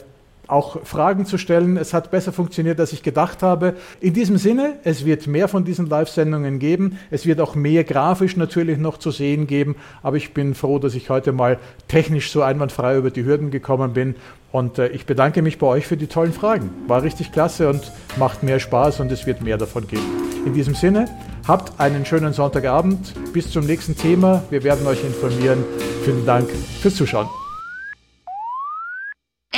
auch 0.48 0.86
Fragen 0.86 1.26
zu 1.26 1.38
stellen. 1.38 1.78
Es 1.78 1.94
hat 1.94 2.12
besser 2.12 2.32
funktioniert, 2.32 2.80
als 2.80 2.94
ich 2.94 3.04
gedacht 3.04 3.44
habe. 3.44 3.76
In 4.00 4.14
diesem 4.14 4.38
Sinne, 4.38 4.76
es 4.84 5.06
wird 5.06 5.28
mehr 5.28 5.48
von 5.48 5.66
diesen 5.66 5.88
Live-Sendungen 5.88 6.60
geben. 6.60 7.00
Es 7.12 7.26
wird 7.26 7.42
auch 7.42 7.56
mehr 7.56 7.84
grafisch 7.84 8.38
natürlich 8.38 8.78
noch 8.78 8.98
zu 8.98 9.12
sehen 9.12 9.48
geben. 9.48 9.76
Aber 10.04 10.18
ich 10.18 10.34
bin 10.34 10.56
froh, 10.56 10.80
dass 10.80 10.96
ich 10.96 11.10
heute 11.10 11.32
mal 11.32 11.60
technisch 11.88 12.32
so 12.32 12.42
einwandfrei 12.42 12.98
über 12.98 13.12
die 13.12 13.26
Hürden 13.26 13.52
gekommen 13.52 13.94
bin. 13.94 14.16
Und 14.52 14.80
äh, 14.80 14.88
ich 14.88 15.06
bedanke 15.06 15.42
mich 15.42 15.58
bei 15.58 15.68
euch 15.68 15.86
für 15.88 15.98
die 15.98 16.08
tollen 16.08 16.34
Fragen. 16.34 16.70
War 16.88 17.04
richtig 17.04 17.32
klasse 17.32 17.70
und 17.70 17.92
macht 18.18 18.44
mehr 18.44 18.60
Spaß 18.60 19.00
und 19.02 19.12
es 19.12 19.26
wird 19.28 19.42
mehr 19.42 19.58
davon 19.58 19.88
geben. 19.88 20.06
In 20.46 20.54
diesem 20.54 20.76
Sinne, 20.76 21.08
habt 21.48 21.80
einen 21.80 22.06
schönen 22.06 22.34
Sonntagabend. 22.34 23.14
Bis 23.34 23.52
zum 23.52 23.66
nächsten 23.66 23.98
Thema. 23.98 24.44
Wir 24.50 24.64
werden 24.64 24.86
euch 24.88 25.04
informieren. 25.04 25.64
Vielen 26.04 26.26
Dank 26.26 26.50
fürs 26.82 26.96
Zuschauen. 26.96 27.28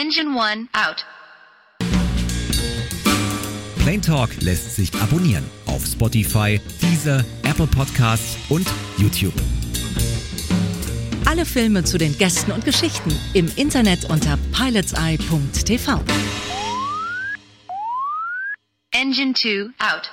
Engine 0.08 0.36
One 0.36 0.70
out. 0.72 1.06
Plain 3.80 4.02
Talk 4.02 4.30
lässt 4.39 4.78
sich 4.78 4.93
abonnieren 5.02 5.43
auf 5.65 5.86
Spotify, 5.86 6.62
Deezer, 6.82 7.26
Apple 7.43 7.67
Podcasts 7.67 8.38
und 8.48 8.65
YouTube. 8.98 9.34
Alle 11.26 11.46
Filme 11.46 11.84
zu 11.84 11.98
den 11.98 12.17
Gästen 12.17 12.54
und 12.54 12.63
Geschichten 12.63 13.12
im 13.34 13.52
Internet 13.58 14.10
unter 14.10 14.38
pilotseye.tv. 14.54 16.02
Engine 18.91 19.34
2 19.34 19.72
out. 19.80 20.10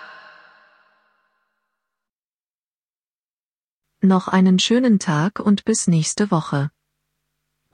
Noch 4.01 4.27
einen 4.27 4.59
schönen 4.59 4.99
Tag 4.99 5.39
und 5.39 5.65
bis 5.65 5.87
nächste 5.87 6.33
Woche. 6.33 6.74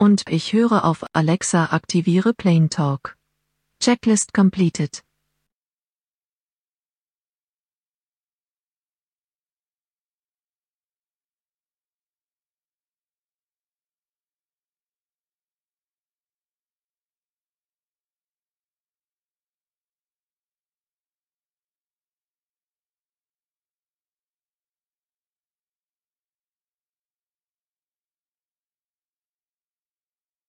Und 0.01 0.23
ich 0.29 0.51
höre 0.51 0.83
auf 0.83 1.05
Alexa 1.13 1.65
aktiviere 1.65 2.33
Plane 2.33 2.69
Talk. 2.69 3.17
Checklist 3.79 4.33
completed. 4.33 5.03